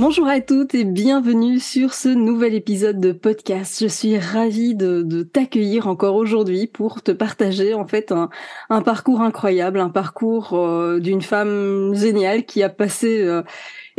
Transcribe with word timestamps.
Bonjour 0.00 0.28
à 0.28 0.40
toutes 0.40 0.74
et 0.74 0.84
bienvenue 0.84 1.58
sur 1.58 1.92
ce 1.92 2.08
nouvel 2.08 2.54
épisode 2.54 3.00
de 3.00 3.12
podcast. 3.12 3.76
Je 3.82 3.86
suis 3.86 4.16
ravie 4.16 4.74
de, 4.74 5.22
t'accueillir 5.22 5.88
encore 5.88 6.16
aujourd'hui 6.16 6.66
pour 6.66 7.02
te 7.02 7.12
partager 7.12 7.74
en 7.74 7.86
fait 7.86 8.10
un, 8.10 8.80
parcours 8.80 9.20
incroyable, 9.20 9.78
un 9.78 9.90
parcours 9.90 10.54
euh, 10.54 11.00
d'une 11.00 11.20
femme 11.20 11.92
géniale 11.94 12.46
qui 12.46 12.62
a 12.62 12.70
passé 12.70 13.20
euh, 13.20 13.42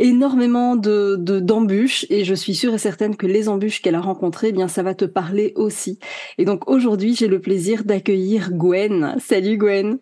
énormément 0.00 0.74
de 0.74 1.14
d'embûches 1.14 2.04
et 2.10 2.24
je 2.24 2.34
suis 2.34 2.56
sûre 2.56 2.74
et 2.74 2.78
certaine 2.78 3.14
que 3.14 3.28
les 3.28 3.48
embûches 3.48 3.80
qu'elle 3.80 3.94
a 3.94 4.00
rencontrées, 4.00 4.48
eh 4.48 4.52
bien 4.52 4.66
ça 4.66 4.82
va 4.82 4.96
te 4.96 5.04
parler 5.04 5.52
aussi. 5.54 6.00
Et 6.36 6.44
donc 6.44 6.68
aujourd'hui, 6.68 7.14
j'ai 7.14 7.28
le 7.28 7.40
plaisir 7.40 7.84
d'accueillir 7.84 8.50
Gwen. 8.50 9.14
Salut 9.20 9.56
Gwen. 9.56 10.00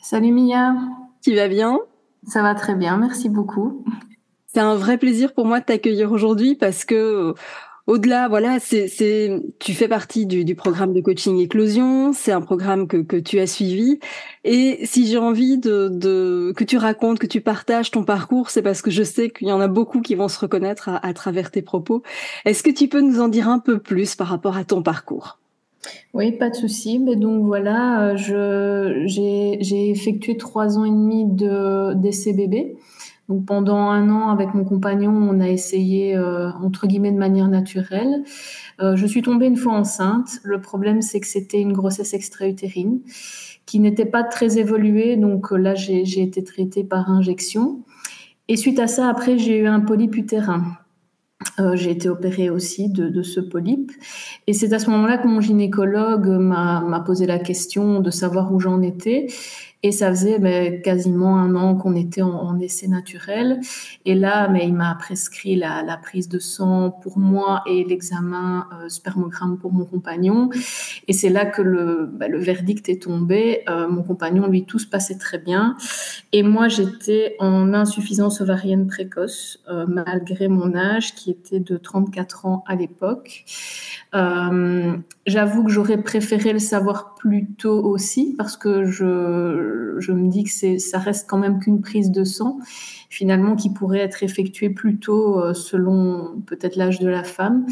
Salut 0.00 0.32
Mia. 0.32 0.74
Tu 1.22 1.34
vas 1.34 1.48
bien? 1.48 1.80
Ça 2.26 2.40
va 2.40 2.54
très 2.54 2.74
bien, 2.74 2.96
merci 2.96 3.28
beaucoup. 3.28 3.84
C'est 4.54 4.60
un 4.60 4.76
vrai 4.76 4.98
plaisir 4.98 5.32
pour 5.32 5.46
moi 5.46 5.58
de 5.58 5.64
t'accueillir 5.64 6.12
aujourd'hui 6.12 6.54
parce 6.54 6.84
que 6.84 6.94
euh, 6.94 7.34
au-delà, 7.88 8.28
voilà, 8.28 8.60
c'est, 8.60 8.86
c'est, 8.86 9.42
tu 9.58 9.72
fais 9.72 9.88
partie 9.88 10.26
du, 10.26 10.44
du, 10.44 10.54
programme 10.54 10.92
de 10.92 11.00
coaching 11.00 11.38
Éclosion. 11.38 12.12
C'est 12.12 12.30
un 12.30 12.40
programme 12.40 12.86
que, 12.86 12.98
que 12.98 13.16
tu 13.16 13.40
as 13.40 13.48
suivi. 13.48 13.98
Et 14.44 14.86
si 14.86 15.08
j'ai 15.08 15.18
envie 15.18 15.58
de, 15.58 15.88
de, 15.88 16.52
que 16.56 16.62
tu 16.62 16.76
racontes, 16.76 17.18
que 17.18 17.26
tu 17.26 17.40
partages 17.40 17.90
ton 17.90 18.04
parcours, 18.04 18.50
c'est 18.50 18.62
parce 18.62 18.80
que 18.80 18.92
je 18.92 19.02
sais 19.02 19.30
qu'il 19.30 19.48
y 19.48 19.52
en 19.52 19.60
a 19.60 19.66
beaucoup 19.66 20.00
qui 20.00 20.14
vont 20.14 20.28
se 20.28 20.38
reconnaître 20.38 20.88
à, 20.88 21.04
à 21.04 21.12
travers 21.14 21.50
tes 21.50 21.62
propos. 21.62 22.04
Est-ce 22.44 22.62
que 22.62 22.70
tu 22.70 22.86
peux 22.86 23.00
nous 23.00 23.20
en 23.20 23.26
dire 23.26 23.48
un 23.48 23.58
peu 23.58 23.80
plus 23.80 24.14
par 24.14 24.28
rapport 24.28 24.56
à 24.56 24.62
ton 24.62 24.84
parcours? 24.84 25.40
Oui, 26.14 26.30
pas 26.30 26.50
de 26.50 26.54
souci. 26.54 27.00
Mais 27.00 27.16
donc 27.16 27.42
voilà, 27.42 28.10
euh, 28.10 28.16
je, 28.16 29.02
j'ai, 29.06 29.58
j'ai 29.60 29.90
effectué 29.90 30.36
trois 30.36 30.78
ans 30.78 30.84
et 30.84 30.90
demi 30.90 31.24
de 31.26 31.92
bébé. 32.32 32.76
Donc 33.28 33.46
pendant 33.46 33.88
un 33.88 34.10
an, 34.10 34.28
avec 34.28 34.52
mon 34.54 34.64
compagnon, 34.64 35.12
on 35.12 35.40
a 35.40 35.48
essayé 35.48 36.14
euh, 36.14 36.50
entre 36.62 36.86
guillemets 36.86 37.12
de 37.12 37.18
manière 37.18 37.48
naturelle. 37.48 38.22
Euh, 38.80 38.96
je 38.96 39.06
suis 39.06 39.22
tombée 39.22 39.46
une 39.46 39.56
fois 39.56 39.72
enceinte. 39.72 40.40
Le 40.42 40.60
problème, 40.60 41.00
c'est 41.00 41.20
que 41.20 41.26
c'était 41.26 41.60
une 41.60 41.72
grossesse 41.72 42.12
extra-utérine 42.12 43.00
qui 43.64 43.80
n'était 43.80 44.04
pas 44.04 44.24
très 44.24 44.58
évoluée. 44.58 45.16
Donc 45.16 45.52
euh, 45.52 45.56
là, 45.56 45.74
j'ai 45.74 46.20
été 46.20 46.44
traitée 46.44 46.84
par 46.84 47.10
injection. 47.10 47.80
Et 48.48 48.56
suite 48.56 48.78
à 48.78 48.86
ça, 48.86 49.08
après, 49.08 49.38
j'ai 49.38 49.58
eu 49.58 49.66
un 49.66 49.80
polype 49.80 50.16
utérin. 50.16 50.64
J'ai 51.74 51.90
été 51.90 52.08
opérée 52.08 52.48
aussi 52.48 52.88
de, 52.88 53.08
de 53.08 53.22
ce 53.22 53.38
polype. 53.38 53.92
Et 54.46 54.54
c'est 54.54 54.72
à 54.72 54.78
ce 54.78 54.88
moment-là 54.90 55.18
que 55.18 55.28
mon 55.28 55.40
gynécologue 55.40 56.26
m'a 56.26 57.02
posé 57.04 57.26
la 57.26 57.38
question 57.38 58.00
de 58.00 58.10
savoir 58.10 58.52
où 58.52 58.60
j'en 58.60 58.80
étais. 58.80 59.26
Et 59.84 59.92
ça 59.92 60.08
faisait 60.08 60.38
ben, 60.38 60.80
quasiment 60.80 61.36
un 61.36 61.54
an 61.54 61.74
qu'on 61.74 61.94
était 61.94 62.22
en, 62.22 62.58
essai 62.58 62.88
naturel. 62.88 63.60
Et 64.06 64.14
là, 64.14 64.48
mais 64.48 64.66
il 64.66 64.72
m'a 64.72 64.94
prescrit 64.94 65.56
la, 65.56 65.98
prise 66.02 66.30
de 66.30 66.38
sang 66.38 66.90
pour 66.90 67.18
moi 67.18 67.62
et 67.66 67.84
l'examen 67.84 68.66
euh, 68.72 68.88
spermogramme 68.88 69.58
pour 69.58 69.74
mon 69.74 69.84
compagnon. 69.84 70.48
Et 71.06 71.12
c'est 71.12 71.28
là 71.28 71.44
que 71.44 71.60
le, 71.60 72.08
ben, 72.10 72.34
verdict 72.34 72.88
est 72.88 73.02
tombé. 73.02 73.60
Euh, 73.68 73.86
mon 73.86 74.02
compagnon, 74.02 74.46
lui, 74.46 74.64
tout 74.64 74.78
se 74.78 74.86
passait 74.86 75.18
très 75.18 75.36
bien. 75.36 75.76
Et 76.32 76.42
moi, 76.42 76.68
j'étais 76.68 77.36
en 77.38 77.74
insuffisance 77.74 78.40
ovarienne 78.40 78.86
précoce, 78.86 79.62
euh, 79.68 79.84
malgré 79.86 80.48
mon 80.48 80.74
âge 80.74 81.14
qui 81.14 81.30
était 81.30 81.60
de 81.60 81.76
34 81.76 82.46
ans 82.46 82.64
à 82.66 82.74
l'époque. 82.74 83.44
J'avoue 85.26 85.64
que 85.64 85.70
j'aurais 85.70 86.02
préféré 86.02 86.52
le 86.52 86.58
savoir 86.58 87.14
plus 87.14 87.46
tôt 87.46 87.82
aussi 87.82 88.34
parce 88.36 88.58
que 88.58 88.84
je, 88.84 89.73
je 89.98 90.12
me 90.12 90.28
dis 90.28 90.44
que 90.44 90.78
ça 90.78 90.98
reste 90.98 91.28
quand 91.28 91.38
même 91.38 91.58
qu'une 91.58 91.80
prise 91.80 92.10
de 92.10 92.24
sang 92.24 92.58
finalement 93.14 93.54
qui 93.54 93.70
pourrait 93.70 94.00
être 94.00 94.24
effectuée 94.24 94.70
plus 94.70 94.98
tôt 94.98 95.40
euh, 95.40 95.54
selon 95.54 96.42
peut-être 96.46 96.74
l'âge 96.74 96.98
de 96.98 97.08
la 97.08 97.22
femme. 97.22 97.64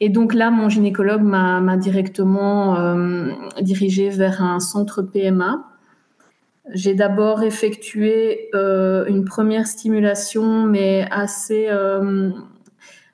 Et 0.00 0.08
donc 0.08 0.34
là, 0.34 0.50
mon 0.50 0.68
gynécologue 0.68 1.22
m'a, 1.22 1.76
directement 1.76 2.76
euh, 2.76 3.30
dirigé 3.60 4.10
vers 4.10 4.42
un 4.42 4.58
centre 4.58 5.00
PMA. 5.00 5.64
J'ai 6.72 6.94
d'abord 6.94 7.44
effectué 7.44 8.48
euh, 8.54 9.04
une 9.06 9.24
première 9.24 9.68
stimulation, 9.68 10.66
mais 10.66 11.06
assez 11.10 11.68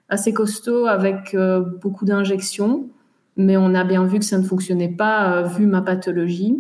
assez 0.09 0.33
costaud 0.33 0.87
avec 0.87 1.37
beaucoup 1.81 2.05
d'injections, 2.05 2.89
mais 3.37 3.57
on 3.57 3.75
a 3.75 3.85
bien 3.85 4.05
vu 4.07 4.19
que 4.19 4.25
ça 4.25 4.39
ne 4.39 4.43
fonctionnait 4.43 4.89
pas 4.89 5.43
vu 5.43 5.67
ma 5.67 5.83
pathologie. 5.83 6.59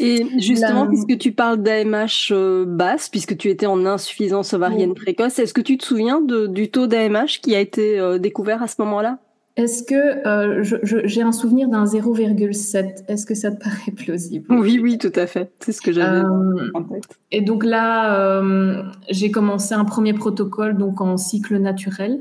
Et 0.00 0.26
justement, 0.38 0.86
puisque 0.86 1.18
tu 1.18 1.32
parles 1.32 1.62
d'AMH 1.62 2.30
euh, 2.32 2.64
basse, 2.66 3.08
puisque 3.08 3.36
tu 3.36 3.48
étais 3.48 3.66
en 3.66 3.84
insuffisance 3.86 4.54
ovarienne 4.54 4.94
précoce, 4.94 5.38
est-ce 5.38 5.54
que 5.54 5.60
tu 5.60 5.78
te 5.78 5.84
souviens 5.84 6.20
de, 6.20 6.46
du 6.46 6.70
taux 6.70 6.86
d'AMH 6.86 7.40
qui 7.42 7.54
a 7.54 7.60
été 7.60 8.18
découvert 8.18 8.62
à 8.62 8.68
ce 8.68 8.76
moment-là? 8.78 9.18
Est-ce 9.56 9.82
que 9.82 10.26
euh, 10.26 11.04
j'ai 11.04 11.22
un 11.22 11.32
souvenir 11.32 11.68
d'un 11.68 11.84
0,7 11.84 13.04
Est-ce 13.08 13.26
que 13.26 13.34
ça 13.34 13.50
te 13.50 13.58
paraît 13.62 13.92
plausible? 13.94 14.46
Oui, 14.48 14.78
oui, 14.82 14.96
tout 14.96 15.12
à 15.14 15.26
fait. 15.26 15.50
C'est 15.60 15.72
ce 15.72 15.82
que 15.82 15.92
j'avais 15.92 16.24
euh, 16.24 16.70
en 16.72 16.84
tête. 16.84 17.18
Et 17.30 17.40
donc 17.40 17.64
là, 17.64 18.38
euh, 18.40 18.82
j'ai 19.10 19.30
commencé 19.30 19.74
un 19.74 19.84
premier 19.84 20.14
protocole 20.14 20.76
donc 20.78 21.00
en 21.00 21.16
cycle 21.16 21.58
naturel. 21.58 22.20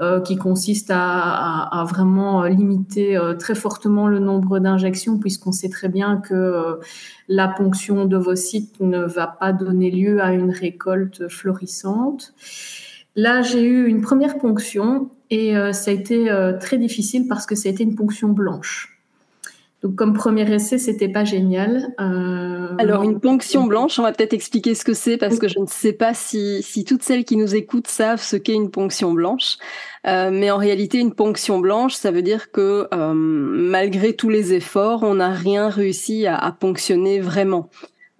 Euh, 0.00 0.20
qui 0.20 0.36
consiste 0.36 0.92
à, 0.94 1.84
vraiment 1.88 2.44
limiter 2.44 3.16
euh, 3.16 3.34
très 3.34 3.56
fortement 3.56 4.06
le 4.06 4.20
nombre 4.20 4.60
d'injections, 4.60 5.18
puisqu'on 5.18 5.50
sait 5.50 5.70
très 5.70 5.88
bien 5.88 6.18
que 6.18 6.34
euh, 6.34 6.74
la 7.26 7.48
ponction 7.48 8.04
d'ovocytes 8.04 8.78
ne 8.78 9.00
va 9.00 9.26
pas 9.26 9.52
donner 9.52 9.90
lieu 9.90 10.22
à 10.22 10.32
une 10.34 10.52
récolte 10.52 11.26
florissante. 11.26 12.32
Là, 13.16 13.42
j'ai 13.42 13.64
eu 13.64 13.88
une 13.88 14.00
première 14.00 14.38
ponction 14.38 15.10
et 15.30 15.54
ça 15.72 15.90
a 15.90 15.94
été 15.94 16.30
très 16.60 16.78
difficile 16.78 17.26
parce 17.26 17.46
que 17.46 17.56
ça 17.56 17.68
a 17.68 17.72
été 17.72 17.82
une 17.82 17.96
ponction 17.96 18.28
blanche. 18.28 18.97
Donc, 19.82 19.94
comme 19.94 20.12
premier 20.12 20.52
essai, 20.52 20.76
c'était 20.76 21.08
pas 21.08 21.24
génial. 21.24 21.94
Euh... 22.00 22.74
Alors, 22.78 23.04
une 23.04 23.20
ponction 23.20 23.64
blanche, 23.64 23.98
on 24.00 24.02
va 24.02 24.12
peut-être 24.12 24.32
expliquer 24.32 24.74
ce 24.74 24.84
que 24.84 24.92
c'est 24.92 25.16
parce 25.16 25.38
que 25.38 25.46
je 25.46 25.60
ne 25.60 25.66
sais 25.66 25.92
pas 25.92 26.14
si, 26.14 26.62
si 26.64 26.84
toutes 26.84 27.04
celles 27.04 27.24
qui 27.24 27.36
nous 27.36 27.54
écoutent 27.54 27.86
savent 27.86 28.20
ce 28.20 28.36
qu'est 28.36 28.54
une 28.54 28.70
ponction 28.70 29.12
blanche. 29.12 29.56
Euh, 30.06 30.30
mais 30.32 30.50
en 30.50 30.56
réalité, 30.56 30.98
une 30.98 31.14
ponction 31.14 31.60
blanche, 31.60 31.94
ça 31.94 32.10
veut 32.10 32.22
dire 32.22 32.50
que 32.50 32.88
euh, 32.92 33.12
malgré 33.14 34.14
tous 34.14 34.30
les 34.30 34.52
efforts, 34.52 35.04
on 35.04 35.14
n'a 35.14 35.30
rien 35.30 35.68
réussi 35.68 36.26
à, 36.26 36.36
à 36.36 36.50
ponctionner 36.50 37.20
vraiment. 37.20 37.70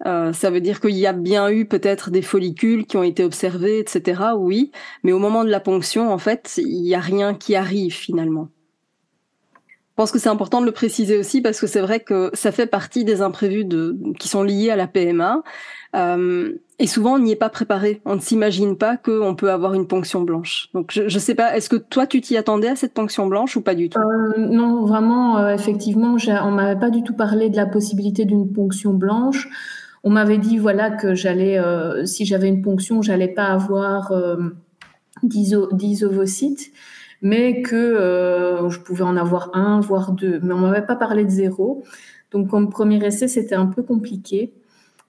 Euh, 0.05 0.31
ça 0.31 0.49
veut 0.49 0.61
dire 0.61 0.79
qu'il 0.79 0.95
y 0.95 1.07
a 1.07 1.13
bien 1.13 1.49
eu 1.49 1.65
peut-être 1.65 2.09
des 2.09 2.21
follicules 2.21 2.85
qui 2.85 2.97
ont 2.97 3.03
été 3.03 3.23
observés, 3.23 3.79
etc. 3.79 4.21
Oui, 4.37 4.71
mais 5.03 5.11
au 5.11 5.19
moment 5.19 5.43
de 5.43 5.49
la 5.49 5.59
ponction, 5.59 6.11
en 6.11 6.17
fait, 6.17 6.53
il 6.57 6.81
n'y 6.81 6.95
a 6.95 6.99
rien 6.99 7.33
qui 7.33 7.55
arrive 7.55 7.93
finalement. 7.93 8.49
Je 9.99 10.03
pense 10.03 10.13
que 10.13 10.19
c'est 10.19 10.29
important 10.29 10.61
de 10.61 10.65
le 10.65 10.71
préciser 10.71 11.17
aussi 11.17 11.41
parce 11.41 11.59
que 11.59 11.67
c'est 11.67 11.81
vrai 11.81 11.99
que 11.99 12.31
ça 12.31 12.53
fait 12.53 12.67
partie 12.67 13.03
des 13.03 13.21
imprévus 13.21 13.67
qui 14.17 14.29
sont 14.29 14.43
liés 14.43 14.69
à 14.69 14.77
la 14.77 14.87
PMA. 14.87 15.43
Euh, 15.93 16.53
et 16.79 16.87
souvent, 16.87 17.15
on 17.15 17.19
n'y 17.19 17.33
est 17.33 17.35
pas 17.35 17.49
préparé. 17.49 17.99
On 18.05 18.15
ne 18.15 18.21
s'imagine 18.21 18.77
pas 18.77 18.95
qu'on 18.95 19.35
peut 19.35 19.51
avoir 19.51 19.73
une 19.73 19.87
ponction 19.87 20.21
blanche. 20.21 20.69
Donc, 20.73 20.93
je 20.93 21.01
ne 21.01 21.09
sais 21.09 21.35
pas, 21.35 21.57
est-ce 21.57 21.67
que 21.67 21.75
toi, 21.75 22.07
tu 22.07 22.21
t'y 22.21 22.37
attendais 22.37 22.69
à 22.69 22.77
cette 22.77 22.93
ponction 22.93 23.27
blanche 23.27 23.57
ou 23.57 23.61
pas 23.61 23.75
du 23.75 23.89
tout? 23.89 23.99
Euh, 23.99 24.37
Non, 24.37 24.85
vraiment, 24.85 25.37
euh, 25.39 25.53
effectivement, 25.53 26.15
on 26.45 26.51
m'avait 26.51 26.79
pas 26.79 26.91
du 26.91 27.03
tout 27.03 27.13
parlé 27.13 27.49
de 27.49 27.57
la 27.57 27.65
possibilité 27.65 28.23
d'une 28.23 28.53
ponction 28.53 28.93
blanche. 28.93 29.49
On 30.05 30.11
m'avait 30.11 30.37
dit 30.37 30.59
voilà 30.59 30.91
que 30.91 31.13
j'allais, 31.13 31.59
si 32.05 32.25
j'avais 32.25 32.47
une 32.47 32.61
ponction, 32.61 33.01
j'allais 33.01 33.27
pas 33.27 33.47
avoir 33.47 34.13
euh, 34.13 34.37
10 35.23 36.03
ovocytes, 36.03 36.71
mais 37.21 37.61
que 37.61 37.75
euh, 37.75 38.69
je 38.69 38.79
pouvais 38.79 39.03
en 39.03 39.17
avoir 39.17 39.51
un, 39.53 39.79
voire 39.79 40.11
deux. 40.11 40.39
Mais 40.41 40.53
on 40.53 40.59
m'avait 40.59 40.85
pas 40.85 40.95
parlé 40.95 41.23
de 41.25 41.29
zéro. 41.29 41.83
Donc 42.31 42.49
comme 42.49 42.69
premier 42.69 43.03
essai, 43.05 43.27
c'était 43.27 43.55
un 43.55 43.65
peu 43.67 43.83
compliqué. 43.83 44.53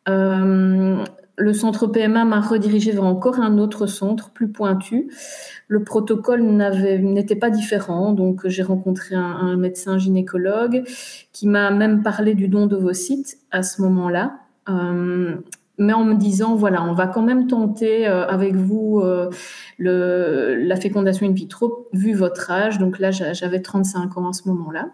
le 0.06 1.52
centre 1.54 1.86
PMA 1.86 2.24
m'a 2.24 2.40
redirigé 2.40 2.92
vers 2.92 3.04
encore 3.04 3.40
un 3.40 3.58
autre 3.58 3.86
centre 3.86 4.30
plus 4.30 4.48
pointu. 4.48 5.10
Le 5.68 5.84
protocole 5.84 6.42
n'était 6.42 7.36
pas 7.36 7.50
différent, 7.50 8.12
donc 8.12 8.46
j'ai 8.46 8.62
rencontré 8.62 9.14
un, 9.14 9.56
médecin 9.56 9.98
gynécologue 9.98 10.82
qui 11.32 11.46
m'a 11.46 11.70
même 11.70 12.02
parlé 12.02 12.34
du 12.34 12.48
don 12.48 12.66
d'ovocytes 12.66 13.38
à 13.50 13.62
ce 13.62 13.80
moment-là. 13.82 14.40
Euh, 14.68 15.36
mais 15.80 15.94
en 15.94 16.04
me 16.04 16.14
disant, 16.14 16.54
voilà, 16.54 16.84
on 16.84 16.92
va 16.92 17.06
quand 17.06 17.22
même 17.22 17.46
tenter 17.46 18.06
euh, 18.06 18.26
avec 18.26 18.54
vous 18.54 19.00
euh, 19.00 19.30
la 19.78 20.76
fécondation 20.76 21.26
in 21.26 21.32
vitro, 21.32 21.88
vu 21.94 22.12
votre 22.12 22.50
âge. 22.50 22.78
Donc 22.78 22.98
là, 22.98 23.10
j'avais 23.10 23.62
35 23.62 24.18
ans 24.18 24.28
à 24.28 24.32
ce 24.34 24.46
moment-là. 24.50 24.90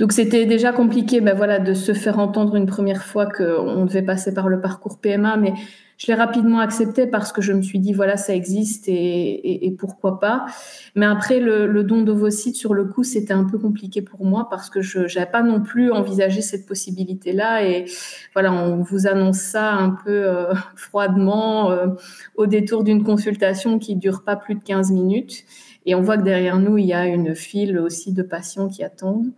Donc 0.00 0.10
c'était 0.10 0.44
déjà 0.44 0.72
compliqué 0.72 1.20
ben 1.20 1.36
voilà, 1.36 1.60
de 1.60 1.72
se 1.72 1.92
faire 1.92 2.18
entendre 2.18 2.56
une 2.56 2.66
première 2.66 3.04
fois 3.04 3.26
qu'on 3.26 3.84
devait 3.84 4.02
passer 4.02 4.34
par 4.34 4.48
le 4.48 4.60
parcours 4.60 4.98
PMA, 4.98 5.36
mais 5.36 5.54
je 5.96 6.08
l'ai 6.08 6.14
rapidement 6.14 6.58
accepté 6.58 7.06
parce 7.06 7.32
que 7.32 7.40
je 7.40 7.52
me 7.52 7.62
suis 7.62 7.78
dit 7.78 7.92
voilà 7.92 8.16
ça 8.16 8.34
existe 8.34 8.88
et, 8.88 9.66
et, 9.66 9.70
pourquoi 9.70 10.18
pas. 10.18 10.46
Mais 10.94 11.06
après 11.06 11.40
le, 11.40 11.66
le 11.66 11.84
don 11.84 12.02
d'ovocytes 12.02 12.56
sur 12.56 12.74
le 12.74 12.84
coup 12.84 13.04
c'était 13.04 13.32
un 13.32 13.44
peu 13.44 13.58
compliqué 13.58 14.02
pour 14.02 14.24
moi 14.24 14.48
parce 14.50 14.70
que 14.70 14.82
je 14.82 15.00
n'avais 15.00 15.30
pas 15.30 15.42
non 15.42 15.60
plus 15.60 15.92
envisagé 15.92 16.40
cette 16.40 16.66
possibilité 16.66 17.32
là 17.32 17.64
et 17.64 17.86
voilà 18.32 18.52
on 18.52 18.82
vous 18.82 19.06
annonce 19.06 19.38
ça 19.38 19.72
un 19.72 19.90
peu 19.90 20.10
euh, 20.10 20.54
froidement 20.76 21.70
euh, 21.70 21.88
au 22.36 22.46
détour 22.46 22.84
d'une 22.84 23.04
consultation 23.04 23.78
qui 23.78 23.96
dure 23.96 24.24
pas 24.24 24.36
plus 24.36 24.56
de 24.56 24.62
15 24.62 24.90
minutes. 24.92 25.44
Et 25.86 25.94
on 25.94 26.00
voit 26.00 26.16
que 26.16 26.22
derrière 26.22 26.58
nous 26.58 26.78
il 26.78 26.86
y 26.86 26.94
a 26.94 27.06
une 27.06 27.34
file 27.34 27.78
aussi 27.78 28.12
de 28.12 28.22
patients 28.22 28.68
qui 28.68 28.82
attendent. 28.82 29.32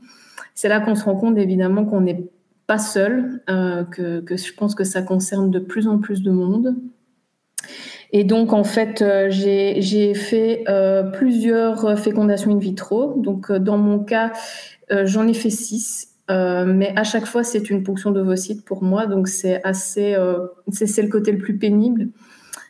C'est 0.54 0.68
là 0.68 0.80
qu'on 0.80 0.94
se 0.94 1.04
rend 1.04 1.16
compte 1.16 1.36
évidemment 1.36 1.84
qu'on 1.84 2.00
n'est 2.00 2.24
pas 2.66 2.78
seul, 2.78 3.42
euh, 3.48 3.84
que, 3.84 4.22
je 4.36 4.52
pense 4.54 4.74
que 4.74 4.84
ça 4.84 5.02
concerne 5.02 5.50
de 5.50 5.58
plus 5.58 5.86
en 5.86 5.98
plus 5.98 6.22
de 6.22 6.30
monde. 6.30 6.74
Et 8.12 8.24
donc, 8.24 8.52
en 8.52 8.64
fait, 8.64 9.02
euh, 9.02 9.26
j'ai 9.30 10.14
fait 10.14 10.64
euh, 10.68 11.04
plusieurs 11.04 11.98
fécondations 11.98 12.52
in 12.52 12.58
vitro. 12.58 13.14
Donc, 13.16 13.52
dans 13.52 13.78
mon 13.78 14.00
cas, 14.00 14.32
j'en 14.90 15.26
ai 15.26 15.34
fait 15.34 15.50
six. 15.50 16.08
mais 16.28 16.92
à 16.96 17.04
chaque 17.04 17.26
fois, 17.26 17.44
c'est 17.44 17.70
une 17.70 17.82
ponction 17.82 18.10
d'ovocytes 18.10 18.64
pour 18.64 18.82
moi. 18.82 19.06
Donc, 19.06 19.28
c'est 19.28 19.62
assez, 19.64 20.16
c'est 20.72 21.02
le 21.02 21.08
côté 21.08 21.32
le 21.32 21.38
plus 21.38 21.58
pénible. 21.58 22.08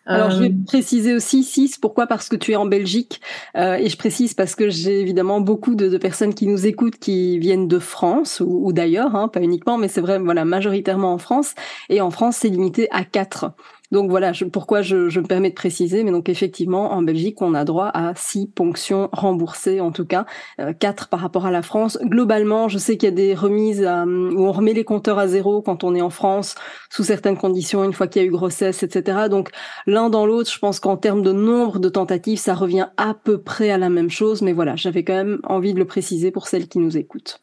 Alors, 0.06 0.30
je 0.30 0.38
vais 0.38 0.48
euh, 0.50 0.64
préciser 0.66 1.14
aussi 1.14 1.42
6. 1.42 1.78
Pourquoi? 1.78 2.06
Parce 2.06 2.28
que 2.28 2.36
tu 2.36 2.52
es 2.52 2.56
en 2.56 2.66
Belgique. 2.66 3.20
Euh, 3.56 3.74
et 3.74 3.88
je 3.88 3.96
précise 3.96 4.34
parce 4.34 4.54
que 4.54 4.70
j'ai 4.70 5.00
évidemment 5.00 5.40
beaucoup 5.40 5.74
de, 5.74 5.88
de, 5.88 5.98
personnes 5.98 6.34
qui 6.34 6.46
nous 6.46 6.66
écoutent 6.66 6.98
qui 6.98 7.38
viennent 7.38 7.68
de 7.68 7.78
France 7.78 8.40
ou, 8.40 8.66
ou 8.66 8.72
d'ailleurs, 8.72 9.16
hein, 9.16 9.28
pas 9.28 9.40
uniquement, 9.40 9.78
mais 9.78 9.88
c'est 9.88 10.00
vrai, 10.00 10.18
voilà, 10.18 10.44
majoritairement 10.44 11.12
en 11.12 11.18
France. 11.18 11.54
Et 11.88 12.00
en 12.00 12.10
France, 12.10 12.36
c'est 12.36 12.48
limité 12.48 12.88
à 12.90 13.04
4. 13.04 13.52
Donc 13.92 14.10
voilà, 14.10 14.32
pourquoi 14.52 14.82
je, 14.82 14.96
me 14.96 15.26
permets 15.26 15.50
de 15.50 15.54
préciser, 15.54 16.04
mais 16.04 16.10
donc 16.10 16.28
effectivement, 16.28 16.92
en 16.92 17.02
Belgique, 17.02 17.40
on 17.42 17.54
a 17.54 17.64
droit 17.64 17.90
à 17.94 18.14
six 18.16 18.46
ponctions 18.46 19.08
remboursées, 19.12 19.80
en 19.80 19.92
tout 19.92 20.04
cas, 20.04 20.26
euh, 20.60 20.72
quatre 20.72 21.08
par 21.08 21.20
rapport 21.20 21.46
à 21.46 21.50
la 21.50 21.62
France. 21.62 21.98
Globalement, 22.02 22.68
je 22.68 22.78
sais 22.78 22.96
qu'il 22.96 23.08
y 23.08 23.12
a 23.12 23.14
des 23.14 23.34
remises 23.34 23.84
euh, 23.86 24.04
où 24.04 24.46
on 24.46 24.52
remet 24.52 24.72
les 24.72 24.84
compteurs 24.84 25.18
à 25.18 25.28
zéro 25.28 25.62
quand 25.62 25.84
on 25.84 25.94
est 25.94 26.02
en 26.02 26.10
France, 26.10 26.54
sous 26.90 27.04
certaines 27.04 27.36
conditions, 27.36 27.84
une 27.84 27.92
fois 27.92 28.06
qu'il 28.06 28.22
y 28.22 28.24
a 28.24 28.28
eu 28.28 28.30
grossesse, 28.30 28.82
etc. 28.82 29.28
Donc 29.30 29.50
l'un 29.86 30.10
dans 30.10 30.26
l'autre, 30.26 30.50
je 30.50 30.58
pense 30.58 30.80
qu'en 30.80 30.96
termes 30.96 31.22
de 31.22 31.32
nombre 31.32 31.78
de 31.78 31.88
tentatives, 31.88 32.38
ça 32.38 32.54
revient 32.54 32.88
à 32.96 33.14
peu 33.14 33.38
près 33.40 33.70
à 33.70 33.78
la 33.78 33.88
même 33.88 34.10
chose, 34.10 34.42
mais 34.42 34.52
voilà, 34.52 34.76
j'avais 34.76 35.04
quand 35.04 35.14
même 35.14 35.38
envie 35.44 35.74
de 35.74 35.78
le 35.78 35.86
préciser 35.86 36.30
pour 36.30 36.48
celles 36.48 36.68
qui 36.68 36.78
nous 36.78 36.96
écoutent. 36.96 37.40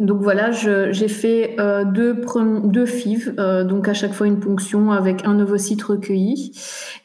Donc 0.00 0.22
voilà, 0.22 0.52
j'ai 0.52 1.08
fait 1.08 1.56
euh, 1.58 1.84
deux, 1.84 2.22
deux 2.64 2.86
FIV, 2.86 3.34
euh, 3.38 3.64
donc 3.64 3.88
à 3.88 3.94
chaque 3.94 4.12
fois 4.12 4.28
une 4.28 4.38
ponction 4.38 4.92
avec 4.92 5.26
un 5.26 5.40
ovocyte 5.40 5.82
recueilli 5.82 6.52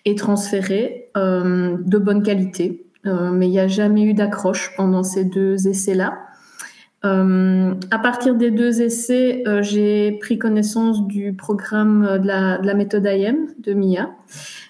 et 0.06 0.14
transféré 0.14 1.10
euh, 1.18 1.76
de 1.80 1.98
bonne 1.98 2.22
qualité. 2.22 2.86
mais 3.04 3.48
il 3.48 3.52
n'y 3.52 3.60
a 3.60 3.68
jamais 3.68 4.04
eu 4.04 4.14
d'accroche 4.14 4.74
pendant 4.78 5.02
ces 5.02 5.26
deux 5.26 5.68
essais-là. 5.68 6.20
à 7.04 8.00
partir 8.00 8.36
des 8.36 8.52
deux 8.52 8.82
essais, 8.82 9.44
j'ai 9.62 10.20
pris 10.22 10.38
connaissance 10.38 11.08
du 11.08 11.34
programme 11.34 12.20
de 12.22 12.28
la, 12.28 12.60
de 12.60 12.68
la 12.68 12.76
méthode 12.76 13.06
IM 13.08 13.48
de 13.58 13.74
MIA, 13.74 14.12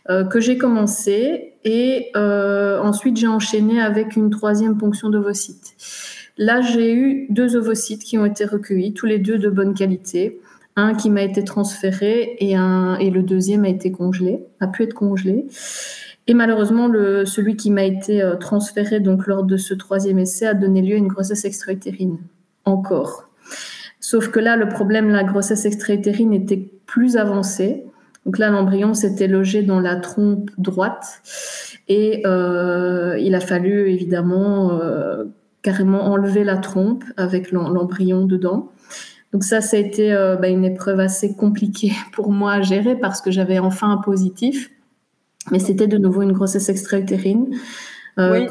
que 0.07 0.39
j'ai 0.39 0.57
commencé 0.57 1.55
et 1.65 2.11
ensuite 2.15 3.17
j'ai 3.17 3.27
enchaîné 3.27 3.81
avec 3.81 4.15
une 4.15 4.29
troisième 4.29 4.77
ponction 4.77 5.09
d'ovocyte. 5.09 5.75
Là, 6.37 6.61
j'ai 6.61 6.93
eu 6.93 7.27
deux 7.29 7.55
ovocytes 7.55 8.03
qui 8.03 8.17
ont 8.17 8.25
été 8.25 8.45
recueillis, 8.45 8.93
tous 8.93 9.05
les 9.05 9.19
deux 9.19 9.37
de 9.37 9.49
bonne 9.49 9.73
qualité. 9.73 10.39
Un 10.75 10.95
qui 10.95 11.11
m'a 11.11 11.21
été 11.21 11.43
transféré 11.43 12.35
et, 12.39 12.55
un, 12.55 12.95
et 12.97 13.11
le 13.11 13.21
deuxième 13.21 13.63
a 13.63 13.69
été 13.69 13.91
congelé, 13.91 14.43
a 14.59 14.65
pu 14.65 14.81
être 14.81 14.95
congelé. 14.95 15.45
Et 16.25 16.33
malheureusement, 16.33 16.89
celui 17.25 17.55
qui 17.55 17.69
m'a 17.69 17.83
été 17.83 18.23
euh, 18.23 18.35
transféré 18.35 18.99
donc 18.99 19.27
lors 19.27 19.43
de 19.43 19.57
ce 19.57 19.75
troisième 19.75 20.17
essai 20.17 20.47
a 20.47 20.55
donné 20.55 20.81
lieu 20.81 20.95
à 20.95 20.97
une 20.97 21.07
grossesse 21.07 21.45
extra-utérine. 21.45 22.17
Encore. 22.65 23.29
Sauf 23.99 24.29
que 24.29 24.39
là, 24.39 24.55
le 24.55 24.67
problème, 24.67 25.09
la 25.09 25.23
grossesse 25.23 25.65
extra-utérine 25.65 26.33
était 26.33 26.69
plus 26.85 27.17
avancée. 27.17 27.83
Donc 28.25 28.37
là, 28.37 28.49
l'embryon 28.49 28.93
s'était 28.93 29.27
logé 29.27 29.63
dans 29.63 29.79
la 29.79 29.97
trompe 29.97 30.49
droite 30.57 31.21
et 31.89 32.23
euh, 32.25 33.17
il 33.19 33.35
a 33.35 33.41
fallu 33.41 33.89
évidemment 33.89 34.79
euh, 34.79 35.25
carrément 35.63 36.03
enlever 36.03 36.43
la 36.43 36.57
trompe 36.57 37.03
avec 37.17 37.51
l'embryon 37.51 38.25
dedans. 38.25 38.71
Donc 39.31 39.43
ça, 39.43 39.61
ça 39.61 39.77
a 39.77 39.79
été 39.79 40.13
euh, 40.13 40.35
bah, 40.35 40.49
une 40.49 40.63
épreuve 40.63 40.99
assez 40.99 41.35
compliquée 41.35 41.93
pour 42.13 42.31
moi 42.31 42.53
à 42.53 42.61
gérer 42.61 42.95
parce 42.95 43.21
que 43.21 43.31
j'avais 43.31 43.57
enfin 43.57 43.89
un 43.89 43.97
positif, 43.97 44.69
mais 45.51 45.59
c'était 45.59 45.87
de 45.87 45.97
nouveau 45.97 46.21
une 46.21 46.33
grossesse 46.33 46.69
extra-utérine. 46.69 47.57
Euh, 48.19 48.47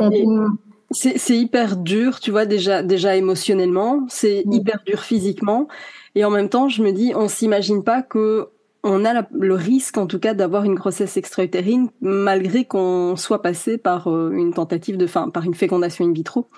c'est 0.90 1.38
hyper 1.38 1.76
dur, 1.76 2.20
tu 2.20 2.30
vois, 2.30 2.44
déjà, 2.44 2.82
déjà 2.82 3.16
émotionnellement, 3.16 4.04
c'est 4.08 4.42
hyper 4.50 4.82
dur 4.84 5.00
physiquement, 5.00 5.68
et 6.14 6.24
en 6.24 6.30
même 6.30 6.50
temps, 6.50 6.68
je 6.68 6.82
me 6.82 6.92
dis, 6.92 7.12
on 7.14 7.28
s'imagine 7.28 7.82
pas 7.82 8.02
que 8.02 8.48
on 8.84 9.04
a 9.04 9.24
le 9.32 9.54
risque, 9.54 9.96
en 9.96 10.06
tout 10.06 10.18
cas, 10.18 10.34
d'avoir 10.34 10.64
une 10.64 10.74
grossesse 10.74 11.16
extra-utérine, 11.16 11.88
malgré 12.00 12.64
qu'on 12.64 13.14
soit 13.16 13.40
passé 13.40 13.78
par 13.78 14.08
euh, 14.08 14.32
une 14.32 14.52
tentative 14.52 14.96
de, 14.96 15.06
fin, 15.06 15.30
par 15.30 15.44
une 15.44 15.54
fécondation 15.54 16.04
in 16.04 16.12
vitro 16.12 16.48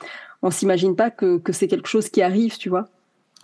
on 0.44 0.50
s'imagine 0.50 0.94
pas 0.94 1.10
que, 1.10 1.38
que 1.38 1.52
c'est 1.52 1.66
quelque 1.66 1.88
chose 1.88 2.08
qui 2.10 2.22
arrive, 2.22 2.58
tu 2.58 2.68
vois. 2.68 2.88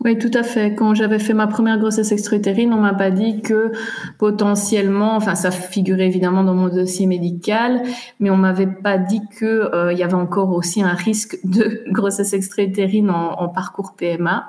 Oui, 0.02 0.16
tout 0.16 0.30
à 0.32 0.42
fait. 0.42 0.74
Quand 0.74 0.94
j'avais 0.94 1.18
fait 1.18 1.34
ma 1.34 1.46
première 1.46 1.78
grossesse 1.78 2.10
extra-utérine, 2.10 2.72
on 2.72 2.80
m'a 2.80 2.94
pas 2.94 3.10
dit 3.10 3.42
que 3.42 3.72
potentiellement, 4.18 5.14
enfin 5.14 5.34
ça 5.34 5.50
figurait 5.50 6.06
évidemment 6.06 6.42
dans 6.42 6.54
mon 6.54 6.68
dossier 6.68 7.06
médical, 7.06 7.82
mais 8.18 8.30
on 8.30 8.36
m'avait 8.38 8.66
pas 8.66 8.96
dit 8.96 9.20
que 9.38 9.44
euh, 9.44 9.92
il 9.92 9.98
y 9.98 10.02
avait 10.02 10.14
encore 10.14 10.54
aussi 10.54 10.82
un 10.82 10.94
risque 10.94 11.38
de 11.44 11.82
grossesse 11.90 12.32
extra-utérine 12.32 13.10
en, 13.10 13.48
parcours 13.48 13.94
PMA 13.94 14.48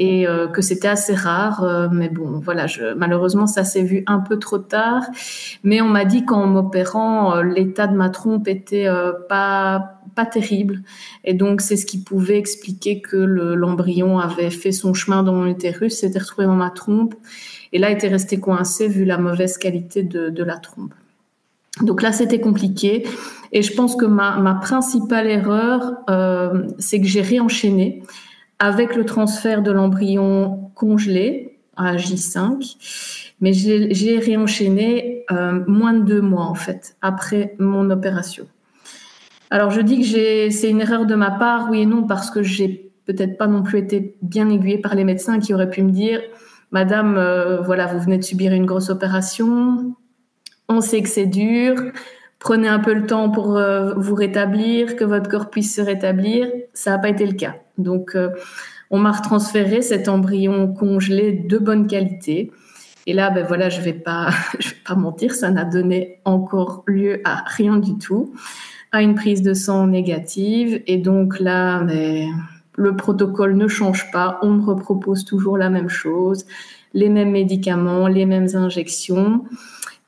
et 0.00 0.26
euh, 0.26 0.48
que 0.48 0.62
c'était 0.62 0.88
assez 0.88 1.14
rare. 1.14 1.62
Euh, 1.62 1.88
mais 1.92 2.08
bon, 2.08 2.40
voilà, 2.40 2.66
je, 2.66 2.92
malheureusement 2.94 3.46
ça 3.46 3.62
s'est 3.62 3.84
vu 3.84 4.02
un 4.08 4.18
peu 4.18 4.40
trop 4.40 4.58
tard. 4.58 5.04
Mais 5.62 5.80
on 5.80 5.88
m'a 5.88 6.04
dit 6.04 6.24
qu'en 6.24 6.48
m'opérant, 6.48 7.40
l'état 7.40 7.86
de 7.86 7.94
ma 7.94 8.10
trompe 8.10 8.48
était 8.48 8.88
pas 9.28 10.01
pas 10.14 10.26
terrible. 10.26 10.82
Et 11.24 11.34
donc, 11.34 11.60
c'est 11.60 11.76
ce 11.76 11.86
qui 11.86 11.98
pouvait 11.98 12.38
expliquer 12.38 13.00
que 13.00 13.16
l'embryon 13.16 14.18
avait 14.18 14.50
fait 14.50 14.72
son 14.72 14.94
chemin 14.94 15.22
dans 15.22 15.32
mon 15.32 15.46
utérus, 15.46 15.98
s'était 15.98 16.18
retrouvé 16.18 16.46
dans 16.46 16.54
ma 16.54 16.70
trompe, 16.70 17.14
et 17.72 17.78
là, 17.78 17.90
était 17.90 18.08
resté 18.08 18.38
coincé 18.38 18.88
vu 18.88 19.04
la 19.04 19.18
mauvaise 19.18 19.58
qualité 19.58 20.02
de, 20.02 20.44
la 20.44 20.56
trompe. 20.58 20.94
Donc 21.80 22.02
là, 22.02 22.12
c'était 22.12 22.40
compliqué. 22.40 23.06
Et 23.52 23.62
je 23.62 23.72
pense 23.74 23.96
que 23.96 24.04
ma, 24.04 24.54
principale 24.62 25.26
erreur, 25.28 25.94
euh, 26.10 26.66
c'est 26.78 27.00
que 27.00 27.06
j'ai 27.06 27.22
réenchaîné 27.22 28.02
avec 28.58 28.94
le 28.94 29.04
transfert 29.04 29.62
de 29.62 29.72
l'embryon 29.72 30.70
congelé 30.74 31.58
à 31.76 31.96
J5. 31.96 32.76
Mais 33.40 33.52
j'ai 33.52 34.18
réenchaîné 34.18 35.24
euh, 35.32 35.64
moins 35.66 35.94
de 35.94 36.04
deux 36.04 36.20
mois, 36.20 36.44
en 36.44 36.54
fait, 36.54 36.96
après 37.02 37.56
mon 37.58 37.90
opération. 37.90 38.46
Alors 39.52 39.70
je 39.70 39.82
dis 39.82 40.00
que 40.00 40.48
c'est 40.50 40.70
une 40.70 40.80
erreur 40.80 41.04
de 41.04 41.14
ma 41.14 41.30
part, 41.30 41.68
oui 41.70 41.82
et 41.82 41.86
non, 41.86 42.04
parce 42.04 42.30
que 42.30 42.42
j'ai 42.42 42.90
peut-être 43.04 43.36
pas 43.36 43.46
non 43.46 43.62
plus 43.62 43.80
été 43.80 44.16
bien 44.22 44.48
aiguillée 44.48 44.78
par 44.78 44.94
les 44.94 45.04
médecins 45.04 45.40
qui 45.40 45.52
auraient 45.52 45.68
pu 45.68 45.82
me 45.82 45.90
dire, 45.90 46.22
Madame, 46.70 47.18
euh, 47.18 47.60
voilà, 47.60 47.84
vous 47.84 47.98
venez 47.98 48.16
de 48.16 48.24
subir 48.24 48.54
une 48.54 48.64
grosse 48.64 48.88
opération, 48.88 49.94
on 50.70 50.80
sait 50.80 51.02
que 51.02 51.08
c'est 51.10 51.26
dur, 51.26 51.74
prenez 52.38 52.66
un 52.66 52.78
peu 52.78 52.94
le 52.94 53.04
temps 53.04 53.28
pour 53.28 53.58
euh, 53.58 53.92
vous 53.94 54.14
rétablir, 54.14 54.96
que 54.96 55.04
votre 55.04 55.28
corps 55.28 55.50
puisse 55.50 55.76
se 55.76 55.82
rétablir. 55.82 56.48
Ça 56.72 56.92
n'a 56.92 56.98
pas 56.98 57.10
été 57.10 57.26
le 57.26 57.34
cas. 57.34 57.56
Donc 57.76 58.16
euh, 58.16 58.30
on 58.88 58.98
m'a 58.98 59.12
retransféré 59.12 59.82
cet 59.82 60.08
embryon 60.08 60.72
congelé 60.72 61.30
de 61.32 61.58
bonne 61.58 61.86
qualité. 61.86 62.50
Et 63.06 63.12
là, 63.12 63.28
ben 63.28 63.44
voilà, 63.46 63.68
je 63.68 63.82
vais 63.82 64.02
je 64.58 64.68
vais 64.70 64.76
pas 64.82 64.94
mentir, 64.94 65.34
ça 65.34 65.50
n'a 65.50 65.66
donné 65.66 66.22
encore 66.24 66.84
lieu 66.86 67.20
à 67.26 67.44
rien 67.46 67.76
du 67.76 67.98
tout 67.98 68.32
à 68.92 69.02
une 69.02 69.14
prise 69.14 69.42
de 69.42 69.54
sang 69.54 69.86
négative. 69.86 70.82
Et 70.86 70.98
donc 70.98 71.40
là, 71.40 71.82
mais, 71.82 72.26
le 72.76 72.96
protocole 72.96 73.56
ne 73.56 73.68
change 73.68 74.10
pas. 74.10 74.38
On 74.42 74.50
me 74.50 74.64
repropose 74.64 75.24
toujours 75.24 75.58
la 75.58 75.70
même 75.70 75.88
chose. 75.88 76.44
les 76.94 77.08
mêmes 77.08 77.30
médicaments, 77.30 78.06
les 78.06 78.26
mêmes 78.26 78.48
injections. 78.52 79.44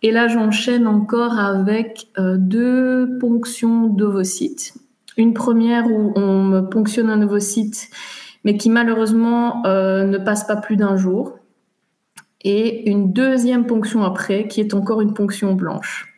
Et 0.03 0.11
là, 0.11 0.29
j'enchaîne 0.29 0.87
encore 0.87 1.39
avec 1.39 2.09
euh, 2.19 2.37
deux 2.39 3.17
ponctions 3.19 3.87
d'ovocytes. 3.87 4.75
Une 5.17 5.33
première 5.33 5.87
où 5.87 6.13
on 6.15 6.45
me 6.45 6.61
ponctionne 6.61 7.09
un 7.09 7.23
ovocyte, 7.23 7.89
mais 8.45 8.59
qui 8.59 8.69
malheureusement 8.69 9.65
euh, 9.65 10.05
ne 10.05 10.19
passe 10.19 10.45
pas 10.45 10.57
plus 10.57 10.77
d'un 10.77 10.99
jour. 10.99 11.39
Et 12.43 12.91
une 12.91 13.15
deuxième 13.15 13.65
ponction 13.65 14.05
après, 14.05 14.47
qui 14.47 14.61
est 14.61 14.75
encore 14.75 15.01
une 15.01 15.15
ponction 15.15 15.55
blanche. 15.55 16.13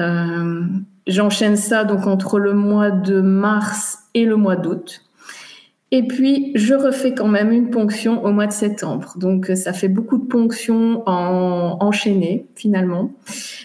Euh, 0.00 0.64
j'enchaîne 1.08 1.56
ça 1.56 1.84
donc 1.84 2.06
entre 2.06 2.38
le 2.38 2.54
mois 2.54 2.90
de 2.90 3.20
mars 3.20 3.98
et 4.14 4.24
le 4.24 4.36
mois 4.36 4.56
d'août. 4.56 5.02
Et 5.90 6.06
puis, 6.06 6.52
je 6.54 6.74
refais 6.74 7.14
quand 7.14 7.28
même 7.28 7.50
une 7.50 7.70
ponction 7.70 8.22
au 8.22 8.30
mois 8.30 8.46
de 8.46 8.52
septembre. 8.52 9.14
Donc, 9.16 9.50
ça 9.54 9.72
fait 9.72 9.88
beaucoup 9.88 10.18
de 10.18 10.26
ponctions 10.26 11.02
en, 11.06 11.78
enchaînées, 11.80 12.46
finalement. 12.56 13.10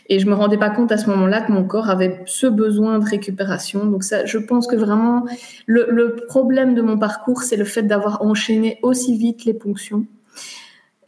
Et 0.07 0.19
je 0.19 0.25
me 0.25 0.33
rendais 0.33 0.57
pas 0.57 0.69
compte 0.69 0.93
à 0.93 0.97
ce 0.97 1.09
moment-là 1.09 1.41
que 1.41 1.51
mon 1.51 1.65
corps 1.65 1.89
avait 1.89 2.21
ce 2.25 2.47
besoin 2.47 2.99
de 2.99 3.05
récupération. 3.05 3.85
Donc, 3.85 4.05
ça, 4.05 4.23
je 4.23 4.37
pense 4.37 4.67
que 4.67 4.77
vraiment, 4.77 5.25
le, 5.65 5.87
le 5.89 6.15
problème 6.15 6.75
de 6.75 6.81
mon 6.81 6.97
parcours, 6.97 7.41
c'est 7.41 7.57
le 7.57 7.65
fait 7.65 7.83
d'avoir 7.83 8.21
enchaîné 8.21 8.79
aussi 8.83 9.17
vite 9.17 9.43
les 9.43 9.53
ponctions. 9.53 10.05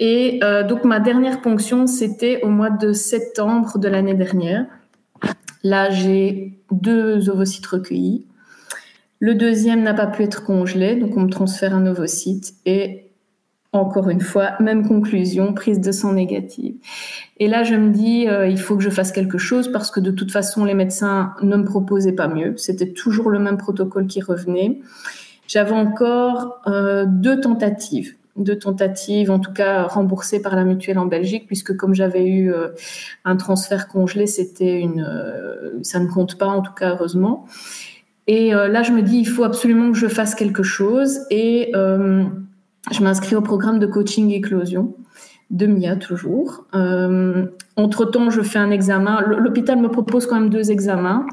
Et 0.01 0.41
euh, 0.43 0.63
donc, 0.63 0.83
ma 0.83 0.99
dernière 0.99 1.39
ponction, 1.41 1.87
c'était 1.87 2.41
au 2.43 2.49
mois 2.49 2.71
de 2.71 2.91
septembre 2.91 3.77
de 3.77 3.87
l'année 3.87 4.15
dernière. 4.15 4.65
Là, 5.65 5.89
j'ai 5.89 6.59
deux 6.71 7.27
ovocytes 7.27 7.65
recueillis. 7.65 8.27
Le 9.19 9.33
deuxième 9.33 9.81
n'a 9.81 9.95
pas 9.95 10.05
pu 10.05 10.21
être 10.21 10.43
congelé, 10.43 10.95
donc 10.95 11.17
on 11.17 11.21
me 11.21 11.29
transfère 11.29 11.73
un 11.73 11.87
ovocyte 11.87 12.53
et 12.67 13.09
encore 13.71 14.11
une 14.11 14.21
fois, 14.21 14.51
même 14.59 14.87
conclusion, 14.87 15.55
prise 15.55 15.81
de 15.81 15.91
sang 15.91 16.13
négative. 16.13 16.75
Et 17.39 17.47
là, 17.47 17.63
je 17.63 17.73
me 17.73 17.89
dis, 17.89 18.27
euh, 18.27 18.47
il 18.47 18.59
faut 18.59 18.77
que 18.77 18.83
je 18.83 18.91
fasse 18.91 19.11
quelque 19.11 19.39
chose 19.39 19.71
parce 19.71 19.89
que 19.89 19.99
de 19.99 20.11
toute 20.11 20.31
façon, 20.31 20.65
les 20.65 20.75
médecins 20.75 21.33
ne 21.41 21.57
me 21.57 21.65
proposaient 21.65 22.13
pas 22.13 22.27
mieux. 22.27 22.55
C'était 22.57 22.93
toujours 22.93 23.31
le 23.31 23.39
même 23.39 23.57
protocole 23.57 24.05
qui 24.05 24.21
revenait. 24.21 24.81
J'avais 25.47 25.71
encore 25.73 26.61
euh, 26.67 27.07
deux 27.07 27.41
tentatives 27.41 28.15
deux 28.35 28.59
tentatives, 28.59 29.31
en 29.31 29.39
tout 29.39 29.53
cas 29.53 29.83
remboursées 29.83 30.41
par 30.41 30.55
la 30.55 30.65
mutuelle 30.65 30.99
en 30.99 31.05
Belgique, 31.05 31.47
puisque 31.47 31.75
comme 31.75 31.93
j'avais 31.93 32.27
eu 32.27 32.51
euh, 32.53 32.69
un 33.23 33.37
transfert 33.37 33.87
congelé, 33.87 34.27
c'était 34.27 34.79
une, 34.79 35.05
euh, 35.07 35.81
ça 35.83 35.99
ne 35.99 36.07
compte 36.07 36.37
pas 36.37 36.47
en 36.47 36.61
tout 36.61 36.73
cas 36.73 36.91
heureusement. 36.91 37.45
Et 38.27 38.53
euh, 38.53 38.67
là, 38.67 38.83
je 38.83 38.91
me 38.91 39.01
dis, 39.01 39.19
il 39.19 39.27
faut 39.27 39.43
absolument 39.43 39.91
que 39.91 39.97
je 39.97 40.07
fasse 40.07 40.35
quelque 40.35 40.63
chose, 40.63 41.19
et 41.29 41.71
je 41.73 43.01
m'inscris 43.01 43.35
au 43.35 43.41
programme 43.41 43.79
de 43.79 43.87
coaching 43.87 44.31
éclosion 44.31 44.95
de 45.51 45.67
MIA 45.67 45.95
toujours. 45.95 46.65
entre 46.73 48.05
temps, 48.05 48.29
je 48.29 48.41
fais 48.41 48.59
un 48.59 48.71
examen. 48.71 49.21
L'hôpital 49.21 49.79
me 49.79 49.89
propose 49.89 50.25
quand 50.25 50.39
même 50.39 50.49
deux 50.49 50.71
examens. 50.71 51.25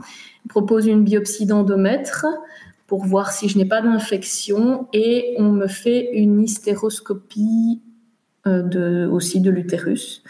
Il 0.45 0.49
propose 0.49 0.87
une 0.87 1.03
biopsie 1.03 1.47
d'endomètre 1.47 2.27
pour 2.93 3.07
voir 3.07 3.33
si 3.33 3.49
je 3.49 3.57
n'ai 3.57 3.65
pas 3.65 3.81
d'infection 3.81 4.87
et 4.93 5.35
on 5.39 5.51
me 5.51 5.67
fait 5.67 6.11
une 6.13 6.43
hystéroscopie 6.43 7.81
euh, 8.47 8.61
de, 8.61 9.09
aussi 9.11 9.41
de 9.41 9.51
l'utérus 9.51 10.23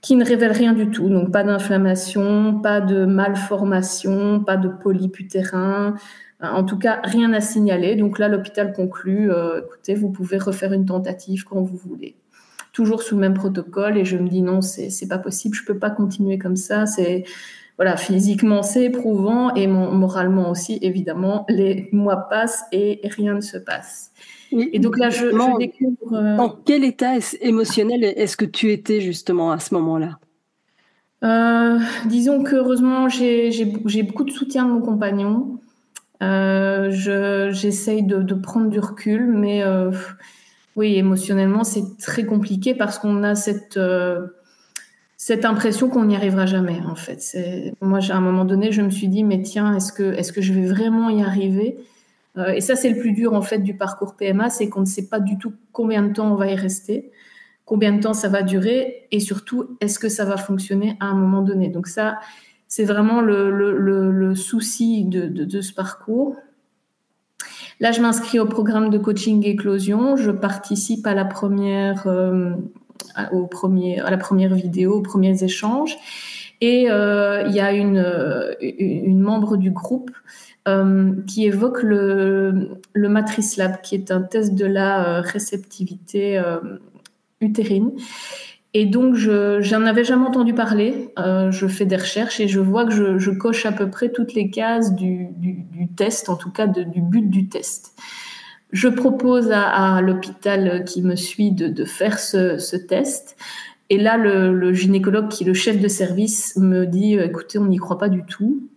qui 0.00 0.16
ne 0.16 0.24
révèle 0.24 0.50
rien 0.50 0.72
du 0.72 0.90
tout. 0.90 1.08
Donc 1.08 1.30
pas 1.30 1.44
d'inflammation, 1.44 2.58
pas 2.60 2.80
de 2.80 3.04
malformation, 3.04 4.40
pas 4.40 4.56
de 4.56 4.66
polype 4.66 5.20
utérin. 5.20 5.94
En 6.40 6.64
tout 6.64 6.78
cas, 6.78 7.00
rien 7.04 7.32
à 7.32 7.40
signaler. 7.40 7.94
Donc 7.94 8.18
là, 8.18 8.26
l'hôpital 8.26 8.72
conclut, 8.72 9.30
euh, 9.30 9.60
écoutez, 9.60 9.94
vous 9.94 10.10
pouvez 10.10 10.38
refaire 10.38 10.72
une 10.72 10.86
tentative 10.86 11.44
quand 11.44 11.62
vous 11.62 11.76
voulez. 11.76 12.16
Toujours 12.72 13.04
sous 13.04 13.14
le 13.14 13.20
même 13.20 13.34
protocole. 13.34 13.98
Et 13.98 14.04
je 14.04 14.16
me 14.16 14.28
dis 14.28 14.42
non, 14.42 14.62
c'est 14.62 15.08
pas 15.08 15.18
possible, 15.18 15.54
je 15.54 15.64
peux 15.64 15.78
pas 15.78 15.90
continuer 15.90 16.38
comme 16.38 16.56
ça. 16.56 16.86
C'est 16.86 17.22
voilà, 17.76 17.96
physiquement 17.96 18.62
c'est 18.62 18.84
éprouvant 18.84 19.54
et 19.54 19.66
moralement 19.66 20.50
aussi, 20.50 20.78
évidemment. 20.82 21.44
Les 21.48 21.88
mois 21.92 22.28
passent 22.28 22.64
et 22.72 23.00
rien 23.04 23.34
ne 23.34 23.40
se 23.40 23.58
passe. 23.58 24.12
Et 24.52 24.78
donc 24.78 24.98
là, 24.98 25.10
je, 25.10 25.30
je 25.30 25.58
découvre. 25.58 26.14
Euh, 26.14 26.36
dans 26.36 26.50
quel 26.50 26.84
état 26.84 27.14
émotionnel 27.40 28.04
est-ce 28.04 28.36
que 28.36 28.44
tu 28.44 28.70
étais 28.72 29.00
justement 29.00 29.50
à 29.50 29.58
ce 29.58 29.74
moment-là? 29.74 30.18
Euh, 31.24 31.78
Disons 32.06 32.42
que 32.44 32.54
heureusement, 32.56 33.08
j'ai 33.08 34.02
beaucoup 34.02 34.24
de 34.24 34.30
soutien 34.30 34.66
de 34.66 34.70
mon 34.72 34.80
compagnon. 34.80 35.58
Euh, 36.22 36.90
J'essaye 37.52 38.04
de, 38.04 38.22
de, 38.22 38.34
prendre 38.34 38.68
du 38.68 38.78
recul, 38.78 39.26
mais 39.26 39.62
euh, 39.64 39.90
oui, 40.76 40.96
émotionnellement, 40.96 41.64
c'est 41.64 41.98
très 41.98 42.24
compliqué 42.24 42.74
parce 42.74 42.98
qu'on 42.98 43.22
a 43.22 43.34
cette 43.34 43.76
euh, 43.76 44.26
cette 45.26 45.46
impression 45.46 45.88
qu'on 45.88 46.04
n'y 46.04 46.16
arrivera 46.16 46.44
jamais 46.44 46.82
en 46.86 46.96
fait. 46.96 47.34
Moi 47.80 48.00
à 48.10 48.14
un 48.14 48.20
moment 48.20 48.44
donné 48.44 48.72
je 48.72 48.82
me 48.82 48.90
suis 48.90 49.08
dit 49.08 49.24
mais 49.24 49.40
tiens 49.40 49.74
est-ce 49.74 49.90
que 49.90 50.02
est-ce 50.02 50.34
que 50.34 50.42
je 50.42 50.52
vais 50.52 50.66
vraiment 50.66 51.08
y 51.08 51.22
arriver? 51.22 51.78
Euh, 52.36 52.52
Et 52.52 52.60
ça 52.60 52.76
c'est 52.76 52.90
le 52.90 53.00
plus 53.00 53.12
dur 53.12 53.32
en 53.32 53.40
fait 53.40 53.60
du 53.60 53.74
parcours 53.74 54.16
PMA, 54.16 54.50
c'est 54.50 54.68
qu'on 54.68 54.82
ne 54.82 54.84
sait 54.84 55.08
pas 55.08 55.20
du 55.20 55.38
tout 55.38 55.54
combien 55.72 56.02
de 56.02 56.12
temps 56.12 56.30
on 56.30 56.34
va 56.34 56.48
y 56.48 56.54
rester, 56.54 57.10
combien 57.64 57.92
de 57.92 58.02
temps 58.02 58.12
ça 58.12 58.28
va 58.28 58.42
durer 58.42 59.06
et 59.12 59.18
surtout 59.18 59.78
est-ce 59.80 59.98
que 59.98 60.10
ça 60.10 60.26
va 60.26 60.36
fonctionner 60.36 60.98
à 61.00 61.06
un 61.06 61.14
moment 61.14 61.40
donné? 61.40 61.70
Donc 61.70 61.86
ça 61.86 62.18
c'est 62.68 62.84
vraiment 62.84 63.22
le, 63.22 64.34
souci 64.34 65.06
de, 65.06 65.60
ce 65.62 65.72
parcours. 65.72 66.36
Là, 67.80 67.92
je 67.92 68.02
m'inscris 68.02 68.38
au 68.38 68.46
programme 68.46 68.90
de 68.90 68.98
coaching 68.98 69.42
éclosion. 69.44 70.16
Je 70.16 70.30
participe 70.30 71.06
à 71.06 71.14
la 71.14 71.24
première 71.24 72.06
euh, 72.08 72.54
au 73.32 73.46
premier, 73.46 74.00
à 74.00 74.10
la 74.10 74.16
première 74.16 74.54
vidéo, 74.54 74.94
aux 74.94 75.02
premiers 75.02 75.42
échanges. 75.42 75.96
Et 76.60 76.90
euh, 76.90 77.44
il 77.46 77.54
y 77.54 77.60
a 77.60 77.72
une, 77.72 77.98
euh, 77.98 78.54
une 78.60 79.20
membre 79.20 79.56
du 79.56 79.70
groupe 79.70 80.10
euh, 80.66 81.12
qui 81.26 81.46
évoque 81.46 81.82
le, 81.82 82.80
le 82.92 83.08
Matrice 83.08 83.56
Lab, 83.56 83.80
qui 83.82 83.94
est 83.94 84.10
un 84.10 84.22
test 84.22 84.54
de 84.54 84.64
la 84.64 85.20
réceptivité 85.20 86.42
utérine. 87.40 87.92
Et 88.76 88.86
donc, 88.86 89.14
je 89.14 89.60
j'en 89.60 89.82
avais 89.82 90.04
jamais 90.04 90.26
entendu 90.26 90.54
parler. 90.54 91.12
je 91.16 91.66
fais 91.68 91.84
des 91.84 91.96
recherches 91.96 92.40
et 92.40 92.48
je 92.48 92.60
vois 92.60 92.86
que 92.86 92.92
je, 92.92 93.18
je, 93.18 93.30
coche 93.30 93.66
à 93.66 93.72
peu 93.72 93.90
près 93.90 94.10
toutes 94.10 94.34
les 94.34 94.50
cases 94.50 94.94
du, 94.94 95.28
du, 95.36 95.88
test, 95.96 96.28
en 96.28 96.36
tout 96.36 96.50
cas 96.50 96.66
du 96.66 97.00
but 97.00 97.28
du 97.28 97.48
test. 97.48 97.92
Je 98.74 98.88
propose 98.88 99.52
à, 99.52 100.00
l'hôpital 100.00 100.84
qui 100.84 101.00
me 101.00 101.14
suit 101.14 101.52
de, 101.52 101.84
faire 101.84 102.18
ce, 102.18 102.74
test. 102.74 103.36
Et 103.88 103.98
là, 103.98 104.16
le, 104.16 104.72
gynécologue 104.72 105.28
qui 105.28 105.44
est 105.44 105.46
le 105.46 105.54
chef 105.54 105.78
de 105.78 105.86
service 105.86 106.56
me 106.56 106.84
dit, 106.84 107.16
euh, 107.16 107.26
écoutez, 107.26 107.58
on 107.58 107.66
n'y 107.66 107.76
croit 107.76 107.98
pas 107.98 108.08
du 108.08 108.24
tout. 108.24 108.68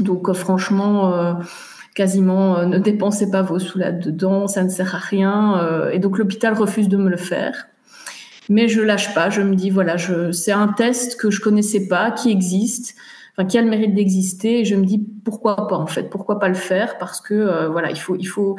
Donc, 0.00 0.30
euh, 0.30 0.32
franchement, 0.32 1.12
euh, 1.12 1.34
quasiment, 1.94 2.66
ne 2.66 2.78
dépensez 2.78 3.30
pas 3.30 3.42
vos 3.42 3.58
sous 3.58 3.78
là-dedans, 3.78 4.46
ça 4.46 4.64
ne 4.64 4.70
sert 4.70 4.94
à 4.94 4.98
rien. 4.98 5.90
et 5.92 5.98
donc, 5.98 6.16
l'hôpital 6.16 6.54
refuse 6.54 6.88
de 6.88 6.96
me 6.96 7.10
le 7.10 7.18
faire. 7.18 7.66
Mais 8.48 8.68
je 8.68 8.80
lâche 8.80 9.12
pas, 9.12 9.28
je 9.28 9.42
me 9.42 9.54
dis, 9.54 9.68
voilà, 9.68 9.96
c'est 10.32 10.52
un 10.52 10.68
test 10.68 11.20
que 11.20 11.30
je 11.30 11.42
connaissais 11.42 11.88
pas, 11.88 12.10
qui 12.10 12.30
existe 12.30 12.94
enfin, 13.36 13.46
qui 13.46 13.58
a 13.58 13.62
le 13.62 13.68
mérite 13.68 13.94
d'exister. 13.94 14.64
Je 14.64 14.76
me 14.76 14.84
dis 14.84 15.04
pourquoi 15.24 15.68
pas 15.68 15.76
en 15.76 15.86
fait, 15.86 16.10
pourquoi 16.10 16.38
pas 16.38 16.48
le 16.48 16.54
faire 16.54 16.98
Parce 16.98 17.20
que 17.20 17.34
euh, 17.34 17.68
voilà, 17.68 17.90
il 17.90 17.98
faut, 17.98 18.16
il 18.16 18.26
faut. 18.26 18.56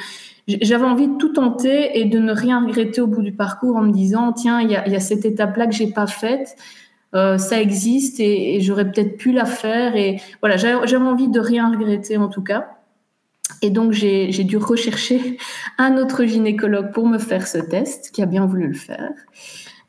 J'avais 0.48 0.86
envie 0.86 1.07
de 1.07 1.17
tout 1.17 1.34
tenter 1.34 2.00
et 2.00 2.05
de 2.05 2.19
ne 2.19 2.34
rien 2.34 2.65
regretter 2.65 3.01
au 3.01 3.07
bout 3.07 3.22
du 3.22 3.34
parcours 3.34 3.75
en 3.75 3.81
me 3.81 3.91
disant 3.91 4.34
tiens, 4.34 4.62
il 4.62 4.72
y 4.72 4.75
a, 4.75 4.88
y 4.88 4.96
a, 4.96 5.00
cette 5.00 5.25
étape-là 5.25 5.67
que 5.67 5.74
j'ai 5.74 5.91
pas 5.91 6.07
faite. 6.07 6.55
Euh, 7.15 7.38
ça 7.38 7.62
existe 7.62 8.19
et, 8.19 8.60
j'aurais 8.60 8.91
peut-être 8.91 9.15
pu 9.17 9.31
la 9.31 9.46
faire 9.46 9.96
et 9.96 10.19
voilà 10.41 10.57
j'avais 10.57 10.98
envie 10.98 11.29
de 11.29 11.39
rien 11.39 11.72
regretter 11.72 12.17
en 12.17 12.27
tout 12.27 12.43
cas 12.43 12.67
et 13.62 13.69
donc 13.69 13.93
j'ai 13.93 14.43
dû 14.43 14.57
rechercher 14.57 15.38
un 15.77 15.96
autre 15.98 16.25
gynécologue 16.25 16.91
pour 16.91 17.07
me 17.07 17.17
faire 17.17 17.48
ce 17.48 17.60
test 17.60 18.12
qui 18.12 18.22
a 18.22 18.25
bien 18.25 18.46
voulu 18.46 18.67
le 18.67 18.74
faire 18.74 19.13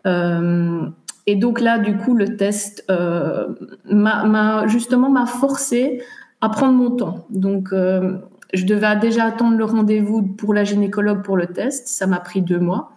euh, 0.06 0.86
et 1.28 1.36
donc 1.36 1.60
là, 1.60 1.78
du 1.78 1.94
coup, 1.98 2.14
le 2.14 2.38
test 2.38 2.86
euh, 2.90 3.48
m'a 3.84 4.66
justement 4.66 5.10
m'a 5.10 5.26
forcé 5.26 6.00
à 6.40 6.48
prendre 6.48 6.72
mon 6.72 6.90
temps. 6.96 7.26
Donc, 7.28 7.68
euh, 7.74 8.16
je 8.54 8.64
devais 8.64 8.96
déjà 8.96 9.24
attendre 9.24 9.58
le 9.58 9.64
rendez-vous 9.66 10.22
pour 10.22 10.54
la 10.54 10.64
gynécologue 10.64 11.22
pour 11.22 11.36
le 11.36 11.48
test. 11.48 11.86
Ça 11.86 12.06
m'a 12.06 12.18
pris 12.18 12.40
deux 12.40 12.58
mois. 12.58 12.92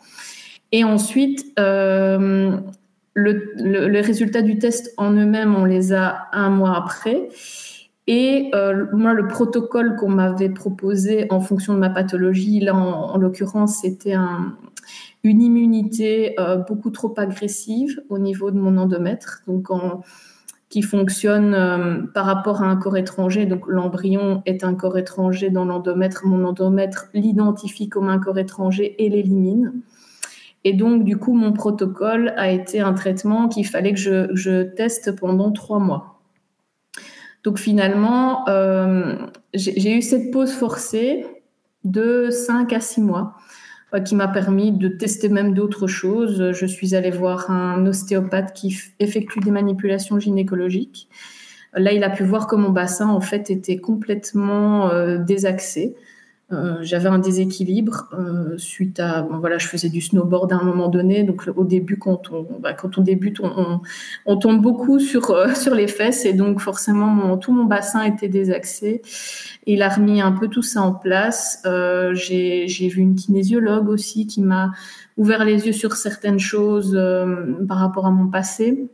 Et 0.72 0.86
ensuite, 0.86 1.46
euh, 1.60 2.56
le, 3.16 3.52
le, 3.58 3.90
les 3.90 4.00
résultats 4.00 4.42
du 4.42 4.58
test 4.60 4.94
en 4.96 5.12
eux-mêmes, 5.12 5.54
on 5.54 5.66
les 5.66 5.92
a 5.92 6.30
un 6.32 6.52
mois 6.52 6.78
après. 6.78 7.28
Et 8.08 8.50
moi, 8.94 9.14
le 9.14 9.28
protocole 9.28 9.98
qu'on 9.98 10.10
m'avait 10.10 10.50
proposé 10.50 11.28
en 11.32 11.42
fonction 11.42 11.74
de 11.74 11.80
ma 11.80 11.90
pathologie, 11.90 12.62
là, 12.62 12.76
en 12.76 13.18
l'occurrence, 13.18 13.82
c'était 13.82 14.14
un, 14.14 14.56
une 15.24 15.42
immunité 15.42 16.40
euh, 16.40 16.58
beaucoup 16.58 16.90
trop 16.90 17.14
agressive 17.18 18.02
au 18.10 18.18
niveau 18.18 18.52
de 18.52 18.60
mon 18.60 18.78
endomètre, 18.78 19.44
donc 19.48 19.70
qui 20.72 20.82
fonctionne 20.82 21.54
euh, 21.54 22.02
par 22.14 22.26
rapport 22.26 22.64
à 22.64 22.66
un 22.66 22.78
corps 22.78 22.98
étranger. 22.98 23.46
Donc 23.46 23.68
l'embryon 23.68 24.42
est 24.46 24.64
un 24.64 24.74
corps 24.74 24.98
étranger 24.98 25.50
dans 25.50 25.66
l'endomètre. 25.66 26.26
Mon 26.26 26.46
endomètre 26.46 27.10
l'identifie 27.14 27.90
comme 27.90 28.10
un 28.10 28.18
corps 28.18 28.40
étranger 28.40 28.96
et 29.04 29.10
l'élimine. 29.10 29.74
Et 30.64 30.74
donc, 30.74 31.04
du 31.04 31.18
coup, 31.18 31.34
mon 31.34 31.54
protocole 31.54 32.34
a 32.38 32.52
été 32.52 32.80
un 32.80 32.94
traitement 32.94 33.48
qu'il 33.48 33.66
fallait 33.66 33.94
que 33.94 34.00
je, 34.00 34.62
teste 34.62 35.16
pendant 35.16 35.52
trois 35.52 35.80
mois. 35.80 36.22
Donc, 37.44 37.58
finalement, 37.58 38.48
euh, 38.48 39.16
j'ai 39.56 39.98
eu 39.98 40.04
cette 40.04 40.32
pause 40.32 40.52
forcée 40.52 41.26
de 41.84 42.30
cinq 42.30 42.74
à 42.74 42.80
six 42.80 43.02
mois 43.02 43.36
qui 44.00 44.16
m'a 44.16 44.28
permis 44.28 44.72
de 44.72 44.88
tester 44.88 45.28
même 45.28 45.54
d'autres 45.54 45.88
choses. 45.88 46.52
Je 46.54 46.66
suis 46.66 46.96
allée 46.96 47.12
voir 47.12 47.52
un 47.52 47.86
ostéopathe 47.86 48.54
qui 48.54 48.80
effectue 49.00 49.40
des 49.40 49.52
manipulations 49.52 50.20
gynécologiques. 50.20 51.10
Là, 51.74 51.92
il 51.94 52.04
a 52.04 52.10
pu 52.10 52.24
voir 52.24 52.48
que 52.48 52.56
mon 52.56 52.70
bassin, 52.70 53.10
en 53.10 53.22
fait, 53.22 53.50
était 53.50 53.78
complètement 53.78 54.90
euh, 54.90 55.18
désaxé. 55.18 55.96
Euh, 56.52 56.80
j'avais 56.82 57.08
un 57.08 57.20
déséquilibre 57.20 58.10
euh, 58.14 58.58
suite 58.58 59.00
à 59.00 59.22
bon, 59.22 59.40
voilà 59.40 59.58
je 59.58 59.68
faisais 59.68 59.88
du 59.88 60.02
snowboard 60.02 60.52
à 60.52 60.58
un 60.58 60.64
moment 60.64 60.90
donné. 60.90 61.24
Donc 61.24 61.50
au 61.56 61.64
début 61.64 61.98
quand 61.98 62.32
on 62.32 62.46
bah, 62.60 62.74
quand 62.74 62.98
on 62.98 63.02
débute 63.02 63.40
on, 63.40 63.80
on, 64.26 64.38
tombe 64.38 64.62
beaucoup 64.62 65.00
sur 65.00 65.32
euh, 65.32 65.54
sur 65.56 65.74
les 65.74 65.88
fesses. 65.88 66.26
Et 66.26 66.34
donc 66.34 66.60
forcément 66.60 67.08
mon, 67.08 67.38
tout 67.38 67.54
mon 67.54 67.66
bassin 67.66 68.04
était 68.04 68.28
désaxé. 68.28 69.02
Il 69.66 69.82
a 69.82 69.90
remis 69.90 70.22
un 70.22 70.34
peu 70.34 70.50
tout 70.50 70.62
ça 70.62 70.82
en 70.82 70.94
place. 70.94 71.62
Euh, 71.66 72.14
j'ai 72.14 72.68
j'ai 72.68 72.90
vu 72.90 73.02
une 73.02 73.16
kinésiologue 73.16 73.88
aussi 73.88 74.28
qui 74.28 74.42
m'a 74.42 74.72
ouvert 75.16 75.46
les 75.46 75.68
yeux 75.68 75.74
sur 75.74 75.94
certaines 75.94 76.40
choses 76.40 77.00
par 77.68 77.78
rapport 77.78 78.06
à 78.06 78.12
mon 78.12 78.28
passé 78.28 78.90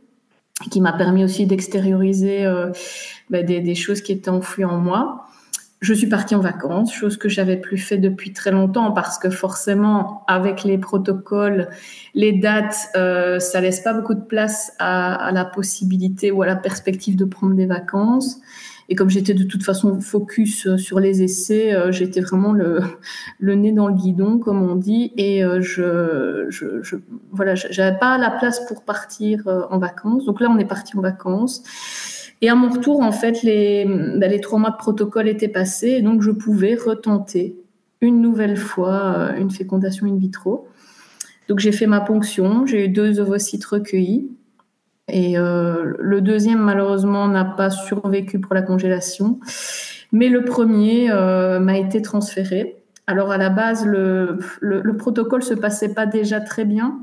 qui 0.70 0.80
m'a 0.80 0.92
permis 0.92 1.24
aussi 1.24 1.46
d'extérioriser 1.46 2.44
bah, 3.30 3.42
des, 3.44 3.60
des 3.60 3.74
choses 3.76 4.02
qui 4.02 4.10
étaient 4.12 4.28
enfouies 4.28 4.64
en 4.64 4.78
moi 4.78 5.27
je 5.80 5.94
suis 5.94 6.08
partie 6.08 6.34
en 6.34 6.40
vacances, 6.40 6.92
chose 6.92 7.16
que 7.16 7.28
j'avais 7.28 7.56
plus 7.56 7.78
fait 7.78 7.98
depuis 7.98 8.32
très 8.32 8.50
longtemps 8.50 8.92
parce 8.92 9.18
que 9.18 9.30
forcément, 9.30 10.24
avec 10.26 10.64
les 10.64 10.78
protocoles, 10.78 11.68
les 12.14 12.32
dates, 12.32 12.88
euh, 12.96 13.38
ça 13.38 13.60
laisse 13.60 13.80
pas 13.80 13.94
beaucoup 13.94 14.14
de 14.14 14.24
place 14.24 14.72
à, 14.78 15.14
à, 15.14 15.32
la 15.32 15.44
possibilité 15.44 16.30
ou 16.32 16.42
à 16.42 16.46
la 16.46 16.56
perspective 16.56 17.16
de 17.16 17.24
prendre 17.24 17.54
des 17.54 17.66
vacances. 17.66 18.40
Et 18.90 18.94
comme 18.94 19.10
j'étais 19.10 19.34
de 19.34 19.44
toute 19.44 19.64
façon 19.64 20.00
focus 20.00 20.66
euh, 20.66 20.78
sur 20.78 20.98
les 20.98 21.22
essais, 21.22 21.74
euh, 21.74 21.92
j'étais 21.92 22.20
vraiment 22.20 22.52
le, 22.52 22.80
le 23.38 23.54
nez 23.54 23.72
dans 23.72 23.86
le 23.86 23.94
guidon, 23.94 24.38
comme 24.38 24.62
on 24.62 24.76
dit, 24.76 25.12
et 25.16 25.44
euh, 25.44 25.60
je, 25.60 26.46
je, 26.48 26.82
je 26.82 26.96
voilà, 27.30 27.54
j'avais 27.54 27.98
pas 27.98 28.16
la 28.16 28.30
place 28.30 28.66
pour 28.66 28.84
partir 28.84 29.42
en 29.70 29.78
vacances. 29.78 30.24
Donc 30.24 30.40
là, 30.40 30.48
on 30.50 30.58
est 30.58 30.64
parti 30.64 30.96
en 30.96 31.02
vacances. 31.02 31.62
Et 32.40 32.48
à 32.48 32.54
mon 32.54 32.68
retour, 32.68 33.00
en 33.00 33.12
fait, 33.12 33.42
les, 33.42 33.84
ben, 33.84 34.30
les 34.30 34.40
trois 34.40 34.58
mois 34.58 34.70
de 34.70 34.76
protocole 34.76 35.28
étaient 35.28 35.48
passés, 35.48 35.96
et 35.98 36.02
donc 36.02 36.22
je 36.22 36.30
pouvais 36.30 36.74
retenter 36.74 37.56
une 38.00 38.20
nouvelle 38.20 38.56
fois 38.56 39.14
euh, 39.16 39.36
une 39.36 39.50
fécondation 39.50 40.06
in 40.06 40.16
vitro. 40.16 40.68
Donc 41.48 41.58
j'ai 41.58 41.72
fait 41.72 41.86
ma 41.86 42.00
ponction, 42.00 42.66
j'ai 42.66 42.84
eu 42.84 42.88
deux 42.88 43.20
ovocytes 43.20 43.64
recueillis, 43.64 44.30
et 45.08 45.38
euh, 45.38 45.94
le 45.98 46.20
deuxième 46.20 46.60
malheureusement 46.60 47.26
n'a 47.26 47.44
pas 47.44 47.70
survécu 47.70 48.38
pour 48.38 48.54
la 48.54 48.62
congélation, 48.62 49.40
mais 50.12 50.28
le 50.28 50.44
premier 50.44 51.10
euh, 51.10 51.58
m'a 51.58 51.78
été 51.78 52.02
transféré. 52.02 52.76
Alors 53.06 53.32
à 53.32 53.38
la 53.38 53.48
base, 53.48 53.86
le, 53.86 54.38
le, 54.60 54.82
le, 54.82 54.96
protocole 54.96 55.42
se 55.42 55.54
passait 55.54 55.94
pas 55.94 56.04
déjà 56.04 56.42
très 56.42 56.66
bien 56.66 56.98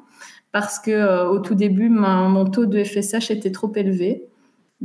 parce 0.52 0.80
que 0.80 1.28
au 1.28 1.40
tout 1.40 1.56
début, 1.56 1.90
mon 1.90 2.46
taux 2.46 2.68
de 2.68 2.84
FSH 2.84 3.32
était 3.32 3.52
trop 3.52 3.72
élevé. 3.76 4.28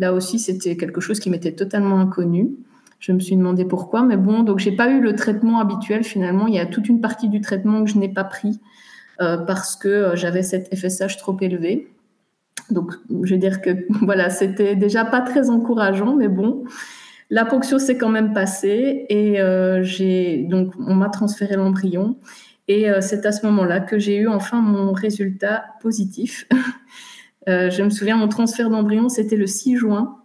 Là 0.00 0.14
aussi, 0.14 0.38
c'était 0.38 0.78
quelque 0.78 1.00
chose 1.02 1.20
qui 1.20 1.28
m'était 1.28 1.52
totalement 1.52 2.00
inconnu. 2.00 2.56
Je 3.00 3.12
me 3.12 3.20
suis 3.20 3.36
demandé 3.36 3.66
pourquoi, 3.66 4.02
mais 4.02 4.16
bon, 4.16 4.42
donc 4.42 4.58
j'ai 4.58 4.72
pas 4.72 4.90
eu 4.90 5.00
le 5.00 5.14
traitement 5.14 5.60
habituel 5.60 6.04
finalement. 6.04 6.46
Il 6.46 6.54
y 6.54 6.58
a 6.58 6.64
toute 6.64 6.88
une 6.88 7.02
partie 7.02 7.28
du 7.28 7.42
traitement 7.42 7.84
que 7.84 7.90
je 7.90 7.98
n'ai 7.98 8.08
pas 8.08 8.24
pris 8.24 8.60
euh, 9.20 9.36
parce 9.36 9.76
que 9.76 9.88
euh, 9.88 10.16
j'avais 10.16 10.42
cet 10.42 10.74
FSH 10.74 11.18
trop 11.18 11.36
élevé. 11.42 11.88
Donc, 12.70 12.92
je 13.24 13.34
veux 13.34 13.40
dire 13.40 13.60
que 13.60 13.70
voilà, 14.02 14.30
c'était 14.30 14.74
déjà 14.74 15.04
pas 15.04 15.20
très 15.20 15.50
encourageant, 15.50 16.16
mais 16.16 16.28
bon, 16.28 16.64
la 17.28 17.44
ponction 17.44 17.78
s'est 17.78 17.98
quand 17.98 18.08
même 18.08 18.32
passée 18.32 19.04
et 19.10 19.38
euh, 19.38 19.82
j'ai 19.82 20.46
donc 20.48 20.72
on 20.78 20.94
m'a 20.94 21.10
transféré 21.10 21.56
l'embryon 21.56 22.16
et 22.68 22.86
c'est 23.00 23.26
à 23.26 23.32
ce 23.32 23.44
moment-là 23.46 23.80
que 23.80 23.98
j'ai 23.98 24.16
eu 24.16 24.28
enfin 24.28 24.60
mon 24.60 24.92
résultat 24.92 25.64
positif. 25.82 26.46
Euh, 27.48 27.70
je 27.70 27.82
me 27.82 27.90
souviens, 27.90 28.16
mon 28.16 28.28
transfert 28.28 28.70
d'embryon, 28.70 29.08
c'était 29.08 29.36
le 29.36 29.46
6 29.46 29.76
juin. 29.76 30.16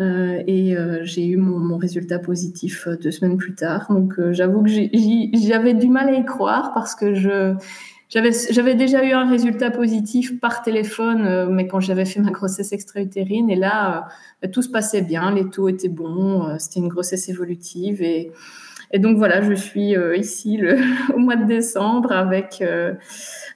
Euh, 0.00 0.42
et 0.46 0.76
euh, 0.76 1.00
j'ai 1.02 1.26
eu 1.26 1.36
mon, 1.36 1.76
résultat 1.76 2.18
positif 2.18 2.88
deux 3.02 3.10
semaines 3.10 3.36
plus 3.36 3.54
tard. 3.54 3.86
Donc 3.90 4.14
j'avoue 4.32 4.62
que 4.62 4.70
j'avais 4.70 5.74
du 5.74 5.88
mal 5.88 6.08
à 6.08 6.12
y 6.12 6.24
croire 6.24 6.72
parce 6.72 6.94
que 6.94 7.14
j'avais 7.14 8.74
déjà 8.74 9.04
eu 9.04 9.12
un 9.12 9.28
résultat 9.28 9.70
positif 9.70 10.40
par 10.40 10.62
téléphone, 10.62 11.52
mais 11.52 11.66
quand 11.66 11.80
j'avais 11.80 12.06
fait 12.06 12.20
ma 12.20 12.30
grossesse 12.30 12.72
extra-utérine. 12.72 13.50
Et 13.50 13.56
là, 13.56 14.08
bah, 14.40 14.48
tout 14.48 14.62
se 14.62 14.70
passait 14.70 15.02
bien, 15.02 15.34
les 15.34 15.48
taux 15.48 15.68
étaient 15.68 15.88
bons, 15.88 16.58
c'était 16.58 16.80
une 16.80 16.88
grossesse 16.88 17.28
évolutive. 17.28 18.02
Et, 18.02 18.32
et 18.92 18.98
donc 18.98 19.16
voilà, 19.18 19.40
je 19.42 19.54
suis 19.54 19.94
ici 20.16 20.56
le, 20.56 20.76
au 21.14 21.18
mois 21.18 21.36
de 21.36 21.44
décembre 21.44 22.12
avec 22.12 22.62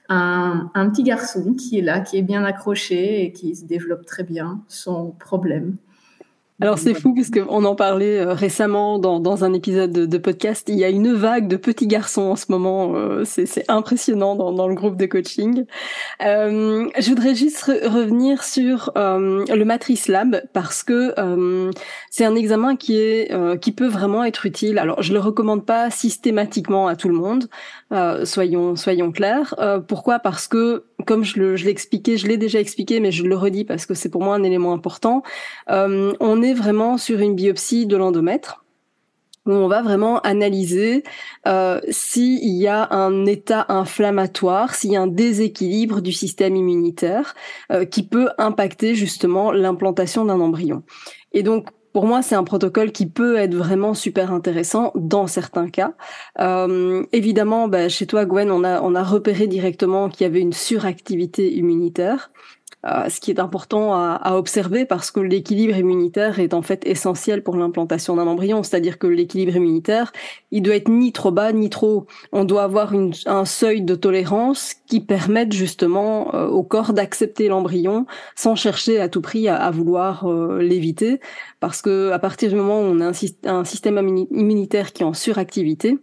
un, 0.09 0.71
un, 0.73 0.89
petit 0.89 1.03
garçon 1.03 1.53
qui 1.53 1.79
est 1.79 1.81
là, 1.81 1.99
qui 1.99 2.17
est 2.17 2.21
bien 2.21 2.43
accroché 2.43 3.23
et 3.23 3.31
qui 3.31 3.55
se 3.55 3.65
développe 3.65 4.05
très 4.05 4.23
bien 4.23 4.63
sans 4.67 5.11
problème. 5.11 5.77
Alors 6.61 6.79
c'est 6.79 6.93
fou 6.93 7.13
puisqu'on 7.13 7.65
en 7.65 7.75
parlait 7.75 8.17
euh, 8.17 8.31
récemment 8.31 8.97
dans, 8.97 9.19
dans 9.19 9.43
un 9.43 9.51
épisode 9.51 9.91
de, 9.91 10.17
podcast. 10.17 10.69
Il 10.69 10.75
y 10.75 10.85
a 10.85 10.89
une 10.89 11.11
vague 11.11 11.49
de 11.49 11.57
petits 11.57 11.85
garçons 11.85 12.21
en 12.21 12.35
ce 12.37 12.45
moment. 12.49 12.95
Euh, 12.95 13.25
c'est 13.25 13.69
impressionnant 13.69 14.37
dans, 14.37 14.53
dans, 14.53 14.69
le 14.69 14.73
groupe 14.73 14.95
de 14.95 15.05
coaching. 15.05 15.65
Euh, 16.23 16.87
je 16.97 17.09
voudrais 17.09 17.35
juste 17.35 17.61
re 17.63 17.93
revenir 17.93 18.43
sur 18.43 18.91
le 18.95 19.63
Matrice 19.63 20.07
Lab 20.07 20.43
parce 20.53 20.83
que 20.83 21.13
c'est 22.09 22.23
un 22.23 22.35
examen 22.35 22.77
qui 22.77 22.97
est 22.97 23.31
qui 23.59 23.73
peut 23.73 23.87
vraiment 23.87 24.23
être 24.23 24.45
utile. 24.45 24.79
Alors 24.79 25.01
je 25.01 25.11
le 25.11 25.19
recommande 25.19 25.65
pas 25.65 25.89
systématiquement 25.89 26.87
à 26.87 26.95
tout 26.95 27.09
le 27.09 27.15
monde. 27.15 27.49
soyons 28.23 28.77
soyons 28.77 29.11
clairs. 29.11 29.55
pourquoi? 29.87 30.19
Parce 30.19 30.47
que 30.47 30.85
comme 31.05 31.23
je 31.23 31.39
l'ai 31.39 31.69
expliqué, 31.69 32.17
je 32.17 32.27
l'ai 32.27 32.37
déjà 32.37 32.59
expliqué, 32.59 32.99
mais 32.99 33.11
je 33.11 33.23
le 33.23 33.35
redis 33.35 33.65
parce 33.65 33.85
que 33.85 33.93
c'est 33.93 34.09
pour 34.09 34.23
moi 34.23 34.35
un 34.35 34.43
élément 34.43 34.73
important. 34.73 35.21
on 35.67 36.44
est 36.45 36.53
vraiment 36.53 36.97
sur 36.97 37.19
une 37.19 37.35
biopsie 37.35 37.85
de 37.85 37.97
l'endomètre 37.97 38.65
où 39.45 39.51
on 39.51 39.67
va 39.67 39.81
vraiment 39.81 40.19
analyser 40.21 41.03
euh, 41.47 41.79
s'il 41.89 42.43
y 42.55 42.67
a 42.67 42.87
un 42.91 43.25
état 43.25 43.65
inflammatoire, 43.69 44.73
s'il 44.73 44.91
y 44.91 44.95
a 44.95 45.01
un 45.01 45.07
déséquilibre 45.07 46.01
du 46.01 46.11
système 46.11 46.55
immunitaire 46.55 47.35
euh, 47.71 47.85
qui 47.85 48.03
peut 48.07 48.29
impacter 48.37 48.95
justement 48.95 49.51
l'implantation 49.51 50.25
d'un 50.25 50.39
embryon. 50.39 50.83
Et 51.31 51.43
donc, 51.43 51.69
pour 51.93 52.07
moi, 52.07 52.21
c'est 52.21 52.35
un 52.35 52.43
protocole 52.43 52.91
qui 52.91 53.05
peut 53.05 53.37
être 53.37 53.55
vraiment 53.55 53.93
super 53.93 54.33
intéressant 54.33 54.91
dans 54.95 55.27
certains 55.27 55.69
cas. 55.69 55.93
Euh, 56.41 57.05
évidemment, 57.13 57.69
bah, 57.69 57.87
chez 57.87 58.05
toi, 58.05 58.25
Gwen, 58.25 58.51
on 58.51 58.65
a, 58.65 58.81
on 58.81 58.95
a 58.95 59.03
repéré 59.03 59.47
directement 59.47 60.09
qu'il 60.09 60.25
y 60.25 60.27
avait 60.27 60.41
une 60.41 60.51
suractivité 60.51 61.53
immunitaire. 61.53 62.31
Euh, 62.87 63.09
ce 63.09 63.19
qui 63.19 63.31
est 63.31 63.39
important 63.39 63.93
à, 63.93 64.13
à 64.21 64.35
observer 64.35 64.85
parce 64.85 65.09
que 65.09 65.19
l'équilibre 65.19 65.75
immunitaire 65.75 66.39
est 66.39 66.53
en 66.53 66.61
fait 66.61 66.85
essentiel 66.85 67.41
pour 67.41 67.57
l'implantation 67.57 68.15
d'un 68.15 68.27
embryon. 68.27 68.61
C'est-à-dire 68.61 68.99
que 68.99 69.07
l'équilibre 69.07 69.55
immunitaire, 69.55 70.11
il 70.51 70.61
doit 70.61 70.75
être 70.75 70.89
ni 70.89 71.11
trop 71.11 71.31
bas 71.31 71.51
ni 71.51 71.71
trop 71.71 71.87
haut. 71.87 72.07
On 72.31 72.43
doit 72.43 72.61
avoir 72.61 72.93
une, 72.93 73.11
un 73.25 73.45
seuil 73.45 73.81
de 73.81 73.95
tolérance 73.95 74.75
qui 74.87 74.99
permette 74.99 75.51
justement 75.51 76.35
euh, 76.35 76.47
au 76.47 76.61
corps 76.61 76.93
d'accepter 76.93 77.47
l'embryon 77.47 78.05
sans 78.35 78.55
chercher 78.55 78.99
à 78.99 79.09
tout 79.09 79.21
prix 79.21 79.47
à, 79.47 79.55
à 79.55 79.71
vouloir 79.71 80.25
euh, 80.25 80.61
l'éviter. 80.61 81.19
Parce 81.59 81.81
que 81.81 82.11
à 82.11 82.19
partir 82.19 82.49
du 82.49 82.55
moment 82.55 82.81
où 82.81 82.83
on 82.83 83.01
a 83.01 83.07
un, 83.07 83.13
un 83.45 83.65
système 83.65 83.97
immunitaire 84.29 84.93
qui 84.93 85.01
est 85.01 85.05
en 85.07 85.13
suractivité, 85.13 85.97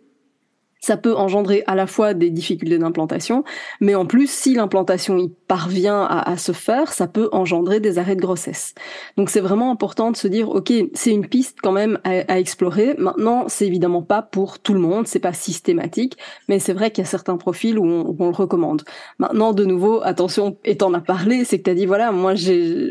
ça 0.82 0.96
peut 0.96 1.14
engendrer 1.14 1.62
à 1.66 1.76
la 1.76 1.86
fois 1.86 2.12
des 2.12 2.28
difficultés 2.28 2.76
d'implantation, 2.76 3.44
mais 3.80 3.94
en 3.94 4.04
plus, 4.04 4.28
si 4.28 4.54
l'implantation 4.54 5.16
parvient 5.52 6.00
à, 6.08 6.38
se 6.38 6.52
faire, 6.52 6.94
ça 6.94 7.06
peut 7.06 7.28
engendrer 7.30 7.78
des 7.78 7.98
arrêts 7.98 8.16
de 8.16 8.22
grossesse. 8.22 8.74
Donc 9.18 9.28
c'est 9.28 9.40
vraiment 9.40 9.70
important 9.70 10.10
de 10.10 10.16
se 10.16 10.26
dire, 10.26 10.48
ok, 10.48 10.72
c'est 10.94 11.10
une 11.10 11.26
piste 11.26 11.58
quand 11.62 11.72
même 11.72 11.98
à, 12.04 12.38
explorer. 12.40 12.94
Maintenant, 12.96 13.44
c'est 13.48 13.66
évidemment 13.66 14.00
pas 14.00 14.22
pour 14.22 14.60
tout 14.60 14.72
le 14.72 14.80
monde, 14.80 15.06
c'est 15.06 15.18
pas 15.18 15.34
systématique, 15.34 16.16
mais 16.48 16.58
c'est 16.58 16.72
vrai 16.72 16.90
qu'il 16.90 17.04
y 17.04 17.06
a 17.06 17.10
certains 17.10 17.36
profils 17.36 17.78
où 17.78 17.84
on, 17.84 18.28
le 18.28 18.34
recommande. 18.34 18.80
Maintenant, 19.18 19.52
de 19.52 19.66
nouveau, 19.66 20.00
attention, 20.02 20.56
et 20.64 20.78
t'en 20.78 20.94
as 20.94 21.02
parlé, 21.02 21.44
c'est 21.44 21.58
que 21.58 21.64
t'as 21.64 21.74
dit, 21.74 21.84
voilà, 21.84 22.12
moi, 22.12 22.32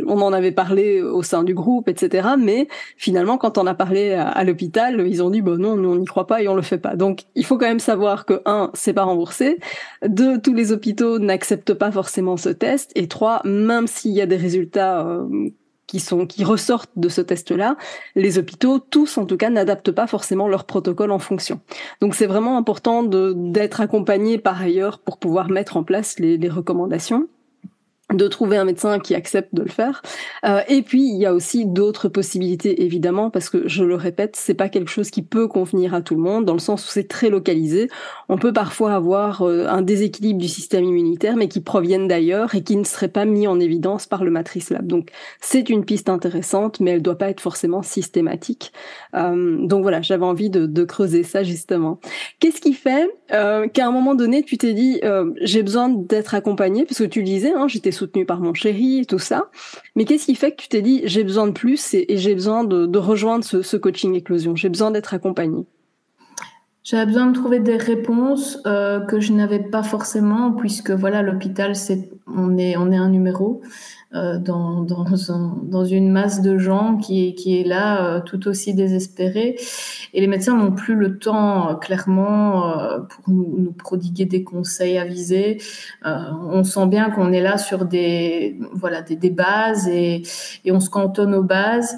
on 0.05 0.21
en 0.21 0.31
avait 0.31 0.51
parlé 0.51 1.01
au 1.01 1.23
sein 1.23 1.43
du 1.43 1.55
groupe, 1.55 1.89
etc. 1.89 2.29
Mais 2.37 2.67
finalement, 2.95 3.39
quand 3.39 3.57
on 3.57 3.65
a 3.65 3.73
parlé 3.73 4.13
à, 4.13 4.27
à 4.27 4.43
l'hôpital, 4.43 5.07
ils 5.07 5.23
ont 5.23 5.31
dit, 5.31 5.41
bon 5.41 5.59
non, 5.59 5.77
nous 5.77 5.93
on 5.93 5.95
n'y 5.95 6.05
croit 6.05 6.27
pas 6.27 6.43
et 6.43 6.47
on 6.47 6.53
le 6.53 6.61
fait 6.61 6.77
pas. 6.77 6.95
Donc 6.95 7.21
il 7.33 7.43
faut 7.43 7.57
quand 7.57 7.65
même 7.65 7.79
savoir 7.79 8.27
que 8.27 8.43
un, 8.45 8.69
c'est 8.75 8.93
pas 8.93 9.05
remboursé, 9.05 9.57
deux, 10.05 10.39
tous 10.39 10.53
les 10.53 10.71
hôpitaux 10.71 11.17
n'acceptent 11.17 11.73
pas 11.73 11.91
forcément 11.91 12.37
ce 12.37 12.50
test, 12.51 12.91
et 12.95 13.07
trois, 13.07 13.41
même 13.43 13.87
s'il 13.87 14.11
y 14.11 14.21
a 14.21 14.25
des 14.25 14.37
résultats 14.37 15.05
euh, 15.05 15.49
qui 15.87 15.99
sont 15.99 16.25
qui 16.25 16.43
ressortent 16.43 16.91
de 16.95 17.09
ce 17.09 17.19
test-là, 17.19 17.75
les 18.15 18.37
hôpitaux, 18.37 18.79
tous 18.79 19.17
en 19.17 19.25
tout 19.25 19.37
cas, 19.37 19.49
n'adaptent 19.49 19.91
pas 19.91 20.07
forcément 20.07 20.47
leur 20.47 20.63
protocole 20.63 21.11
en 21.11 21.19
fonction. 21.19 21.59
Donc 21.99 22.15
c'est 22.15 22.27
vraiment 22.27 22.57
important 22.57 23.03
d'être 23.03 23.81
accompagné 23.81 24.37
par 24.37 24.61
ailleurs 24.61 24.99
pour 24.99 25.17
pouvoir 25.17 25.49
mettre 25.49 25.75
en 25.75 25.83
place 25.83 26.17
les, 26.17 26.37
les 26.37 26.49
recommandations 26.49 27.27
de 28.13 28.27
trouver 28.27 28.57
un 28.57 28.65
médecin 28.65 28.99
qui 28.99 29.15
accepte 29.15 29.53
de 29.53 29.63
le 29.63 29.69
faire. 29.69 30.01
Euh, 30.45 30.61
et 30.67 30.81
puis 30.81 31.01
il 31.01 31.17
y 31.17 31.25
a 31.25 31.33
aussi 31.33 31.65
d'autres 31.65 32.09
possibilités 32.09 32.83
évidemment 32.83 33.29
parce 33.29 33.49
que 33.49 33.67
je 33.67 33.83
le 33.83 33.95
répète, 33.95 34.35
c'est 34.35 34.53
pas 34.53 34.69
quelque 34.69 34.89
chose 34.89 35.09
qui 35.09 35.21
peut 35.21 35.47
convenir 35.47 35.93
à 35.93 36.01
tout 36.01 36.15
le 36.15 36.21
monde 36.21 36.45
dans 36.45 36.53
le 36.53 36.59
sens 36.59 36.85
où 36.85 36.89
c'est 36.89 37.07
très 37.07 37.29
localisé. 37.29 37.89
On 38.29 38.37
peut 38.37 38.53
parfois 38.53 38.93
avoir 38.93 39.41
euh, 39.41 39.65
un 39.67 39.81
déséquilibre 39.81 40.39
du 40.39 40.47
système 40.47 40.83
immunitaire 40.83 41.35
mais 41.35 41.47
qui 41.47 41.61
proviennent 41.61 42.07
d'ailleurs 42.07 42.55
et 42.55 42.63
qui 42.63 42.75
ne 42.75 42.83
seraient 42.83 43.07
pas 43.07 43.25
mis 43.25 43.47
en 43.47 43.59
évidence 43.59 44.05
par 44.07 44.23
le 44.23 44.31
Matrice 44.31 44.69
Lab. 44.69 44.87
Donc 44.87 45.09
c'est 45.39 45.69
une 45.69 45.85
piste 45.85 46.09
intéressante 46.09 46.79
mais 46.79 46.91
elle 46.91 47.01
doit 47.01 47.17
pas 47.17 47.29
être 47.29 47.41
forcément 47.41 47.81
systématique. 47.81 48.71
Euh, 49.15 49.65
donc 49.65 49.81
voilà, 49.83 50.01
j'avais 50.01 50.25
envie 50.25 50.49
de, 50.49 50.65
de, 50.65 50.83
creuser 50.83 51.23
ça 51.23 51.43
justement. 51.43 51.99
Qu'est-ce 52.39 52.59
qui 52.59 52.73
fait 52.73 53.09
euh, 53.31 53.67
qu'à 53.67 53.87
un 53.87 53.91
moment 53.91 54.15
donné 54.15 54.43
tu 54.43 54.57
t'es 54.57 54.73
dit 54.73 54.99
euh, 55.03 55.31
j'ai 55.41 55.63
besoin 55.63 55.89
d'être 55.89 56.33
accompagné 56.33 56.85
parce 56.85 56.99
que 56.99 57.03
tu 57.03 57.19
le 57.19 57.25
disais, 57.25 57.53
hein, 57.53 57.67
j'étais 57.67 57.91
soutenue 58.01 58.25
par 58.25 58.39
mon 58.39 58.53
chéri 58.53 59.05
tout 59.07 59.19
ça. 59.19 59.49
Mais 59.95 60.05
qu'est-ce 60.05 60.25
qui 60.25 60.35
fait 60.35 60.51
que 60.51 60.61
tu 60.61 60.67
t'es 60.67 60.81
dit 60.81 61.01
j'ai 61.05 61.23
besoin 61.23 61.47
de 61.47 61.51
plus 61.51 61.93
et, 61.93 62.17
j'ai 62.17 62.33
besoin 62.33 62.63
de, 62.63 62.97
rejoindre 62.97 63.43
ce, 63.43 63.77
coaching 63.77 64.15
éclosion? 64.15 64.55
J'ai 64.55 64.69
besoin 64.69 64.91
d'être 64.91 65.13
accompagnée. 65.13 65.65
J'avais 66.83 67.05
besoin 67.05 67.27
de 67.27 67.33
trouver 67.33 67.59
des 67.59 67.77
réponses 67.77 68.59
euh, 68.65 68.99
que 69.01 69.19
je 69.19 69.33
n'avais 69.33 69.59
pas 69.59 69.83
forcément, 69.83 70.51
puisque 70.51 70.91
voilà, 70.91 71.21
l'hôpital, 71.21 71.75
c'est 71.75 72.09
on 72.27 72.57
est 72.57 72.75
on 72.77 72.91
est 72.91 72.97
un 72.97 73.09
numéro. 73.09 73.61
Euh, 74.13 74.39
dans, 74.39 74.81
dans, 74.81 75.05
dans, 75.63 75.85
une 75.85 76.11
masse 76.11 76.41
de 76.41 76.57
gens 76.57 76.97
qui, 76.97 77.33
qui 77.33 77.61
est 77.61 77.63
là 77.63 78.05
euh, 78.05 78.19
tout 78.19 78.45
aussi 78.49 78.73
désespérée. 78.73 79.55
Et 80.13 80.19
les 80.19 80.27
médecins 80.27 80.53
n'ont 80.53 80.73
plus 80.73 80.95
le 80.95 81.17
temps, 81.17 81.69
euh, 81.69 81.73
clairement, 81.75 82.73
pour 83.07 83.29
nous, 83.29 83.55
nous, 83.57 83.71
prodiguer 83.71 84.25
des 84.25 84.43
conseils 84.43 84.97
avisés. 84.97 85.59
on 86.03 86.65
sent 86.65 86.87
bien 86.87 87.09
qu'on 87.09 87.31
est 87.31 87.39
là 87.39 87.57
sur 87.57 87.85
des, 87.85 88.59
voilà, 88.73 89.01
des, 89.01 89.15
des 89.15 89.29
bases 89.29 89.87
et, 89.87 90.23
et 90.65 90.73
on 90.73 90.81
se 90.81 90.89
cantonne 90.89 91.33
aux 91.33 91.43
bases. 91.43 91.95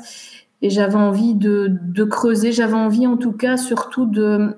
Et 0.62 0.70
j'avais 0.70 0.96
envie 0.96 1.34
de, 1.34 1.80
de 1.82 2.04
creuser, 2.04 2.52
j'avais 2.52 2.76
envie 2.76 3.08
en 3.08 3.18
tout 3.18 3.34
cas 3.34 3.58
surtout 3.58 4.06
de, 4.06 4.56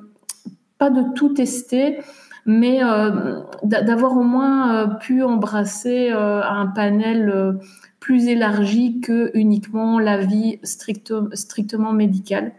de 0.90 1.14
tout 1.14 1.30
tester, 1.30 2.00
mais 2.46 2.84
euh, 2.84 3.40
d'avoir 3.64 4.18
au 4.18 4.24
moins 4.24 4.76
euh, 4.76 4.88
pu 4.88 5.24
embrasser 5.24 6.12
euh, 6.12 6.42
un 6.44 6.68
panel 6.68 7.58
plus 8.00 8.28
élargi 8.28 9.02
que 9.02 9.32
uniquement 9.34 10.00
la 10.00 10.18
vie 10.18 10.60
strictement 10.64 11.92
médicale. 11.92 12.54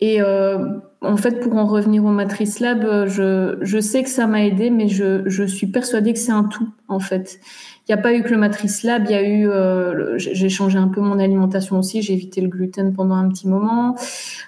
Et 0.00 0.22
en 0.22 1.16
fait, 1.16 1.40
pour 1.40 1.56
en 1.56 1.66
revenir 1.66 2.04
au 2.04 2.10
Matrice 2.10 2.60
Lab, 2.60 3.08
je, 3.08 3.80
sais 3.80 4.04
que 4.04 4.08
ça 4.08 4.28
m'a 4.28 4.44
aidé, 4.44 4.70
mais 4.70 4.88
je 4.88 5.44
suis 5.44 5.66
persuadée 5.66 6.12
que 6.12 6.20
c'est 6.20 6.32
un 6.32 6.44
tout, 6.44 6.68
en 6.86 7.00
fait. 7.00 7.40
Il 7.88 7.94
n'y 7.94 8.00
a 8.00 8.02
pas 8.02 8.12
eu 8.12 8.22
que 8.22 8.28
le 8.28 8.36
Matrice 8.36 8.82
Lab, 8.82 9.04
il 9.06 9.12
y 9.12 9.14
a 9.14 9.26
eu, 9.26 9.48
euh, 9.48 10.18
j'ai 10.18 10.50
changé 10.50 10.76
un 10.76 10.88
peu 10.88 11.00
mon 11.00 11.18
alimentation 11.18 11.78
aussi, 11.78 12.02
j'ai 12.02 12.12
évité 12.12 12.42
le 12.42 12.48
gluten 12.48 12.92
pendant 12.92 13.14
un 13.14 13.26
petit 13.30 13.48
moment, 13.48 13.96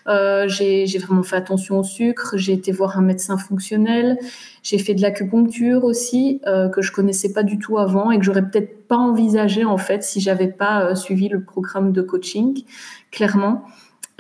euh, 0.09 0.47
j'ai 0.47 0.87
vraiment 0.99 1.23
fait 1.23 1.37
attention 1.37 1.79
au 1.79 1.83
sucre, 1.83 2.35
j'ai 2.37 2.53
été 2.53 2.71
voir 2.71 2.99
un 2.99 3.01
médecin 3.01 3.39
fonctionnel, 3.39 4.19
j'ai 4.63 4.77
fait 4.77 4.93
de 4.93 5.01
l'acupuncture 5.01 5.85
aussi 5.85 6.43
euh, 6.47 6.69
que 6.69 6.83
je 6.83 6.93
connaissais 6.93 7.33
pas 7.33 7.43
du 7.43 7.59
tout 7.59 7.79
avant 7.79 8.11
et 8.11 8.19
que 8.19 8.25
j'aurais 8.27 8.47
peut-être 8.47 8.87
pas 8.87 8.99
envisagé 8.99 9.65
en 9.65 9.79
fait 9.79 10.03
si 10.03 10.21
j'avais 10.21 10.49
pas 10.49 10.85
euh, 10.85 10.95
suivi 10.95 11.31
le 11.31 11.43
programme 11.43 11.93
de 11.93 12.03
coaching, 12.03 12.63
clairement. 13.11 13.65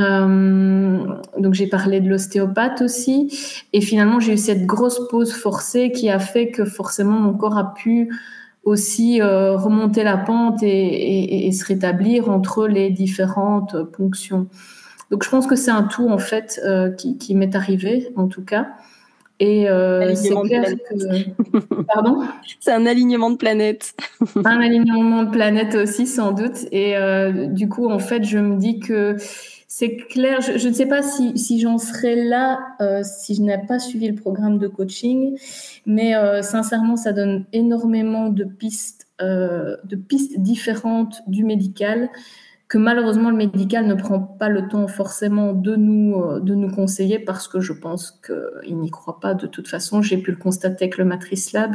Euh, 0.00 1.04
donc 1.36 1.52
j'ai 1.52 1.66
parlé 1.66 2.00
de 2.00 2.08
l'ostéopathe 2.08 2.80
aussi. 2.80 3.38
Et 3.74 3.82
finalement 3.82 4.18
j'ai 4.18 4.32
eu 4.32 4.38
cette 4.38 4.64
grosse 4.64 5.08
pause 5.08 5.32
forcée 5.32 5.92
qui 5.92 6.08
a 6.08 6.18
fait 6.18 6.50
que 6.50 6.64
forcément 6.64 7.18
mon 7.18 7.34
corps 7.34 7.58
a 7.58 7.74
pu 7.74 8.08
aussi 8.70 9.20
euh, 9.20 9.56
remonter 9.56 10.04
la 10.04 10.16
pente 10.16 10.62
et, 10.62 11.50
se 11.52 11.64
rétablir 11.64 12.30
entre 12.30 12.68
les 12.68 12.90
différentes 12.90 13.82
ponctions. 13.92 14.46
Donc 15.10 15.24
je 15.24 15.28
pense 15.28 15.46
que 15.46 15.56
c'est 15.56 15.72
un 15.72 15.82
tout 15.82 16.08
en 16.08 16.18
fait 16.18 16.60
euh, 16.64 16.90
qui, 16.90 17.34
m'est 17.34 17.54
arrivé 17.56 18.08
en 18.16 18.28
tout 18.28 18.44
cas. 18.44 18.68
Et 19.40 19.68
euh, 19.68 20.14
c'est 20.14 20.34
clair 20.42 20.64
que... 20.88 21.84
Pardon? 21.94 22.22
C'est 22.60 22.72
un 22.72 22.86
alignement 22.86 23.30
de 23.30 23.36
planètes. 23.36 23.94
un 24.36 24.60
alignement 24.60 25.24
de 25.24 25.30
planètes 25.30 25.74
aussi 25.74 26.06
sans 26.06 26.30
doute. 26.30 26.66
Et 26.70 26.94
du 27.48 27.68
coup 27.68 27.90
en 27.90 27.98
fait 27.98 28.22
je 28.22 28.38
me 28.38 28.56
dis 28.56 28.78
que 28.78 29.16
c'est 29.80 29.96
clair. 29.96 30.42
Je, 30.42 30.68
ne 30.68 30.74
sais 30.74 30.84
pas 30.84 31.00
si, 31.00 31.58
j'en 31.58 31.78
serais 31.78 32.14
là 32.14 32.60
euh, 32.82 33.02
si 33.02 33.34
je 33.34 33.40
n'ai 33.40 33.56
pas 33.56 33.78
suivi 33.78 34.08
le 34.08 34.14
programme 34.14 34.58
de 34.58 34.68
coaching, 34.68 35.38
mais 35.86 36.14
euh, 36.14 36.42
sincèrement, 36.42 36.96
ça 36.96 37.14
donne 37.14 37.46
énormément 37.54 38.28
de 38.28 38.44
pistes, 38.44 39.06
euh, 39.22 39.78
de 39.84 39.96
pistes 39.96 40.38
différentes 40.38 41.22
du 41.28 41.44
médical 41.44 42.10
que 42.70 42.78
malheureusement 42.78 43.30
le 43.30 43.36
médical 43.36 43.84
ne 43.88 43.94
prend 43.94 44.20
pas 44.20 44.48
le 44.48 44.68
temps 44.68 44.86
forcément 44.86 45.52
de 45.52 45.74
nous, 45.74 46.14
euh, 46.14 46.38
de 46.38 46.54
nous 46.54 46.70
conseiller 46.70 47.18
parce 47.18 47.48
que 47.48 47.58
je 47.58 47.72
pense 47.72 48.20
qu'il 48.24 48.78
n'y 48.78 48.90
croit 48.90 49.18
pas 49.18 49.34
de 49.34 49.48
toute 49.48 49.66
façon. 49.66 50.02
J'ai 50.02 50.18
pu 50.18 50.30
le 50.30 50.36
constater 50.36 50.84
avec 50.84 50.96
le 50.96 51.04
Matrice 51.04 51.52
Lab. 51.52 51.74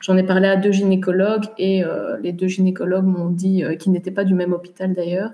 J'en 0.00 0.16
ai 0.16 0.22
parlé 0.22 0.46
à 0.46 0.54
deux 0.54 0.70
gynécologues 0.70 1.46
et 1.58 1.84
euh, 1.84 2.16
les 2.22 2.32
deux 2.32 2.46
gynécologues 2.46 3.06
m'ont 3.06 3.28
dit, 3.28 3.64
euh, 3.64 3.74
qui 3.74 3.90
n'étaient 3.90 4.12
pas 4.12 4.22
du 4.22 4.34
même 4.34 4.52
hôpital 4.52 4.94
d'ailleurs, 4.94 5.32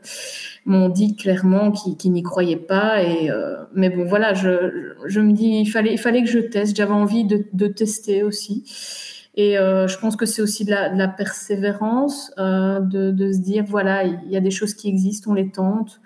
m'ont 0.65 0.89
dit 0.89 1.15
clairement 1.15 1.73
qu'ils 1.73 2.13
n'y 2.13 2.23
croyaient 2.23 2.57
pas. 2.57 3.03
Et, 3.03 3.29
mais 3.75 3.91
bon, 3.91 4.05
voilà, 4.05 4.33
je, 4.33 4.95
je 5.05 5.21
me 5.21 5.33
dis, 5.33 5.61
il 5.61 5.67
fallait, 5.67 5.93
il 5.93 5.99
fallait 5.99 6.23
que 6.23 6.31
je 6.31 6.39
teste. 6.39 6.75
J'avais 6.75 6.93
envie 6.93 7.25
de, 7.25 7.45
de 7.53 7.67
tester 7.67 8.23
aussi. 8.23 8.65
Et 9.35 9.59
euh, 9.59 9.89
je 9.89 9.99
pense 9.99 10.17
que 10.17 10.27
c'est 10.27 10.43
aussi 10.43 10.65
de 10.65 10.71
la, 10.71 11.09
persévérance, 11.09 12.33
euh, 12.39 12.81
de, 12.81 13.33
se 13.33 13.39
dire, 13.39 13.65
voilà, 13.67 14.05
il 14.05 14.31
y 14.31 14.37
a 14.37 14.41
des 14.41 14.51
choses 14.51 14.75
qui 14.75 14.89
existent, 14.89 15.31
on 15.31 15.35
les 15.35 15.51
tente, 15.51 16.01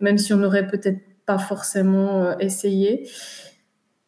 même 0.00 0.18
si 0.18 0.34
on 0.34 0.36
n'aurait 0.36 0.66
peut-être 0.66 1.00
pas 1.24 1.38
forcément 1.38 2.22
euh, 2.22 2.34
essayé. 2.38 3.08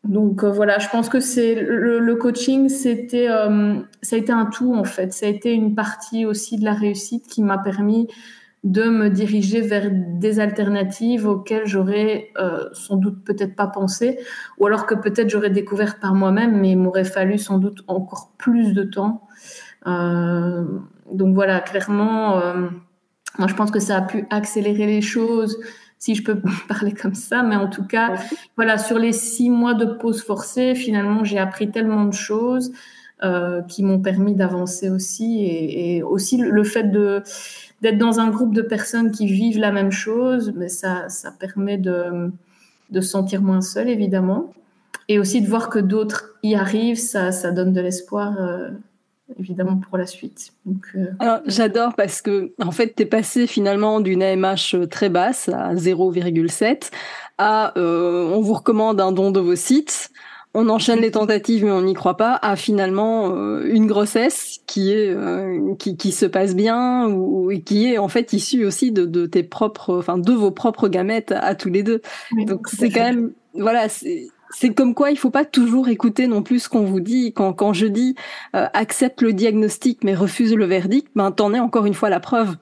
Donc 0.04 0.44
voilà, 0.44 0.78
je 0.78 0.88
pense 0.88 1.08
que 1.08 1.18
c'est 1.20 1.54
le, 1.54 1.98
le, 1.98 2.16
coaching, 2.16 2.68
c'était, 2.68 3.26
ça 3.26 4.16
a 4.16 4.18
été 4.18 4.32
un 4.32 4.46
tout 4.46 4.74
en 4.74 4.84
fait. 4.84 5.12
Ça 5.12 5.26
a 5.26 5.28
été 5.28 5.52
une 5.52 5.74
partie 5.74 6.24
aussi 6.24 6.56
de 6.56 6.64
la 6.64 6.72
réussite 6.72 7.26
qui 7.26 7.42
m'a 7.42 7.58
permis 7.58 8.06
de 8.64 8.84
me 8.84 9.08
diriger 9.08 9.60
vers 9.60 9.88
des 9.92 10.40
alternatives 10.40 11.28
auxquelles 11.28 11.66
j'aurais 11.66 12.30
euh, 12.38 12.68
sans 12.72 12.96
doute 12.96 13.24
peut-être 13.24 13.54
pas 13.54 13.68
pensé, 13.68 14.18
ou 14.58 14.66
alors 14.66 14.86
que 14.86 14.94
peut-être 14.94 15.30
j'aurais 15.30 15.50
découvert 15.50 16.00
par 16.00 16.14
moi-même, 16.14 16.60
mais 16.60 16.72
il 16.72 16.78
m'aurait 16.78 17.04
fallu 17.04 17.38
sans 17.38 17.58
doute 17.58 17.84
encore 17.86 18.32
plus 18.36 18.72
de 18.72 18.82
temps. 18.82 19.22
Euh, 19.86 20.64
donc 21.12 21.34
voilà, 21.34 21.60
clairement, 21.60 22.38
euh, 22.38 22.68
moi 23.38 23.46
je 23.46 23.54
pense 23.54 23.70
que 23.70 23.78
ça 23.78 23.98
a 23.98 24.02
pu 24.02 24.26
accélérer 24.30 24.86
les 24.86 25.02
choses, 25.02 25.58
si 25.98 26.16
je 26.16 26.24
peux 26.24 26.40
parler 26.68 26.92
comme 26.92 27.14
ça, 27.14 27.44
mais 27.44 27.56
en 27.56 27.68
tout 27.68 27.86
cas, 27.86 28.14
voilà, 28.56 28.76
sur 28.76 28.98
les 28.98 29.12
six 29.12 29.50
mois 29.50 29.74
de 29.74 29.84
pause 29.84 30.22
forcée, 30.22 30.74
finalement, 30.74 31.22
j'ai 31.22 31.38
appris 31.38 31.70
tellement 31.70 32.04
de 32.04 32.14
choses 32.14 32.72
euh, 33.22 33.62
qui 33.62 33.84
m'ont 33.84 34.00
permis 34.00 34.34
d'avancer 34.34 34.90
aussi, 34.90 35.44
et, 35.44 35.96
et 35.96 36.02
aussi 36.02 36.38
le 36.38 36.64
fait 36.64 36.84
de 36.84 37.22
d'être 37.80 37.98
dans 37.98 38.20
un 38.20 38.30
groupe 38.30 38.54
de 38.54 38.62
personnes 38.62 39.10
qui 39.10 39.26
vivent 39.26 39.58
la 39.58 39.72
même 39.72 39.92
chose, 39.92 40.52
mais 40.56 40.68
ça, 40.68 41.08
ça 41.08 41.30
permet 41.30 41.78
de, 41.78 42.32
se 42.92 43.00
sentir 43.00 43.42
moins 43.42 43.60
seul, 43.60 43.88
évidemment. 43.88 44.52
Et 45.08 45.18
aussi 45.18 45.40
de 45.40 45.48
voir 45.48 45.70
que 45.70 45.78
d'autres 45.78 46.34
y 46.42 46.54
arrivent, 46.54 46.98
ça, 46.98 47.32
ça 47.32 47.50
donne 47.50 47.72
de 47.72 47.80
l'espoir, 47.80 48.34
euh, 48.40 48.70
évidemment, 49.38 49.76
pour 49.76 49.96
la 49.96 50.06
suite. 50.06 50.52
Euh, 50.96 51.38
j'adore 51.46 51.94
parce 51.94 52.20
que, 52.20 52.52
en 52.60 52.72
fait, 52.72 52.94
tu 52.94 53.04
es 53.04 53.06
passé 53.06 53.46
finalement 53.46 54.00
d'une 54.00 54.22
AMH 54.22 54.88
très 54.90 55.08
basse 55.08 55.48
à 55.48 55.74
0,7 55.74 56.90
à 57.38 57.78
euh, 57.78 58.28
on 58.34 58.40
vous 58.40 58.54
recommande 58.54 59.00
un 59.00 59.12
don 59.12 59.30
de 59.30 59.40
vos 59.40 59.54
sites 59.54 60.10
on 60.58 60.68
enchaîne 60.68 61.00
les 61.00 61.12
tentatives 61.12 61.64
mais 61.64 61.70
on 61.70 61.82
n'y 61.82 61.94
croit 61.94 62.16
pas 62.16 62.36
à 62.42 62.56
finalement 62.56 63.30
euh, 63.30 63.64
une 63.72 63.86
grossesse 63.86 64.58
qui 64.66 64.92
est 64.92 65.08
euh, 65.08 65.74
qui, 65.78 65.96
qui, 65.96 66.10
se 66.10 66.26
passe 66.26 66.56
bien 66.56 67.06
ou, 67.08 67.52
qui 67.64 67.86
est 67.86 67.98
en 67.98 68.08
fait 68.08 68.32
issue 68.32 68.64
aussi 68.64 68.90
de, 68.90 69.04
de 69.04 69.26
tes 69.26 69.44
propres 69.44 69.96
enfin 69.96 70.18
de 70.18 70.32
vos 70.32 70.50
propres 70.50 70.88
gamètes 70.88 71.32
à, 71.32 71.54
tous 71.54 71.70
les 71.70 71.84
deux 71.84 72.02
donc 72.46 72.66
c'est 72.68 72.90
quand 72.90 73.04
même 73.04 73.32
voilà 73.54 73.88
c'est 73.88 74.26
c'est 74.50 74.72
comme 74.74 74.94
quoi 74.94 75.10
il 75.10 75.18
faut 75.18 75.30
pas 75.30 75.44
toujours 75.44 75.88
écouter 75.88 76.26
non 76.26 76.42
plus 76.42 76.60
ce 76.60 76.68
qu'on 76.70 76.84
vous 76.84 77.00
dit. 77.00 77.34
Quand, 77.34 77.52
quand 77.52 77.74
je 77.74 77.86
dis 77.86 78.14
euh, 78.56 78.66
accepte 78.72 79.20
le 79.20 79.34
diagnostic 79.34 80.02
mais 80.04 80.14
refuse 80.14 80.54
le 80.54 80.64
verdict, 80.64 81.08
ben 81.14 81.30
t'en 81.32 81.52
es 81.52 81.60
encore 81.60 81.84
une 81.84 81.92
fois 81.92 82.08
la 82.08 82.18
preuve. 82.18 82.56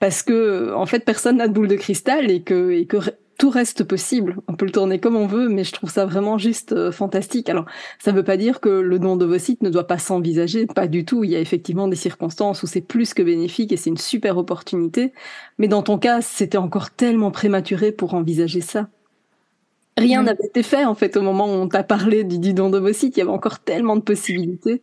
Parce 0.00 0.22
que 0.22 0.72
en 0.72 0.86
fait 0.86 1.00
personne 1.04 1.36
n'a 1.36 1.48
de 1.48 1.52
boule 1.52 1.68
de 1.68 1.76
cristal 1.76 2.30
et 2.30 2.40
que, 2.40 2.70
et 2.70 2.86
que 2.86 2.96
tout 3.38 3.50
reste 3.50 3.84
possible. 3.84 4.36
On 4.48 4.54
peut 4.54 4.66
le 4.66 4.72
tourner 4.72 4.98
comme 4.98 5.16
on 5.16 5.26
veut, 5.26 5.48
mais 5.48 5.64
je 5.64 5.72
trouve 5.72 5.90
ça 5.90 6.06
vraiment 6.06 6.38
juste 6.38 6.72
euh, 6.72 6.90
fantastique. 6.90 7.48
Alors, 7.48 7.66
ça 7.98 8.12
ne 8.12 8.16
veut 8.16 8.24
pas 8.24 8.36
dire 8.36 8.60
que 8.60 8.68
le 8.68 8.98
don 8.98 9.16
d'ovocytes 9.16 9.62
ne 9.62 9.70
doit 9.70 9.86
pas 9.86 9.98
s'envisager, 9.98 10.66
pas 10.66 10.86
du 10.86 11.04
tout. 11.04 11.24
Il 11.24 11.30
y 11.30 11.36
a 11.36 11.40
effectivement 11.40 11.88
des 11.88 11.96
circonstances 11.96 12.62
où 12.62 12.66
c'est 12.66 12.80
plus 12.80 13.14
que 13.14 13.22
bénéfique 13.22 13.72
et 13.72 13.76
c'est 13.76 13.90
une 13.90 13.96
super 13.96 14.38
opportunité. 14.38 15.12
Mais 15.58 15.68
dans 15.68 15.82
ton 15.82 15.98
cas, 15.98 16.20
c'était 16.20 16.58
encore 16.58 16.90
tellement 16.90 17.30
prématuré 17.30 17.92
pour 17.92 18.14
envisager 18.14 18.60
ça. 18.60 18.88
Rien 19.98 20.24
n'avait 20.24 20.44
été 20.44 20.62
fait 20.62 20.84
en 20.84 20.94
fait 20.94 21.16
au 21.16 21.22
moment 21.22 21.46
où 21.46 21.56
on 21.56 21.68
t'a 21.68 21.82
parlé 21.82 22.22
du, 22.22 22.38
du 22.38 22.52
don 22.52 22.68
d'ovocytes. 22.68 23.16
Il 23.16 23.20
y 23.20 23.22
avait 23.22 23.30
encore 23.30 23.60
tellement 23.60 23.96
de 23.96 24.02
possibilités. 24.02 24.82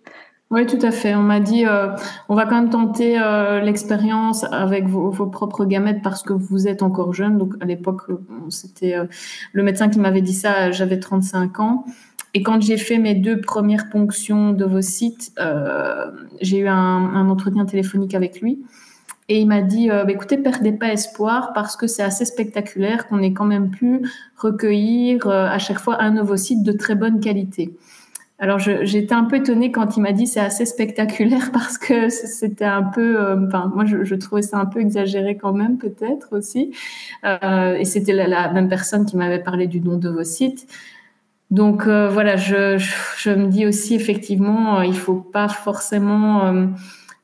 Oui, 0.53 0.67
tout 0.67 0.77
à 0.83 0.91
fait. 0.91 1.15
On 1.15 1.23
m'a 1.23 1.39
dit, 1.39 1.65
euh, 1.65 1.87
on 2.29 2.35
va 2.35 2.45
quand 2.45 2.53
même 2.53 2.69
tenter 2.69 3.19
euh, 3.19 3.59
l'expérience 3.59 4.43
avec 4.51 4.87
vos, 4.87 5.09
propres 5.25 5.65
gamètes 5.65 6.03
parce 6.03 6.21
que 6.21 6.31
vous 6.31 6.67
êtes 6.67 6.83
encore 6.83 7.11
jeune. 7.11 7.39
Donc 7.39 7.55
à 7.59 7.65
l'époque, 7.65 8.03
euh, 8.09 8.17
c'était 8.49 8.95
le 9.51 9.63
médecin 9.63 9.89
qui 9.89 9.97
m'avait 9.97 10.21
dit 10.21 10.35
ça. 10.35 10.69
J'avais 10.69 10.99
35 10.99 11.59
ans. 11.59 11.85
Et 12.35 12.43
quand 12.43 12.61
j'ai 12.61 12.77
fait 12.77 12.99
mes 12.99 13.15
deux 13.15 13.41
premières 13.41 13.89
ponctions 13.89 14.51
d'ovocytes, 14.51 15.31
j'ai 16.39 16.59
eu 16.59 16.67
un, 16.67 16.75
un, 16.75 17.29
entretien 17.29 17.65
téléphonique 17.65 18.13
avec 18.13 18.39
lui. 18.39 18.63
Et 19.29 19.39
il 19.39 19.47
m'a 19.47 19.61
dit, 19.61 19.87
bah, 19.87 20.05
écoutez, 20.07 20.37
perdez 20.37 20.73
pas 20.73 20.93
espoir 20.93 21.53
parce 21.55 21.75
que 21.75 21.87
c'est 21.87 22.03
assez 22.03 22.25
spectaculaire 22.25 23.07
qu'on 23.07 23.23
ait 23.23 23.33
quand 23.33 23.45
même 23.45 23.71
pu 23.71 24.07
recueillir 24.37 25.27
à 25.27 25.57
chaque 25.57 25.79
fois 25.79 25.99
un 25.99 26.15
ovocyte 26.17 26.61
de 26.61 26.73
très 26.73 26.93
bonne 26.93 27.19
qualité. 27.19 27.75
Alors 28.39 28.57
j'étais 28.59 29.13
un 29.13 29.25
peu 29.25 29.37
étonnée 29.37 29.71
quand 29.71 29.95
il 29.95 30.01
m'a 30.01 30.11
dit 30.11 30.25
c'est 30.25 30.39
assez 30.39 30.65
spectaculaire 30.65 31.51
parce 31.53 31.77
que 31.77 32.09
c'était 32.09 32.65
un 32.65 32.83
peu, 32.83 33.19
euh, 33.19 33.47
enfin 33.47 33.71
moi 33.73 33.85
je, 33.85 34.15
trouvais 34.15 34.41
ça 34.41 34.57
un 34.57 34.65
peu 34.65 34.81
exagéré 34.81 35.37
quand 35.37 35.53
même 35.53 35.77
peut-être 35.77 36.29
aussi. 36.31 36.75
Euh, 37.25 37.75
et 37.75 37.85
c'était 37.85 38.13
la, 38.13 38.51
même 38.51 38.69
personne 38.69 39.05
qui 39.05 39.17
m'avait 39.17 39.41
parlé 39.41 39.67
du 39.67 39.79
don 39.79 39.97
de 39.97 40.09
vos 40.09 40.23
sites. 40.23 40.67
Donc 41.51 41.85
euh, 41.85 42.09
voilà, 42.09 42.35
je, 42.35 42.77
je, 43.17 43.29
me 43.29 43.47
dis 43.47 43.67
aussi 43.67 43.93
effectivement 43.93 44.81
il 44.81 44.97
faut 44.97 45.15
pas 45.15 45.47
forcément 45.47 46.67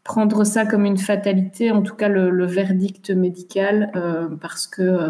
prendre 0.03 0.43
ça 0.43 0.65
comme 0.65 0.85
une 0.85 0.97
fatalité, 0.97 1.71
en 1.71 1.81
tout 1.81 1.95
cas 1.95 2.07
le, 2.07 2.29
le 2.29 2.45
verdict 2.45 3.09
médical, 3.09 3.91
parce 4.41 4.67
que 4.67 5.09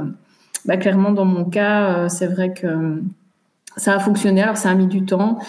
bah, 0.66 0.78
clairement 0.78 1.12
dans 1.12 1.26
mon 1.26 1.44
cas 1.46 2.08
c'est 2.08 2.28
vrai 2.28 2.54
que 2.54 3.02
ça 3.76 3.96
a 3.96 4.00
fonctionné. 4.00 4.42
Alors 4.42 4.58
ça 4.58 4.70
a 4.70 4.76
mis 4.76 4.88
du 4.88 5.06
temps. 5.06 5.40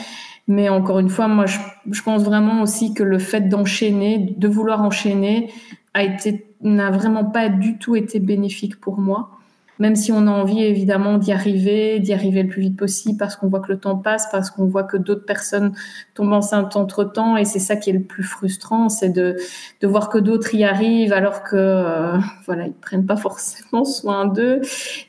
Mais 0.51 0.69
encore 0.69 0.99
une 0.99 1.09
fois, 1.09 1.29
moi, 1.29 1.45
je, 1.47 2.03
pense 2.03 2.25
vraiment 2.25 2.63
aussi 2.63 2.93
que 2.93 3.05
le 3.05 3.21
fait 3.21 3.43
d'enchaîner, 3.43 4.35
de 4.37 4.49
vouloir 4.49 4.83
enchaîner, 4.83 5.53
a 5.95 6.03
été 6.03 6.45
n'a 6.61 6.91
vraiment 6.91 7.25
pas 7.25 7.49
du 7.49 7.79
tout 7.79 7.95
été 7.95 8.19
bénéfique 8.19 8.81
pour 8.81 8.99
moi. 8.99 9.31
Même 9.79 9.95
si 9.95 10.11
on 10.11 10.27
a 10.27 10.31
envie 10.31 10.65
évidemment 10.65 11.19
d'y 11.19 11.31
arriver, 11.31 12.01
d'y 12.01 12.13
arriver 12.13 12.43
le 12.43 12.49
plus 12.49 12.63
vite 12.63 12.77
possible, 12.77 13.17
parce 13.17 13.37
qu'on 13.37 13.47
voit 13.47 13.61
que 13.61 13.71
le 13.71 13.79
temps 13.79 13.97
passe, 13.97 14.27
parce 14.33 14.51
qu'on 14.51 14.67
voit 14.67 14.83
que 14.83 14.97
d'autres 14.97 15.25
personnes 15.25 15.73
tombent 16.15 16.33
enceintes 16.33 16.75
entre 16.75 17.05
temps, 17.05 17.37
et 17.37 17.45
c'est 17.45 17.61
ça 17.61 17.77
qui 17.77 17.91
est 17.91 17.95
le 17.95 18.03
plus 18.03 18.25
frustrant, 18.25 18.89
c'est 18.89 19.09
de, 19.09 19.37
de 19.81 19.87
voir 19.87 20.09
que 20.09 20.19
d'autres 20.19 20.53
y 20.57 20.65
arrivent 20.65 21.13
alors 21.13 21.45
que 21.45 21.55
euh, 21.57 22.19
voilà 22.45 22.67
ils 22.67 22.75
prennent 22.75 23.07
pas 23.07 23.17
forcément 23.29 23.85
soin 23.85 24.27
d'eux, 24.27 24.61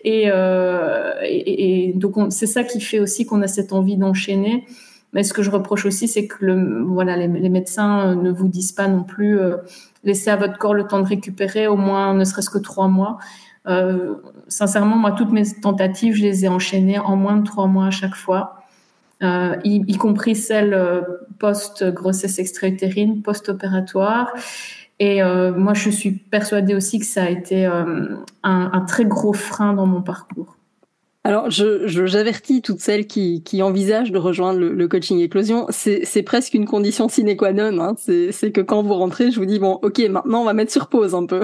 et, 0.04 0.26
euh, 0.28 1.14
donc 1.96 2.16
c'est 2.30 2.46
ça 2.46 2.64
qui 2.64 2.80
fait 2.80 3.00
aussi 3.00 3.26
qu'on 3.26 3.42
a 3.42 3.48
cette 3.48 3.74
envie 3.74 3.98
d'enchaîner. 3.98 4.66
Mais 5.14 5.24
ce 5.24 5.34
que 5.34 5.44
je 5.44 5.52
reproche 5.52 5.86
aussi, 5.86 6.08
c'est 6.08 6.28
que 6.28 6.46
le, 6.46 6.84
voilà, 6.84 7.18
les, 7.18 7.28
médecins 7.28 8.12
euh, 8.12 8.16
ne 8.16 8.32
vous 8.32 8.48
disent 8.48 8.72
pas 8.72 8.88
non 8.88 9.04
plus 9.04 9.40
euh, 9.40 9.58
laissez 10.04 10.30
à 10.30 10.36
votre 10.36 10.58
corps 10.58 10.74
le 10.74 10.86
temps 10.86 11.02
de 11.02 11.08
récupérer 11.08 11.68
au 11.68 11.76
moins 11.76 12.14
ne 12.14 12.24
serait-ce 12.24 12.50
que 12.50 12.58
trois 12.58 12.88
mois. 12.88 13.18
Euh, 13.68 14.16
sincèrement, 14.48 14.96
moi, 14.96 15.12
toutes 15.12 15.32
mes 15.32 15.44
tentatives, 15.62 16.16
je 16.16 16.24
les 16.24 16.46
ai 16.46 16.48
enchaînées 16.48 17.00
en 17.00 17.16
moins 17.16 17.38
de 17.38 17.44
trois 17.44 17.68
mois 17.68 17.88
à 17.88 17.92
chaque 17.92 18.16
fois, 18.16 18.62
euh, 19.24 19.56
y, 19.64 19.84
y, 19.88 19.98
compris 19.98 20.36
celles 20.36 20.74
euh, 20.74 21.02
post-grossesse 21.38 22.40
extra-utérine, 22.40 23.22
post-opératoire. 23.22 24.34
Et 25.00 25.22
euh, 25.22 25.54
moi, 25.54 25.74
je 25.74 25.90
suis 25.90 26.12
persuadée 26.12 26.74
aussi 26.74 27.00
que 27.00 27.06
ça 27.06 27.24
a 27.24 27.30
été 27.30 27.66
un, 27.66 28.26
un 28.44 28.82
très 28.82 29.06
gros 29.06 29.34
frein 29.34 29.74
dans 29.74 29.86
mon 29.86 30.02
parcours. 30.02 30.58
Alors, 31.24 31.52
je, 31.52 31.86
j'avertis 31.86 32.64
toutes 32.64 32.80
celles 32.80 33.06
qui, 33.06 33.44
qui 33.44 33.62
envisagent 33.62 34.12
de 34.12 34.18
rejoindre 34.18 34.60
le, 34.60 34.74
le 34.74 34.88
coaching 34.88 35.20
éclosion, 35.20 35.68
c'est, 35.70 36.04
c'est 36.04 36.24
presque 36.24 36.56
une 36.56 36.66
condition 36.66 37.10
sine 37.10 37.38
qua 37.38 37.54
non. 37.54 37.80
Hein. 37.80 37.94
C'est, 38.00 38.32
c'est 38.32 38.52
que 38.52 38.62
quand 38.62 38.82
vous 38.82 38.96
rentrez, 38.96 39.30
je 39.30 39.40
vous 39.40 39.46
dis 39.46 39.60
bon, 39.60 39.78
ok, 39.84 40.00
maintenant 40.10 40.42
on 40.42 40.46
va 40.46 40.54
mettre 40.54 40.72
sur 40.72 40.88
pause 40.88 41.14
un 41.14 41.28
peu. 41.28 41.42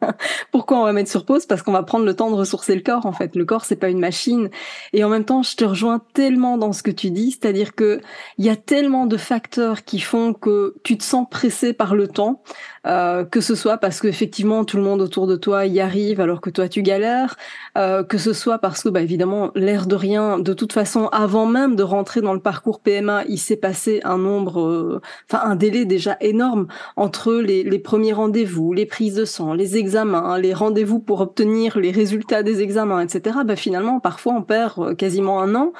Pourquoi 0.50 0.80
on 0.80 0.84
va 0.84 0.94
mettre 0.94 1.10
sur 1.10 1.26
pause? 1.26 1.44
Parce 1.44 1.60
qu'on 1.60 1.72
va 1.72 1.82
prendre 1.82 2.06
le 2.06 2.16
temps 2.16 2.30
de 2.30 2.36
ressourcer 2.36 2.74
le 2.74 2.80
corps. 2.80 3.04
En 3.04 3.12
fait, 3.12 3.36
le 3.36 3.44
corps 3.44 3.66
c'est 3.66 3.76
pas 3.76 3.90
une 3.90 4.00
machine. 4.00 4.48
Et 4.94 5.04
en 5.04 5.10
même 5.10 5.26
temps, 5.26 5.42
je 5.42 5.56
te 5.56 5.64
rejoins 5.64 6.00
tellement 6.14 6.56
dans 6.56 6.72
ce 6.72 6.82
que 6.82 6.90
tu 6.90 7.10
dis, 7.10 7.32
c'est-à-dire 7.32 7.74
que 7.74 8.00
il 8.38 8.46
y 8.46 8.50
a 8.50 8.56
tellement 8.56 9.04
de 9.04 9.18
facteurs 9.18 9.84
qui 9.84 10.00
font 10.00 10.32
que 10.32 10.74
tu 10.84 10.96
te 10.96 11.04
sens 11.04 11.26
pressé 11.30 11.74
par 11.74 11.94
le 11.94 12.08
temps. 12.08 12.42
Euh, 12.86 13.24
que 13.24 13.40
ce 13.40 13.54
soit 13.54 13.78
parce 13.78 14.00
qu'effectivement 14.00 14.64
tout 14.64 14.76
le 14.76 14.82
monde 14.82 15.00
autour 15.00 15.26
de 15.26 15.36
toi 15.36 15.66
y 15.66 15.80
arrive 15.80 16.20
alors 16.20 16.40
que 16.40 16.50
toi 16.50 16.68
tu 16.68 16.82
galères, 16.82 17.36
euh, 17.76 18.04
que 18.04 18.18
ce 18.18 18.32
soit 18.32 18.58
parce 18.58 18.82
que 18.82 18.88
bah, 18.88 19.00
évidemment 19.00 19.50
l'air 19.54 19.86
de 19.86 19.96
rien, 19.96 20.38
de 20.38 20.52
toute 20.52 20.72
façon 20.72 21.08
avant 21.08 21.46
même 21.46 21.76
de 21.76 21.82
rentrer 21.82 22.20
dans 22.20 22.34
le 22.34 22.40
parcours 22.40 22.80
PMA, 22.80 23.24
il 23.28 23.38
s'est 23.38 23.56
passé 23.56 24.00
un 24.04 24.18
nombre, 24.18 24.60
euh, 24.60 25.00
enfin 25.30 25.42
un 25.44 25.56
délai 25.56 25.84
déjà 25.84 26.16
énorme 26.20 26.68
entre 26.96 27.34
les, 27.34 27.64
les 27.64 27.78
premiers 27.78 28.12
rendez-vous, 28.12 28.72
les 28.72 28.86
prises 28.86 29.14
de 29.14 29.24
sang, 29.24 29.54
les 29.54 29.76
examens, 29.76 30.38
les 30.38 30.54
rendez-vous 30.54 31.00
pour 31.00 31.20
obtenir 31.20 31.78
les 31.78 31.90
résultats 31.90 32.42
des 32.42 32.62
examens, 32.62 33.00
etc. 33.00 33.38
Bah, 33.44 33.56
finalement 33.56 34.00
parfois 34.00 34.34
on 34.34 34.42
perd 34.42 34.78
euh, 34.78 34.94
quasiment 34.94 35.40
un 35.40 35.54
an, 35.54 35.72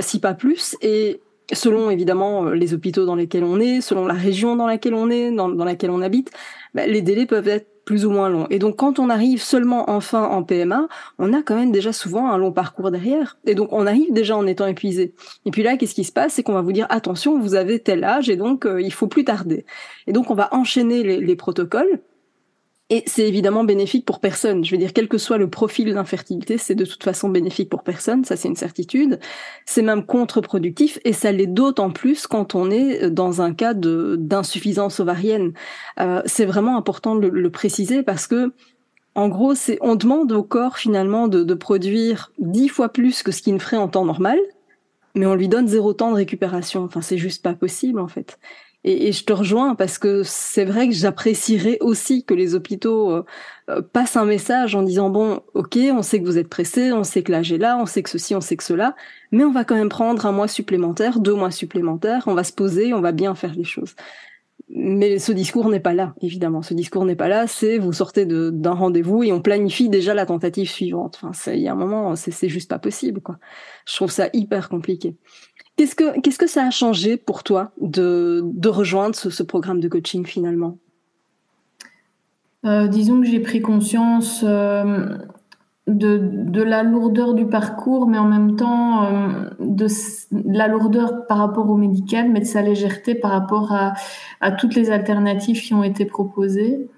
si 0.00 0.20
pas 0.20 0.34
plus, 0.34 0.76
et 0.82 1.20
selon 1.52 1.90
évidemment 1.90 2.46
euh, 2.46 2.54
les 2.54 2.74
hôpitaux 2.74 3.04
dans 3.04 3.14
lesquels 3.14 3.44
on 3.44 3.60
est, 3.60 3.80
selon 3.80 4.06
la 4.06 4.14
région 4.14 4.56
dans 4.56 4.66
laquelle 4.66 4.94
on 4.94 5.10
est, 5.10 5.30
dans, 5.30 5.48
laquelle 5.48 5.90
on 5.90 6.02
habite, 6.02 6.30
bah, 6.74 6.86
les 6.86 7.02
délais 7.02 7.26
peuvent 7.26 7.48
être 7.48 7.68
plus 7.84 8.06
ou 8.06 8.10
moins 8.10 8.28
longs. 8.28 8.46
Et 8.50 8.58
donc 8.58 8.76
quand 8.76 8.98
on 8.98 9.10
arrive 9.10 9.42
seulement 9.42 9.90
enfin 9.90 10.22
en 10.22 10.42
PMA, 10.42 10.86
on 11.18 11.32
a 11.32 11.42
quand 11.42 11.56
même 11.56 11.72
déjà 11.72 11.92
souvent 11.92 12.30
un 12.30 12.38
long 12.38 12.52
parcours 12.52 12.90
derrière. 12.90 13.38
Et 13.46 13.54
donc 13.54 13.72
on 13.72 13.86
arrive 13.86 14.12
déjà 14.12 14.36
en 14.36 14.46
étant 14.46 14.66
épuisé. 14.66 15.14
Et 15.44 15.50
puis 15.50 15.62
là, 15.62 15.76
qu'est-ce 15.76 15.94
qui 15.94 16.04
se 16.04 16.12
passe? 16.12 16.34
C'est 16.34 16.42
qu'on 16.42 16.52
va 16.52 16.62
vous 16.62 16.72
dire 16.72 16.86
attention, 16.90 17.40
vous 17.40 17.54
avez 17.54 17.80
tel 17.80 18.04
âge 18.04 18.30
et 18.30 18.36
donc 18.36 18.64
euh, 18.64 18.80
il 18.80 18.92
faut 18.92 19.08
plus 19.08 19.24
tarder. 19.24 19.64
Et 20.06 20.12
donc 20.12 20.30
on 20.30 20.34
va 20.34 20.48
enchaîner 20.52 21.02
les 21.02 21.36
protocoles 21.36 22.00
et 22.90 23.04
c'est 23.06 23.26
évidemment 23.26 23.62
bénéfique 23.62 24.04
pour 24.04 24.18
personne. 24.18 24.64
Je 24.64 24.72
veux 24.72 24.76
dire, 24.76 24.92
quel 24.92 25.06
que 25.06 25.16
soit 25.16 25.38
le 25.38 25.48
profil 25.48 25.94
d'infertilité, 25.94 26.58
c'est 26.58 26.74
de 26.74 26.84
toute 26.84 27.04
façon 27.04 27.28
bénéfique 27.28 27.70
pour 27.70 27.84
personne, 27.84 28.24
ça 28.24 28.34
c'est 28.36 28.48
une 28.48 28.56
certitude. 28.56 29.20
C'est 29.64 29.82
même 29.82 30.04
contre-productif 30.04 30.98
et 31.04 31.12
ça 31.12 31.30
l'est 31.30 31.46
d'autant 31.46 31.90
plus 31.90 32.26
quand 32.26 32.56
on 32.56 32.68
est 32.68 33.08
dans 33.08 33.42
un 33.42 33.54
cas 33.54 33.74
d'insuffisance 33.74 34.98
ovarienne. 34.98 35.52
Euh, 36.00 36.20
c'est 36.26 36.44
vraiment 36.44 36.76
important 36.76 37.14
de 37.14 37.28
le, 37.28 37.40
le, 37.40 37.50
préciser 37.50 38.02
parce 38.02 38.26
que, 38.26 38.52
en 39.14 39.28
gros, 39.28 39.54
c'est 39.54 39.78
on 39.82 39.94
demande 39.94 40.32
au 40.32 40.42
corps 40.42 40.76
finalement 40.76 41.28
de, 41.28 41.44
de 41.44 41.54
produire 41.54 42.32
dix 42.38 42.68
fois 42.68 42.88
plus 42.88 43.22
que 43.22 43.30
ce 43.30 43.40
qu'il 43.40 43.54
ne 43.54 43.60
ferait 43.60 43.76
en 43.76 43.86
temps 43.86 44.04
normal, 44.04 44.38
mais 45.14 45.26
on 45.26 45.34
lui 45.34 45.48
donne 45.48 45.68
zéro 45.68 45.92
temps 45.92 46.10
de 46.10 46.16
récupération. 46.16 46.82
Enfin, 46.82 47.02
c'est 47.02 47.18
juste 47.18 47.42
pas 47.42 47.54
possible 47.54 48.00
en 48.00 48.08
fait. 48.08 48.38
Et, 48.82 49.08
et, 49.08 49.12
je 49.12 49.24
te 49.24 49.32
rejoins 49.32 49.74
parce 49.74 49.98
que 49.98 50.22
c'est 50.22 50.64
vrai 50.64 50.88
que 50.88 50.94
j'apprécierais 50.94 51.76
aussi 51.80 52.24
que 52.24 52.32
les 52.32 52.54
hôpitaux 52.54 53.10
euh, 53.10 53.24
euh, 53.68 53.82
passent 53.82 54.16
un 54.16 54.24
message 54.24 54.74
en 54.74 54.82
disant 54.82 55.10
bon, 55.10 55.42
ok, 55.52 55.78
on 55.92 56.02
sait 56.02 56.18
que 56.20 56.24
vous 56.24 56.38
êtes 56.38 56.48
pressé, 56.48 56.90
on 56.92 57.04
sait 57.04 57.22
que 57.22 57.30
l'âge 57.30 57.52
est 57.52 57.58
là, 57.58 57.76
on 57.78 57.84
sait 57.84 58.02
que 58.02 58.08
ceci, 58.08 58.34
on 58.34 58.40
sait 58.40 58.56
que 58.56 58.64
cela, 58.64 58.96
mais 59.32 59.44
on 59.44 59.52
va 59.52 59.64
quand 59.64 59.74
même 59.74 59.90
prendre 59.90 60.24
un 60.24 60.32
mois 60.32 60.48
supplémentaire, 60.48 61.20
deux 61.20 61.34
mois 61.34 61.50
supplémentaires, 61.50 62.24
on 62.26 62.34
va 62.34 62.42
se 62.42 62.54
poser, 62.54 62.94
on 62.94 63.02
va 63.02 63.12
bien 63.12 63.34
faire 63.34 63.54
les 63.54 63.64
choses. 63.64 63.94
Mais 64.72 65.18
ce 65.18 65.32
discours 65.32 65.68
n'est 65.68 65.80
pas 65.80 65.94
là, 65.94 66.14
évidemment. 66.20 66.62
Ce 66.62 66.74
discours 66.74 67.04
n'est 67.04 67.16
pas 67.16 67.26
là. 67.26 67.48
C'est 67.48 67.78
vous 67.78 67.92
sortez 67.92 68.24
d'un 68.24 68.72
rendez-vous 68.72 69.24
et 69.24 69.32
on 69.32 69.42
planifie 69.42 69.88
déjà 69.88 70.14
la 70.14 70.26
tentative 70.26 70.70
suivante. 70.70 71.18
Enfin, 71.24 71.52
il 71.52 71.60
y 71.60 71.66
a 71.66 71.72
un 71.72 71.76
moment, 71.76 72.14
c'est 72.14 72.48
juste 72.48 72.70
pas 72.70 72.78
possible, 72.78 73.20
quoi. 73.20 73.38
Je 73.84 73.96
trouve 73.96 74.12
ça 74.12 74.28
hyper 74.32 74.68
compliqué. 74.68 75.16
Qu'est-ce 75.76 75.94
que, 75.94 76.20
qu'est-ce 76.20 76.38
que 76.38 76.46
ça 76.46 76.66
a 76.66 76.70
changé 76.70 77.16
pour 77.16 77.42
toi 77.42 77.72
de, 77.80 78.42
de 78.44 78.68
rejoindre 78.68 79.14
ce, 79.14 79.42
programme 79.42 79.80
de 79.80 79.88
coaching 79.88 80.26
finalement? 80.26 80.76
Euh, 82.66 82.86
Disons 82.86 83.20
que 83.20 83.26
j'ai 83.26 83.40
pris 83.40 83.62
conscience 83.62 84.44
euh, 84.46 85.16
de, 85.86 86.20
de, 86.22 86.62
la 86.62 86.82
lourdeur 86.82 87.32
du 87.32 87.46
parcours, 87.46 88.06
mais 88.06 88.18
en 88.18 88.28
même 88.28 88.56
temps 88.56 89.04
euh, 89.04 89.50
de, 89.58 89.86
la 90.44 90.68
lourdeur 90.68 91.26
par 91.26 91.38
rapport 91.38 91.70
au 91.70 91.76
médical, 91.76 92.28
mais 92.28 92.40
de 92.40 92.44
sa 92.44 92.60
légèreté 92.60 93.14
par 93.14 93.30
rapport 93.30 93.72
à, 93.72 93.94
à 94.42 94.52
toutes 94.52 94.74
les 94.74 94.90
alternatives 94.90 95.62
qui 95.62 95.72
ont 95.72 95.84
été 95.84 96.04
proposées 96.04 96.90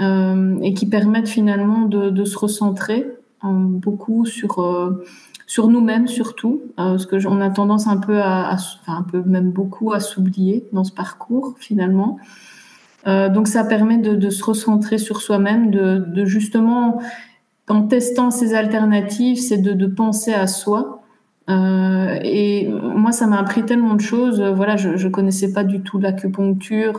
et 0.00 0.74
qui 0.74 0.86
permettent 0.86 1.28
finalement 1.28 1.82
de 1.82 2.24
se 2.24 2.36
recentrer 2.36 3.06
beaucoup 3.44 4.26
sur 4.26 4.58
sur 5.46 5.68
nous-mêmes 5.68 6.08
surtout, 6.08 6.62
euh, 6.78 6.92
parce 6.92 7.06
que 7.06 7.26
on 7.26 7.40
a 7.40 7.50
tendance 7.50 7.86
un 7.86 7.98
peu 7.98 8.20
à, 8.20 8.52
enfin 8.54 8.98
un 8.98 9.02
peu 9.02 9.22
même 9.22 9.50
beaucoup 9.50 9.92
à 9.92 10.00
s'oublier 10.00 10.66
dans 10.72 10.84
ce 10.84 10.92
parcours 10.92 11.54
finalement. 11.58 12.18
Euh, 13.06 13.28
donc 13.28 13.48
ça 13.48 13.64
permet 13.64 13.98
de, 13.98 14.30
se 14.30 14.42
recentrer 14.42 14.96
sur 14.96 15.20
soi-même, 15.20 15.70
de, 15.70 16.24
justement 16.24 17.00
en 17.68 17.82
testant 17.82 18.30
ces 18.30 18.54
alternatives, 18.54 19.38
c'est 19.38 19.58
de, 19.58 19.86
penser 19.86 20.32
à 20.32 20.46
soi. 20.46 21.02
Euh, 21.50 22.18
et 22.22 22.66
moi, 22.68 23.12
ça 23.12 23.26
m'a 23.26 23.38
appris 23.38 23.64
tellement 23.66 23.94
de 23.94 24.00
choses. 24.00 24.40
Voilà, 24.40 24.76
je 24.76 24.90
ne 24.90 25.10
connaissais 25.10 25.52
pas 25.52 25.64
du 25.64 25.82
tout 25.82 25.98
l'acupuncture, 25.98 26.98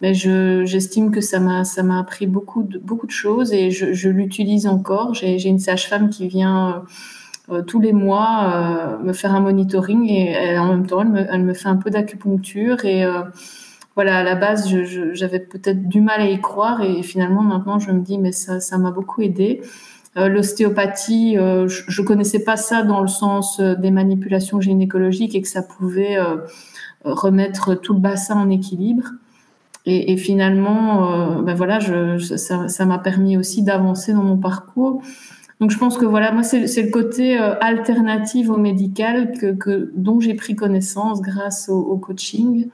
mais 0.00 0.14
j'estime 0.14 1.10
que 1.10 1.20
ça 1.20 1.40
m'a 1.40 1.64
ça 1.64 1.82
m'a 1.82 1.98
appris 1.98 2.26
beaucoup 2.26 2.62
de, 2.62 2.78
beaucoup 2.78 3.06
de 3.06 3.12
choses 3.12 3.52
et 3.52 3.70
je, 3.70 3.92
je 3.92 4.08
l'utilise 4.08 4.66
encore. 4.66 5.12
J'ai 5.12 5.46
une 5.46 5.58
sage-femme 5.58 6.08
qui 6.08 6.28
vient 6.28 6.68
euh, 6.68 6.80
tous 7.66 7.80
les 7.80 7.92
mois 7.92 8.98
euh, 8.98 8.98
me 9.04 9.12
faire 9.12 9.34
un 9.34 9.40
monitoring 9.40 10.08
et 10.08 10.58
en 10.58 10.68
même 10.68 10.86
temps, 10.86 11.02
elle 11.02 11.42
me, 11.44 11.54
fait 11.54 11.68
un 11.68 11.76
peu 11.76 11.90
d'acupuncture 11.90 12.84
et 12.84 13.04
euh, 13.04 13.22
voilà, 13.94 14.18
à 14.18 14.22
la 14.22 14.34
base, 14.34 14.68
j'avais 15.12 15.40
peut-être 15.40 15.88
du 15.88 16.00
mal 16.00 16.20
à 16.20 16.26
y 16.26 16.40
croire 16.40 16.82
et 16.82 17.02
finalement 17.02 17.42
maintenant 17.42 17.78
je 17.78 17.90
me 17.92 18.00
dis 18.00 18.18
mais 18.18 18.32
ça 18.32 18.78
m'a 18.78 18.90
beaucoup 18.90 19.22
aidé. 19.22 19.62
Euh, 20.16 20.28
l'ostéopathie, 20.28 21.36
euh, 21.36 21.68
je, 21.68 22.00
ne 22.00 22.06
connaissais 22.06 22.38
pas 22.38 22.56
ça 22.56 22.82
dans 22.82 23.02
le 23.02 23.08
sens 23.08 23.60
euh, 23.60 23.74
des 23.74 23.90
manipulations 23.90 24.62
gynécologiques 24.62 25.34
et 25.34 25.42
que 25.42 25.48
ça 25.48 25.62
pouvait 25.62 26.16
remettre 27.04 27.74
tout 27.74 27.94
le 27.94 28.00
bassin 28.00 28.36
en 28.36 28.50
équilibre. 28.50 29.04
Et, 29.88 30.16
finalement, 30.16 31.40
ben 31.42 31.54
voilà, 31.54 31.78
ça 32.18 32.86
m'a 32.86 32.98
permis 32.98 33.36
aussi 33.36 33.62
d'avancer 33.62 34.12
dans 34.12 34.24
mon 34.24 34.36
parcours. 34.36 35.00
Donc 35.60 35.70
je 35.70 35.78
pense 35.78 35.96
que 35.96 36.04
voilà, 36.04 36.32
moi 36.32 36.42
c'est 36.42 36.60
le 36.82 36.90
côté 36.90 37.36
alternatif 37.38 38.50
au 38.50 38.58
médical 38.58 39.32
que, 39.32 39.90
dont 39.94 40.20
j'ai 40.20 40.34
pris 40.34 40.54
connaissance 40.54 41.22
grâce 41.22 41.70
au, 41.70 41.96
coaching 41.96 42.68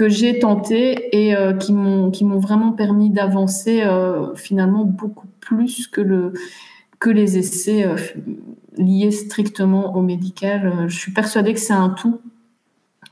que 0.00 0.08
j'ai 0.08 0.38
tenté 0.38 1.14
et 1.14 1.36
euh, 1.36 1.52
qui 1.52 1.74
m'ont 1.74 2.38
vraiment 2.38 2.72
permis 2.72 3.10
d'avancer 3.10 3.82
euh, 3.82 4.34
finalement 4.34 4.86
beaucoup 4.86 5.26
plus 5.40 5.88
que 5.88 6.00
le 6.00 6.32
que 7.00 7.10
les 7.10 7.36
essais 7.36 7.84
euh, 7.84 7.96
liés 8.78 9.10
strictement 9.10 9.94
au 9.94 10.00
médical. 10.00 10.86
Je 10.88 10.96
suis 10.96 11.12
persuadée 11.12 11.52
que 11.52 11.60
c'est 11.60 11.74
un 11.74 11.90
tout, 11.90 12.18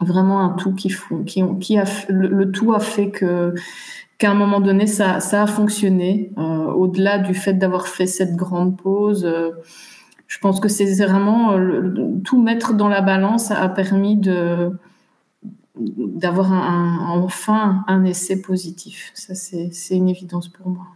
vraiment 0.01 0.41
un 0.41 0.51
tout 0.51 0.75
qui 0.75 0.89
font, 0.89 1.25
qui 1.25 1.43
ont, 1.43 1.57
qui 1.57 1.77
a 1.77 1.85
le, 2.09 2.51
tout 2.51 2.73
a 2.73 2.81
fait 2.81 3.11
que 3.11 3.55
qu'à 4.19 4.31
un 4.31 4.35
moment 4.35 4.61
donné 4.61 4.87
ça 4.87 5.21
ça 5.21 5.43
a 5.43 5.47
fonctionné. 5.47 6.33
Au-delà 6.37 7.19
du 7.19 7.35
fait 7.35 7.55
d'avoir 7.55 7.89
fait 7.89 8.07
cette 8.07 8.37
grande 8.37 8.77
pause. 8.77 9.29
je 10.27 10.39
pense 10.39 10.61
que 10.61 10.69
c'est 10.69 10.93
vraiment 11.05 11.55
tout 12.25 12.41
mettre 12.43 12.75
dans 12.75 12.89
la 12.89 13.01
balance 13.01 13.51
a 13.51 13.69
permis 13.69 14.17
de 14.17 14.73
d'avoir 15.79 16.53
un, 16.53 17.21
enfin 17.23 17.85
un 17.87 18.05
essai 18.05 18.41
positif. 18.41 19.11
Ça, 19.15 19.35
c'est 19.35 19.97
une 19.97 20.09
évidence 20.09 20.49
pour 20.49 20.69
moi. 20.69 20.87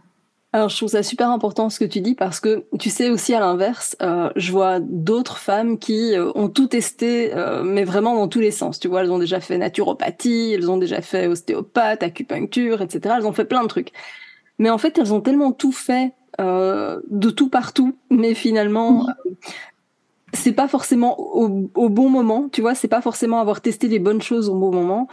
Alors, 0.55 0.69
je 0.69 0.77
trouve 0.77 0.89
ça 0.89 1.01
super 1.01 1.31
important 1.31 1.71
ce 1.71 1.79
que 1.79 1.85
tu 1.85 1.99
dis 1.99 2.13
parce 2.13 2.39
que 2.39 2.65
tu 2.79 2.91
sais 2.91 3.09
aussi 3.09 3.33
à 3.33 3.39
l'inverse, 3.39 3.97
euh, 4.03 4.29
je 4.35 4.51
vois 4.51 4.79
d'autres 4.79 5.39
femmes 5.39 5.79
qui 5.79 6.15
euh, 6.15 6.31
ont 6.35 6.47
tout 6.47 6.67
testé, 6.67 7.33
euh, 7.33 7.63
mais 7.63 7.83
vraiment 7.83 8.13
dans 8.15 8.27
tous 8.27 8.39
les 8.39 8.51
sens. 8.51 8.79
Tu 8.79 8.87
vois, 8.87 9.01
elles 9.01 9.11
ont 9.11 9.17
déjà 9.17 9.39
fait 9.39 9.57
naturopathie, 9.57 10.53
elles 10.53 10.69
ont 10.69 10.77
déjà 10.77 11.01
fait 11.01 11.25
ostéopathe, 11.25 12.03
acupuncture, 12.03 12.83
etc. 12.83 13.15
Elles 13.17 13.25
ont 13.25 13.33
fait 13.33 13.45
plein 13.45 13.63
de 13.63 13.67
trucs. 13.67 13.93
Mais 14.59 14.69
en 14.69 14.77
fait, 14.77 14.95
elles 14.99 15.11
ont 15.11 15.21
tellement 15.21 15.51
tout 15.51 15.71
fait 15.71 16.13
de 16.39 17.29
tout 17.29 17.49
partout, 17.49 17.95
mais 18.09 18.33
finalement, 18.33 19.05
c'est 20.33 20.51
pas 20.51 20.67
forcément 20.67 21.19
au, 21.19 21.69
au, 21.75 21.89
bon 21.89 22.09
moment, 22.09 22.49
tu 22.51 22.61
vois, 22.61 22.73
c'est 22.73 22.87
pas 22.87 23.01
forcément 23.01 23.39
avoir 23.39 23.61
testé 23.61 23.87
les 23.87 23.99
bonnes 23.99 24.21
choses 24.21 24.49
au 24.49 24.55
bon 24.55 24.71
moment. 24.71 25.07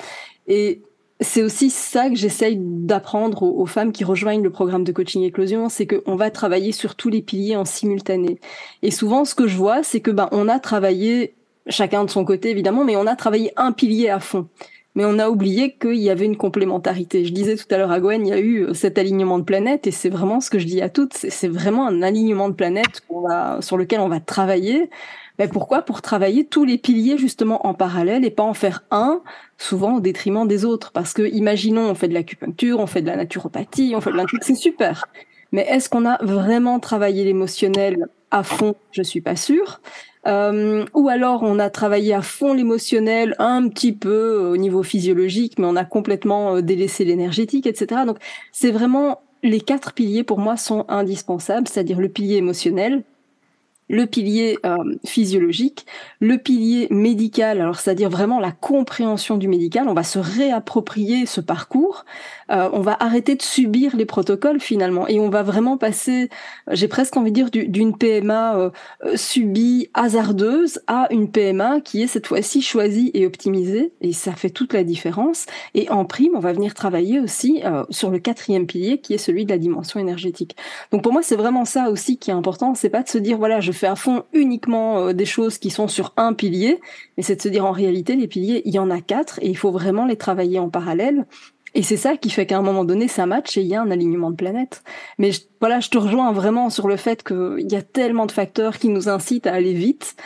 Et 0.46 0.82
c'est 1.20 1.42
aussi 1.42 1.70
ça 1.70 2.08
que 2.08 2.14
j'essaye 2.14 2.56
d'apprendre 2.58 3.42
aux, 3.42 3.66
femmes 3.66 3.92
qui 3.92 4.04
rejoignent 4.04 4.42
le 4.42 4.50
programme 4.50 4.84
de 4.84 4.92
coaching 4.92 5.22
éclosion, 5.22 5.68
c'est 5.68 5.86
qu'on 5.86 6.16
va 6.16 6.30
travailler 6.30 6.72
sur 6.72 6.94
tous 6.94 7.10
les 7.10 7.20
piliers 7.20 7.56
en 7.56 7.64
simultané. 7.64 8.40
Et 8.82 8.90
souvent, 8.90 9.24
ce 9.24 9.34
que 9.34 9.46
je 9.46 9.56
vois, 9.56 9.82
c'est 9.82 10.00
que 10.00 10.10
ben 10.10 10.28
on 10.32 10.48
a 10.48 10.58
travaillé 10.58 11.34
chacun 11.66 12.04
de 12.04 12.10
son 12.10 12.24
côté 12.24 12.50
évidemment, 12.50 12.84
mais 12.84 12.96
on 12.96 13.06
a 13.06 13.16
travaillé 13.16 13.52
un 13.56 13.72
pilier 13.72 14.08
à 14.08 14.18
fond. 14.18 14.48
Mais 14.94 15.04
on 15.04 15.18
a 15.18 15.28
oublié 15.28 15.76
qu'il 15.80 16.00
y 16.00 16.10
avait 16.10 16.24
une 16.24 16.36
complémentarité. 16.36 17.24
Je 17.24 17.32
disais 17.32 17.54
tout 17.54 17.72
à 17.72 17.78
l'heure 17.78 17.92
à 17.92 18.00
Gwen, 18.00 18.26
il 18.26 18.30
y 18.30 18.32
a 18.32 18.40
eu 18.40 18.64
euh, 18.64 18.74
cet 18.74 18.98
alignement 18.98 19.38
de 19.38 19.44
planètes 19.44 19.86
et 19.86 19.92
c'est 19.92 20.08
vraiment 20.08 20.40
ce 20.40 20.50
que 20.50 20.58
je 20.58 20.66
dis 20.66 20.80
à 20.80 20.88
toutes, 20.88 21.14
c'est 21.14 21.48
vraiment 21.48 21.86
un 21.86 22.02
alignement 22.02 22.48
de 22.48 22.54
planètes 22.54 23.02
sur 23.60 23.76
lequel 23.76 24.00
on 24.00 24.08
va 24.08 24.20
travailler. 24.20 24.90
Mais 25.40 25.48
pourquoi? 25.48 25.80
Pour 25.80 26.02
travailler 26.02 26.44
tous 26.44 26.66
les 26.66 26.76
piliers 26.76 27.16
justement 27.16 27.66
en 27.66 27.72
parallèle 27.72 28.26
et 28.26 28.30
pas 28.30 28.42
en 28.42 28.52
faire 28.52 28.84
un, 28.90 29.22
souvent 29.56 29.96
au 29.96 30.00
détriment 30.00 30.46
des 30.46 30.66
autres. 30.66 30.92
Parce 30.92 31.14
que 31.14 31.22
imaginons, 31.22 31.88
on 31.88 31.94
fait 31.94 32.08
de 32.08 32.12
l'acupuncture, 32.12 32.78
on 32.78 32.86
fait 32.86 33.00
de 33.00 33.06
la 33.06 33.16
naturopathie, 33.16 33.94
on 33.96 34.02
fait 34.02 34.12
de 34.12 34.18
trucs, 34.26 34.44
c'est 34.44 34.54
super. 34.54 35.06
Mais 35.50 35.62
est-ce 35.62 35.88
qu'on 35.88 36.04
a 36.04 36.22
vraiment 36.22 36.78
travaillé 36.78 37.24
l'émotionnel 37.24 38.08
à 38.30 38.42
fond? 38.42 38.74
Je 38.92 39.00
suis 39.00 39.22
pas 39.22 39.34
sûre. 39.34 39.80
Euh, 40.26 40.84
ou 40.92 41.08
alors 41.08 41.42
on 41.42 41.58
a 41.58 41.70
travaillé 41.70 42.12
à 42.12 42.20
fond 42.20 42.52
l'émotionnel, 42.52 43.34
un 43.38 43.66
petit 43.70 43.92
peu 43.92 44.36
au 44.52 44.58
niveau 44.58 44.82
physiologique, 44.82 45.58
mais 45.58 45.66
on 45.66 45.76
a 45.76 45.86
complètement 45.86 46.56
euh, 46.56 46.60
délaissé 46.60 47.06
l'énergétique, 47.06 47.66
etc. 47.66 48.02
Donc 48.06 48.18
c'est 48.52 48.72
vraiment 48.72 49.22
les 49.42 49.62
quatre 49.62 49.94
piliers 49.94 50.22
pour 50.22 50.38
moi 50.38 50.58
sont 50.58 50.84
indispensables, 50.88 51.66
c'est-à-dire 51.66 51.98
le 51.98 52.10
pilier 52.10 52.36
émotionnel, 52.36 53.04
le 53.90 54.06
pilier 54.06 54.56
euh, 54.64 54.76
physiologique, 55.04 55.84
le 56.20 56.38
pilier 56.38 56.86
médical, 56.90 57.60
alors 57.60 57.80
c'est-à-dire 57.80 58.08
vraiment 58.08 58.38
la 58.38 58.52
compréhension 58.52 59.36
du 59.36 59.48
médical, 59.48 59.88
on 59.88 59.94
va 59.94 60.04
se 60.04 60.20
réapproprier 60.20 61.26
ce 61.26 61.40
parcours, 61.40 62.04
euh, 62.50 62.68
on 62.72 62.80
va 62.80 62.96
arrêter 63.00 63.34
de 63.34 63.42
subir 63.42 63.96
les 63.96 64.04
protocoles 64.04 64.60
finalement 64.60 65.06
et 65.08 65.20
on 65.20 65.30
va 65.30 65.42
vraiment 65.42 65.76
passer, 65.76 66.28
j'ai 66.70 66.88
presque 66.88 67.16
envie 67.16 67.32
de 67.32 67.48
dire, 67.48 67.50
d'une 67.50 67.96
PMA 67.96 68.56
euh, 68.56 68.70
subie, 69.16 69.88
hasardeuse, 69.94 70.80
à 70.86 71.08
une 71.10 71.30
PMA 71.30 71.80
qui 71.80 72.02
est 72.02 72.06
cette 72.06 72.26
fois-ci 72.26 72.62
choisie 72.62 73.10
et 73.14 73.26
optimisée 73.26 73.92
et 74.00 74.12
ça 74.12 74.32
fait 74.32 74.50
toute 74.50 74.72
la 74.72 74.84
différence. 74.84 75.46
Et 75.74 75.90
en 75.90 76.04
prime, 76.04 76.32
on 76.34 76.40
va 76.40 76.52
venir 76.52 76.74
travailler 76.74 77.20
aussi 77.20 77.62
sur 77.90 78.10
le 78.10 78.18
quatrième 78.18 78.66
pilier 78.66 78.98
qui 78.98 79.14
est 79.14 79.18
celui 79.18 79.44
de 79.44 79.50
la 79.50 79.58
dimension 79.58 80.00
énergétique. 80.00 80.56
Donc 80.92 81.02
pour 81.02 81.12
moi, 81.12 81.22
c'est 81.22 81.36
vraiment 81.36 81.64
ça 81.64 81.90
aussi 81.90 82.18
qui 82.18 82.30
est 82.30 82.34
important, 82.34 82.74
c'est 82.74 82.90
pas 82.90 83.02
de 83.02 83.08
se 83.08 83.18
dire 83.18 83.38
voilà, 83.38 83.60
je 83.60 83.72
fait 83.72 83.86
à 83.86 83.96
fond 83.96 84.24
uniquement 84.32 84.98
euh, 84.98 85.12
des 85.12 85.24
choses 85.24 85.58
qui 85.58 85.70
sont 85.70 85.88
sur 85.88 86.12
un 86.16 86.32
pilier, 86.32 86.80
mais 87.16 87.22
c'est 87.22 87.36
de 87.36 87.42
se 87.42 87.48
dire 87.48 87.64
en 87.64 87.72
réalité, 87.72 88.16
les 88.16 88.28
piliers, 88.28 88.62
il 88.64 88.74
y 88.74 88.78
en 88.78 88.90
a 88.90 89.00
quatre 89.00 89.38
et 89.42 89.48
il 89.48 89.56
faut 89.56 89.70
vraiment 89.70 90.06
les 90.06 90.16
travailler 90.16 90.58
en 90.58 90.68
parallèle. 90.68 91.26
Et 91.74 91.82
c'est 91.82 91.96
ça 91.96 92.16
qui 92.16 92.30
fait 92.30 92.46
qu'à 92.46 92.58
un 92.58 92.62
moment 92.62 92.84
donné, 92.84 93.08
ça 93.08 93.26
match 93.26 93.56
et 93.56 93.62
il 93.62 93.66
y 93.66 93.74
a 93.74 93.82
un 93.82 93.90
alignement 93.90 94.30
de 94.30 94.36
planète. 94.36 94.82
Mais 95.18 95.30
voilà, 95.60 95.80
je 95.80 95.88
te 95.88 95.98
rejoins 95.98 96.32
vraiment 96.32 96.70
sur 96.70 96.88
le 96.88 96.96
fait 96.96 97.22
qu'il 97.22 97.70
y 97.70 97.76
a 97.76 97.82
tellement 97.82 98.26
de 98.26 98.32
facteurs 98.32 98.78
qui 98.78 98.88
nous 98.88 99.08
incitent 99.08 99.46
à 99.46 99.54
aller 99.54 99.74
vite 99.74 100.16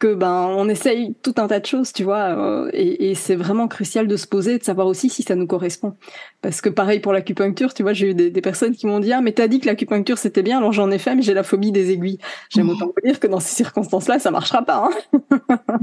que 0.00 0.14
ben 0.14 0.46
on 0.56 0.68
essaye 0.68 1.14
tout 1.22 1.34
un 1.36 1.46
tas 1.46 1.60
de 1.60 1.66
choses, 1.66 1.92
tu 1.92 2.04
vois, 2.04 2.30
euh, 2.30 2.70
et, 2.72 3.10
et 3.10 3.14
c'est 3.14 3.36
vraiment 3.36 3.68
crucial 3.68 4.08
de 4.08 4.16
se 4.16 4.26
poser 4.26 4.54
et 4.54 4.58
de 4.58 4.64
savoir 4.64 4.86
aussi 4.86 5.10
si 5.10 5.22
ça 5.22 5.36
nous 5.36 5.46
correspond. 5.46 5.94
Parce 6.40 6.62
que 6.62 6.70
pareil 6.70 7.00
pour 7.00 7.12
l'acupuncture, 7.12 7.74
tu 7.74 7.82
vois, 7.82 7.92
j'ai 7.92 8.10
eu 8.10 8.14
des, 8.14 8.30
des, 8.30 8.40
personnes 8.40 8.74
qui 8.74 8.86
m'ont 8.86 8.98
dit 8.98 9.12
ah 9.12 9.20
mais 9.20 9.32
t'as 9.32 9.46
dit 9.46 9.60
que 9.60 9.66
l'acupuncture 9.66 10.16
c'était 10.16 10.42
bien, 10.42 10.56
alors 10.56 10.72
j'en 10.72 10.90
ai 10.90 10.98
fait, 10.98 11.14
mais 11.14 11.22
j'ai 11.22 11.34
la 11.34 11.42
phobie 11.42 11.70
des 11.70 11.90
aiguilles. 11.90 12.18
J'aime 12.48 12.70
autant 12.70 12.86
vous 12.86 13.06
dire 13.06 13.20
que 13.20 13.26
dans 13.26 13.40
ces 13.40 13.54
circonstances-là, 13.54 14.18
ça 14.18 14.30
marchera 14.30 14.62
pas. 14.62 14.88
Hein 14.88 15.20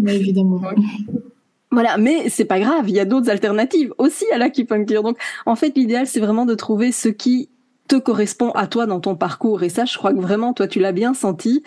mais 0.02 0.16
évidemment. 0.16 0.62
Voilà, 1.78 2.00
mais 2.00 2.28
c'est 2.30 2.46
pas 2.46 2.60
grave, 2.60 2.90
il 2.90 2.96
y 2.96 3.00
a 3.00 3.06
d'autres 3.06 3.30
alternatives 3.30 3.94
aussi 4.00 4.26
à 4.34 4.40
l'acupuncture. 4.40 5.04
Donc, 5.04 5.20
en 5.46 5.56
fait, 5.56 5.78
l'idéal, 5.78 6.08
c'est 6.08 6.20
vraiment 6.20 6.48
de 6.48 6.56
trouver 6.56 6.92
ce 6.92 7.08
qui 7.08 7.50
te 7.88 7.96
correspond 7.98 8.50
à 8.50 8.66
toi 8.66 8.88
dans 8.88 9.00
ton 9.00 9.16
parcours. 9.16 9.62
Et 9.62 9.70
ça, 9.70 9.86
je 9.86 9.96
crois 9.96 10.12
que 10.12 10.20
vraiment, 10.20 10.54
toi, 10.54 10.68
tu 10.68 10.80
l'as 10.80 10.92
bien 10.92 11.13
senti. 11.13 11.62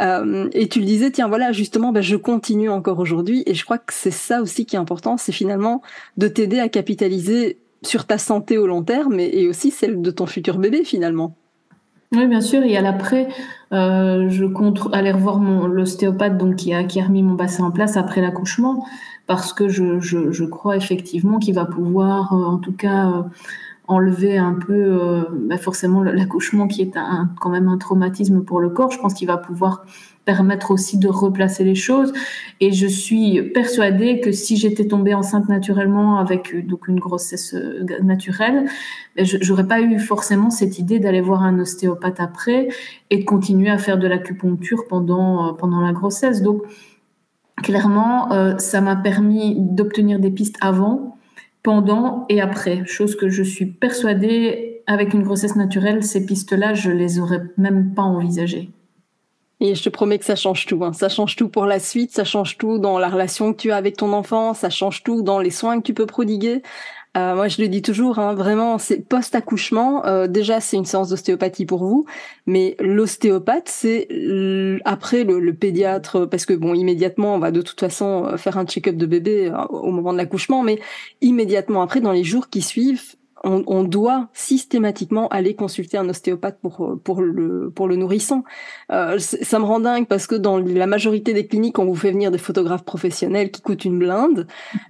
Euh, 0.00 0.48
et 0.52 0.68
tu 0.68 0.80
le 0.80 0.84
disais, 0.84 1.12
tiens, 1.12 1.28
voilà, 1.28 1.52
justement, 1.52 1.92
ben, 1.92 2.02
je 2.02 2.16
continue 2.16 2.70
encore 2.70 2.98
aujourd'hui. 2.98 3.44
Et 3.46 3.54
je 3.54 3.64
crois 3.64 3.78
que 3.78 3.92
c'est 3.92 4.10
ça 4.10 4.42
aussi 4.42 4.66
qui 4.66 4.74
est 4.74 4.80
important, 4.80 5.16
c'est 5.16 5.30
finalement 5.30 5.80
de 6.16 6.26
t'aider 6.26 6.58
à 6.58 6.68
capitaliser 6.68 7.60
sur 7.82 8.04
ta 8.04 8.18
santé 8.18 8.58
au 8.58 8.66
long 8.66 8.82
terme 8.82 9.20
et, 9.20 9.46
aussi 9.46 9.70
celle 9.70 10.02
de 10.02 10.10
ton 10.10 10.26
futur 10.26 10.58
bébé, 10.58 10.82
finalement. 10.82 11.36
Oui, 12.10 12.26
bien 12.26 12.40
sûr. 12.40 12.64
Et 12.64 12.76
à 12.76 12.80
l'après, 12.82 13.28
euh, 13.72 14.28
je 14.28 14.44
compte 14.44 14.80
aller 14.92 15.12
revoir 15.12 15.38
mon 15.38 15.68
l'ostéopathe 15.68 16.56
qui 16.56 16.74
a 16.74 16.82
qui 16.82 17.00
a 17.00 17.04
remis 17.04 17.22
mon 17.22 17.34
bassin 17.34 17.62
en 17.62 17.70
place 17.70 17.96
après 17.96 18.20
l'accouchement 18.20 18.84
parce 19.26 19.52
que 19.52 19.68
je, 19.68 20.00
je, 20.00 20.30
je 20.32 20.44
crois 20.44 20.76
effectivement 20.76 21.38
qu'il 21.38 21.54
va 21.54 21.64
pouvoir, 21.64 22.32
euh, 22.34 22.44
en 22.44 22.58
tout 22.58 22.72
cas. 22.72 23.08
Euh, 23.08 23.22
enlever 23.88 24.38
un 24.38 24.54
peu 24.54 24.72
euh, 24.72 25.22
bah 25.48 25.58
forcément 25.58 26.02
l'accouchement 26.02 26.68
qui 26.68 26.82
est 26.82 26.96
un, 26.96 27.30
quand 27.40 27.50
même 27.50 27.68
un 27.68 27.78
traumatisme 27.78 28.42
pour 28.42 28.60
le 28.60 28.70
corps. 28.70 28.90
Je 28.90 28.98
pense 28.98 29.14
qu'il 29.14 29.26
va 29.26 29.36
pouvoir 29.36 29.84
permettre 30.24 30.70
aussi 30.70 30.98
de 30.98 31.08
replacer 31.08 31.64
les 31.64 31.74
choses. 31.74 32.12
Et 32.60 32.70
je 32.70 32.86
suis 32.86 33.42
persuadée 33.42 34.20
que 34.20 34.30
si 34.30 34.56
j'étais 34.56 34.86
tombée 34.86 35.14
enceinte 35.14 35.48
naturellement 35.48 36.18
avec 36.18 36.54
euh, 36.54 36.62
donc 36.62 36.86
une 36.86 37.00
grossesse 37.00 37.56
naturelle, 38.02 38.66
ben, 39.16 39.26
j'aurais 39.26 39.66
pas 39.66 39.80
eu 39.80 39.98
forcément 39.98 40.50
cette 40.50 40.78
idée 40.78 41.00
d'aller 41.00 41.20
voir 41.20 41.42
un 41.42 41.58
ostéopathe 41.58 42.20
après 42.20 42.68
et 43.10 43.18
de 43.18 43.24
continuer 43.24 43.70
à 43.70 43.78
faire 43.78 43.98
de 43.98 44.06
l'acupuncture 44.06 44.86
pendant 44.88 45.54
pendant 45.54 45.80
la 45.80 45.92
grossesse. 45.92 46.40
Donc 46.42 46.62
clairement, 47.62 48.58
ça 48.58 48.80
m'a 48.80 48.96
permis 48.96 49.56
d'obtenir 49.58 50.18
des 50.18 50.30
pistes 50.30 50.56
avant 50.60 51.16
pendant 51.62 52.26
et 52.28 52.40
après, 52.40 52.84
chose 52.86 53.16
que 53.16 53.28
je 53.28 53.42
suis 53.42 53.66
persuadée 53.66 54.82
avec 54.86 55.14
une 55.14 55.22
grossesse 55.22 55.56
naturelle, 55.56 56.02
ces 56.02 56.26
pistes-là, 56.26 56.74
je 56.74 56.90
les 56.90 57.18
aurais 57.20 57.42
même 57.56 57.94
pas 57.94 58.02
envisagées. 58.02 58.70
Et 59.60 59.76
je 59.76 59.82
te 59.84 59.88
promets 59.88 60.18
que 60.18 60.24
ça 60.24 60.34
change 60.34 60.66
tout. 60.66 60.84
Hein. 60.84 60.92
Ça 60.92 61.08
change 61.08 61.36
tout 61.36 61.48
pour 61.48 61.66
la 61.66 61.78
suite, 61.78 62.10
ça 62.10 62.24
change 62.24 62.58
tout 62.58 62.78
dans 62.78 62.98
la 62.98 63.08
relation 63.08 63.52
que 63.52 63.58
tu 63.58 63.70
as 63.70 63.76
avec 63.76 63.96
ton 63.96 64.12
enfant, 64.12 64.54
ça 64.54 64.70
change 64.70 65.04
tout 65.04 65.22
dans 65.22 65.38
les 65.38 65.50
soins 65.50 65.78
que 65.78 65.84
tu 65.84 65.94
peux 65.94 66.06
prodiguer. 66.06 66.62
Euh, 67.16 67.34
moi, 67.34 67.48
je 67.48 67.60
le 67.60 67.68
dis 67.68 67.82
toujours, 67.82 68.18
hein, 68.18 68.34
vraiment, 68.34 68.78
c'est 68.78 69.06
post-accouchement. 69.06 70.06
Euh, 70.06 70.26
déjà, 70.26 70.60
c'est 70.60 70.78
une 70.78 70.86
séance 70.86 71.10
d'ostéopathie 71.10 71.66
pour 71.66 71.84
vous, 71.84 72.06
mais 72.46 72.74
l'ostéopathe, 72.80 73.68
c'est 73.68 74.08
après 74.86 75.24
le, 75.24 75.38
le, 75.38 75.54
pédiatre, 75.54 76.24
parce 76.24 76.46
que 76.46 76.54
bon, 76.54 76.72
immédiatement, 76.72 77.34
on 77.34 77.38
va 77.38 77.50
de 77.50 77.60
toute 77.60 77.80
façon 77.80 78.24
euh, 78.24 78.36
faire 78.38 78.56
un 78.56 78.64
check-up 78.64 78.96
de 78.96 79.04
bébé 79.04 79.50
euh, 79.50 79.62
au 79.66 79.90
moment 79.90 80.14
de 80.14 80.18
l'accouchement, 80.18 80.62
mais 80.62 80.80
immédiatement 81.20 81.82
après, 81.82 82.00
dans 82.00 82.12
les 82.12 82.24
jours 82.24 82.48
qui 82.48 82.62
suivent, 82.62 83.14
on, 83.44 83.64
on, 83.66 83.82
doit 83.82 84.28
systématiquement 84.32 85.28
aller 85.28 85.54
consulter 85.54 85.98
un 85.98 86.08
ostéopathe 86.08 86.58
pour 86.60 86.98
pour 87.02 87.20
le 87.20 87.70
pour 87.74 87.88
le 87.88 87.96
nourrisson. 87.96 88.44
Euh, 88.90 89.18
ça 89.18 89.58
me 89.58 89.64
rend 89.64 89.80
dingue 89.80 90.06
parce 90.06 90.26
que 90.26 90.34
dans 90.34 90.58
la 90.58 90.86
majorité 90.86 91.32
des 91.32 91.46
cliniques, 91.46 91.78
on 91.78 91.84
vous 91.84 91.94
fait 91.94 92.12
venir 92.12 92.30
des 92.30 92.38
photographes 92.38 92.84
professionnels 92.84 93.50
qui 93.50 93.62
coûtent 93.62 93.84
une 93.84 93.98
blinde, 93.98 94.46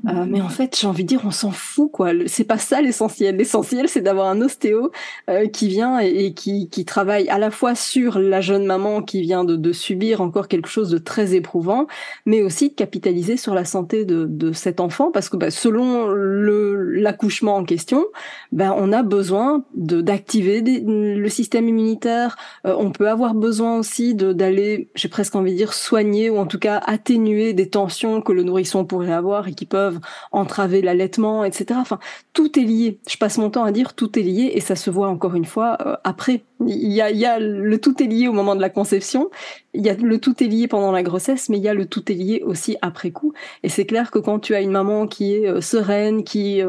euh, 0.08 0.24
mais 0.28 0.40
en 0.40 0.48
fait, 0.48 0.76
j'ai 0.78 0.86
envie 0.86 1.04
de 1.04 1.08
dire, 1.08 1.22
on 1.24 1.30
s'en 1.30 1.50
fout 1.50 1.90
quoi. 1.90 2.10
C'est 2.26 2.44
pas 2.44 2.58
ça 2.58 2.80
l'essentiel. 2.80 3.36
L'essentiel, 3.36 3.88
c'est 3.88 4.00
d'avoir 4.00 4.28
un 4.28 4.40
ostéo 4.40 4.90
euh, 5.30 5.48
qui 5.48 5.68
vient 5.68 5.98
et, 5.98 6.34
qui 6.34 6.68
qui 6.68 6.84
travaille 6.84 7.28
à 7.28 7.38
la 7.38 7.50
fois 7.50 7.74
sur 7.74 8.18
la 8.18 8.40
jeune 8.40 8.66
maman 8.66 9.02
qui 9.02 9.22
vient 9.22 9.44
de, 9.44 9.56
de 9.56 9.72
subir 9.72 10.20
encore 10.20 10.48
quelque 10.48 10.68
chose 10.68 10.90
de 10.90 10.98
très 10.98 11.34
éprouvant, 11.34 11.86
mais 12.26 12.42
aussi 12.42 12.70
de 12.70 12.74
capitaliser 12.74 13.36
sur 13.36 13.54
la 13.54 13.64
santé 13.64 14.04
de 14.04 14.26
de 14.26 14.52
cet 14.52 14.80
enfant 14.80 15.10
parce 15.10 15.28
que 15.28 15.36
bah, 15.36 15.50
selon 15.50 16.08
le 16.08 16.92
l'accouchement 16.92 17.56
en 17.56 17.64
question 17.64 18.04
ben 18.50 18.74
on 18.76 18.92
a 18.92 19.02
besoin 19.02 19.64
d'activer 19.74 20.60
le 20.62 21.28
système 21.28 21.68
immunitaire. 21.68 22.36
Euh, 22.66 22.74
on 22.78 22.90
peut 22.90 23.08
avoir 23.08 23.34
besoin 23.34 23.78
aussi 23.78 24.14
d'aller, 24.14 24.90
j'ai 24.94 25.08
presque 25.08 25.34
envie 25.34 25.52
de 25.52 25.56
dire 25.56 25.72
soigner 25.72 26.30
ou 26.30 26.38
en 26.38 26.46
tout 26.46 26.58
cas 26.58 26.82
atténuer 26.86 27.52
des 27.52 27.68
tensions 27.68 28.20
que 28.20 28.32
le 28.32 28.42
nourrisson 28.42 28.84
pourrait 28.84 29.12
avoir 29.12 29.48
et 29.48 29.54
qui 29.54 29.66
peuvent 29.66 30.00
entraver 30.32 30.82
l'allaitement, 30.82 31.44
etc. 31.44 31.78
Enfin, 31.80 31.98
tout 32.32 32.58
est 32.58 32.64
lié. 32.64 32.98
Je 33.08 33.16
passe 33.16 33.38
mon 33.38 33.50
temps 33.50 33.64
à 33.64 33.72
dire 33.72 33.94
tout 33.94 34.18
est 34.18 34.22
lié 34.22 34.52
et 34.54 34.60
ça 34.60 34.76
se 34.76 34.90
voit 34.90 35.08
encore 35.08 35.34
une 35.34 35.44
fois 35.44 35.78
euh, 35.86 35.96
après. 36.04 36.42
Il 36.66 36.92
y 36.92 37.00
a, 37.00 37.10
il 37.10 37.18
y 37.18 37.26
a 37.26 37.38
le 37.38 37.78
tout 37.78 38.02
est 38.02 38.06
lié 38.06 38.28
au 38.28 38.32
moment 38.32 38.54
de 38.54 38.60
la 38.60 38.70
conception, 38.70 39.30
il 39.74 39.84
y 39.84 39.90
a 39.90 39.94
le 39.94 40.18
tout 40.18 40.42
est 40.42 40.46
lié 40.46 40.68
pendant 40.68 40.92
la 40.92 41.02
grossesse, 41.02 41.48
mais 41.48 41.58
il 41.58 41.62
y 41.62 41.68
a 41.68 41.74
le 41.74 41.86
tout 41.86 42.10
est 42.10 42.14
lié 42.14 42.42
aussi 42.44 42.76
après 42.82 43.10
coup. 43.10 43.32
Et 43.62 43.68
c'est 43.68 43.86
clair 43.86 44.10
que 44.10 44.18
quand 44.18 44.38
tu 44.38 44.54
as 44.54 44.60
une 44.60 44.70
maman 44.70 45.06
qui 45.06 45.34
est 45.34 45.48
euh, 45.48 45.60
sereine, 45.60 46.24
qui 46.24 46.60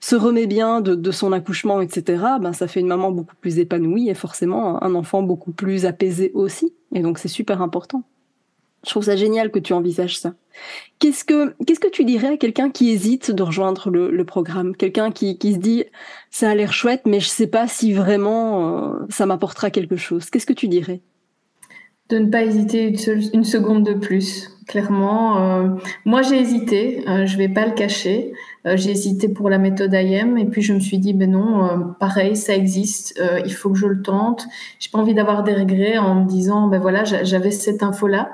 se 0.00 0.16
remet 0.16 0.46
bien 0.46 0.80
de, 0.80 0.94
de 0.94 1.10
son 1.10 1.32
accouchement, 1.32 1.80
etc., 1.80 2.22
ben 2.40 2.52
ça 2.52 2.68
fait 2.68 2.80
une 2.80 2.86
maman 2.86 3.10
beaucoup 3.10 3.36
plus 3.40 3.58
épanouie 3.58 4.08
et 4.08 4.14
forcément 4.14 4.82
un 4.82 4.94
enfant 4.94 5.22
beaucoup 5.22 5.52
plus 5.52 5.86
apaisé 5.86 6.30
aussi. 6.34 6.74
Et 6.94 7.00
donc 7.00 7.18
c'est 7.18 7.28
super 7.28 7.62
important. 7.62 8.02
Je 8.84 8.90
trouve 8.90 9.04
ça 9.04 9.16
génial 9.16 9.50
que 9.50 9.58
tu 9.58 9.72
envisages 9.72 10.18
ça. 10.18 10.34
Qu'est-ce 10.98 11.24
que 11.24 11.54
que 11.64 11.90
tu 11.90 12.04
dirais 12.04 12.28
à 12.28 12.36
quelqu'un 12.36 12.70
qui 12.70 12.90
hésite 12.90 13.30
de 13.30 13.42
rejoindre 13.42 13.90
le, 13.90 14.24
programme, 14.24 14.74
quelqu'un 14.74 15.10
qui, 15.10 15.38
qui 15.38 15.54
se 15.54 15.58
dit 15.58 15.84
ça 16.30 16.50
a 16.50 16.54
l'air 16.54 16.72
chouette, 16.72 17.02
mais 17.06 17.20
je 17.20 17.28
sais 17.28 17.46
pas 17.46 17.68
si 17.68 17.92
vraiment 17.92 18.88
euh, 18.90 19.06
ça 19.08 19.26
m'apportera 19.26 19.70
quelque 19.70 19.96
chose. 19.96 20.30
Qu'est-ce 20.30 20.46
que 20.46 20.52
tu 20.52 20.68
dirais? 20.68 21.00
De 22.08 22.18
ne 22.18 22.30
pas 22.30 22.42
hésiter 22.42 22.88
une, 22.88 23.22
une 23.34 23.44
seconde 23.44 23.84
de 23.84 23.94
plus. 23.94 24.50
Clairement, 24.68 25.40
euh, 25.40 25.68
moi 26.04 26.20
j'ai 26.20 26.38
hésité, 26.38 27.02
euh, 27.08 27.24
je 27.24 27.38
vais 27.38 27.48
pas 27.48 27.64
le 27.64 27.72
cacher. 27.72 28.34
Euh, 28.66 28.76
j'ai 28.76 28.90
hésité 28.90 29.26
pour 29.28 29.48
la 29.48 29.56
méthode 29.56 29.94
IM 29.94 30.36
et 30.36 30.44
puis 30.44 30.60
je 30.60 30.74
me 30.74 30.80
suis 30.80 30.98
dit 30.98 31.14
ben 31.14 31.30
non, 31.30 31.94
pareil, 31.98 32.36
ça 32.36 32.54
existe, 32.54 33.18
il 33.46 33.52
faut 33.54 33.70
que 33.70 33.78
je 33.78 33.86
le 33.86 34.02
tente. 34.02 34.46
J'ai 34.78 34.90
pas 34.90 34.98
envie 34.98 35.14
d'avoir 35.14 35.42
des 35.42 35.54
regrets 35.54 35.96
en 35.96 36.16
me 36.16 36.28
disant 36.28 36.68
ben 36.68 36.78
voilà, 36.80 37.04
j'avais 37.04 37.50
cette 37.50 37.82
info 37.82 38.08
là, 38.08 38.30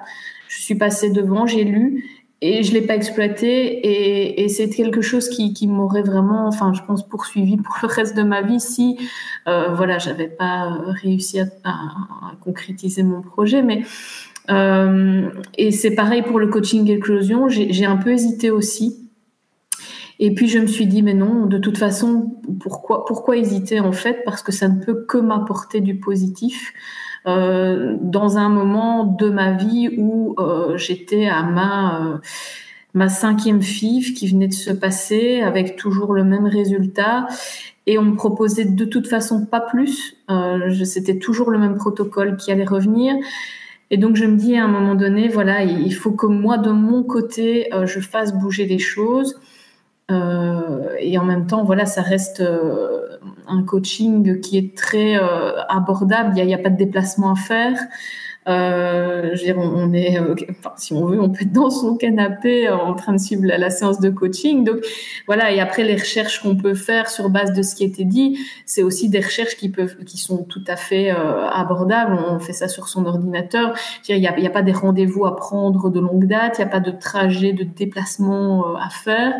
je 0.55 0.63
suis 0.63 0.75
passée 0.77 1.11
devant, 1.11 1.47
j'ai 1.47 1.65
lu 1.65 2.05
et 2.41 2.63
je 2.63 2.73
l'ai 2.73 2.83
pas 2.83 2.95
exploité 2.95 3.49
et, 3.49 4.45
et 4.45 4.49
c'est 4.49 4.69
quelque 4.69 5.01
chose 5.01 5.29
qui, 5.29 5.67
m'aurait 5.67 6.03
vraiment, 6.03 6.47
enfin 6.47 6.73
je 6.75 6.83
pense 6.83 7.07
poursuivi 7.09 7.57
pour 7.63 7.75
le 7.83 7.89
reste 7.89 8.17
de 8.17 8.23
ma 8.23 8.43
vie 8.43 8.61
si 8.61 8.99
euh, 9.49 9.75
voilà 9.75 9.99
j'avais 9.99 10.29
pas 10.29 10.79
réussi 11.03 11.41
à, 11.41 11.75
concrétiser 12.41 13.03
mon 13.03 13.23
projet, 13.23 13.63
mais 13.63 13.83
euh, 14.51 15.31
et 15.57 15.71
c'est 15.71 15.95
pareil 15.95 16.23
pour 16.23 16.39
le 16.39 16.49
coaching 16.49 16.89
éclosion, 16.91 17.49
j'ai 17.49 17.87
un 17.87 17.97
peu 17.97 18.13
hésité 18.13 18.51
aussi. 18.51 19.01
Et 20.19 20.35
puis 20.35 20.49
je 20.49 20.59
me 20.59 20.67
suis 20.67 20.87
dit, 20.87 21.03
mais 21.03 21.15
non, 21.15 21.47
de 21.47 21.59
toute 21.59 21.79
façon, 21.79 22.37
pourquoi 22.61 23.37
hésiter 23.37 23.81
en 23.81 23.93
fait? 23.93 24.23
Parce 24.25 24.43
que 24.43 24.53
ça 24.53 24.69
ne 24.69 24.85
peut 24.85 25.05
que 25.09 25.19
m'apporter 25.19 25.81
du 25.81 25.97
positif. 25.97 26.73
Euh, 27.27 27.97
dans 28.01 28.37
un 28.37 28.51
moment 28.51 29.05
de 29.05 29.31
ma 29.31 29.53
vie 29.53 29.89
où 29.97 30.35
euh, 30.39 30.77
j'étais 30.77 31.27
à 31.27 31.43
ma 31.43 32.03
euh, 32.03 32.19
ma 32.93 33.09
cinquième 33.09 33.63
FIV 33.63 34.13
qui 34.13 34.29
venait 34.29 34.47
de 34.47 34.53
se 34.53 34.71
passer 34.71 35.41
avec 35.41 35.77
toujours 35.77 36.13
le 36.13 36.23
même 36.23 36.45
résultat 36.45 37.27
et 37.87 37.99
on 37.99 38.03
me 38.03 38.15
proposait 38.15 38.67
de 38.67 38.85
toute 38.85 39.09
façon 39.09 39.47
pas 39.47 39.61
plus. 39.61 40.17
C'était 40.85 41.19
toujours 41.19 41.51
le 41.51 41.59
même 41.59 41.77
protocole 41.77 42.37
qui 42.37 42.53
allait 42.53 42.65
revenir. 42.65 43.15
Et 43.91 43.97
donc 43.97 44.17
je 44.17 44.27
me 44.27 44.37
dis 44.37 44.57
à 44.57 44.65
un 44.65 44.69
moment 44.69 44.95
donné, 44.95 45.29
voilà, 45.29 45.65
il 45.65 45.93
faut 45.93 46.13
que 46.13 46.27
moi 46.27 46.57
de 46.57 46.71
mon 46.71 47.03
côté, 47.03 47.69
je 47.85 48.01
fasse 48.01 48.33
bouger 48.33 48.65
les 48.65 48.79
choses. 48.79 49.41
Et 50.09 51.19
en 51.19 51.25
même 51.25 51.47
temps, 51.47 51.65
voilà, 51.65 51.85
ça 51.85 52.01
reste 52.01 52.43
un 53.47 53.63
coaching 53.63 54.41
qui 54.41 54.59
est 54.59 54.77
très 54.77 55.17
euh, 55.17 55.63
abordable. 55.69 56.33
Il 56.37 56.47
n'y 56.47 56.55
a, 56.55 56.59
pas 56.59 56.71
de 56.71 56.77
déplacement 56.77 57.33
à 57.33 57.37
faire. 57.37 57.79
Euh, 58.47 59.31
je 59.33 59.39
veux 59.39 59.45
dire, 59.45 59.57
on, 59.57 59.95
est, 59.95 60.21
euh, 60.21 60.35
si 60.77 60.93
on 60.93 61.07
veut, 61.07 61.19
on 61.19 61.31
peut 61.31 61.43
être 61.43 61.53
dans 61.53 61.71
son 61.71 61.97
canapé 61.97 62.69
en 62.69 62.93
train 62.93 63.15
de 63.15 63.19
suivre 63.19 63.43
la, 63.47 63.71
séance 63.71 64.01
de 64.01 64.11
coaching. 64.11 64.65
Donc 64.65 64.85
voilà. 65.27 65.51
Et 65.53 65.61
après, 65.61 65.83
les 65.83 65.95
recherches 65.95 66.43
qu'on 66.43 66.55
peut 66.55 66.75
faire 66.75 67.09
sur 67.09 67.31
base 67.31 67.55
de 67.55 67.63
ce 67.63 67.75
qui 67.75 67.85
a 67.85 67.87
été 67.87 68.05
dit, 68.05 68.39
c'est 68.67 68.83
aussi 68.83 69.09
des 69.09 69.21
recherches 69.21 69.57
qui 69.57 69.71
peuvent, 69.71 69.97
qui 70.05 70.19
sont 70.19 70.45
tout 70.45 70.65
à 70.67 70.77
fait 70.77 71.11
abordables. 71.11 72.19
On 72.29 72.39
fait 72.39 72.53
ça 72.53 72.69
sur 72.69 72.89
son 72.89 73.07
ordinateur. 73.07 73.75
Il 74.09 74.21
n'y 74.21 74.27
a, 74.27 74.33
a, 74.33 74.51
pas 74.51 74.63
des 74.63 74.73
rendez-vous 74.73 75.25
à 75.25 75.37
prendre 75.37 75.89
de 75.89 76.01
longue 76.01 76.27
date. 76.27 76.57
Il 76.59 76.63
n'y 76.63 76.69
a 76.69 76.71
pas 76.71 76.81
de 76.81 76.91
trajet, 76.91 77.55
de 77.55 77.65
déplacement 77.65 78.77
à 78.77 78.91
faire. 78.91 79.33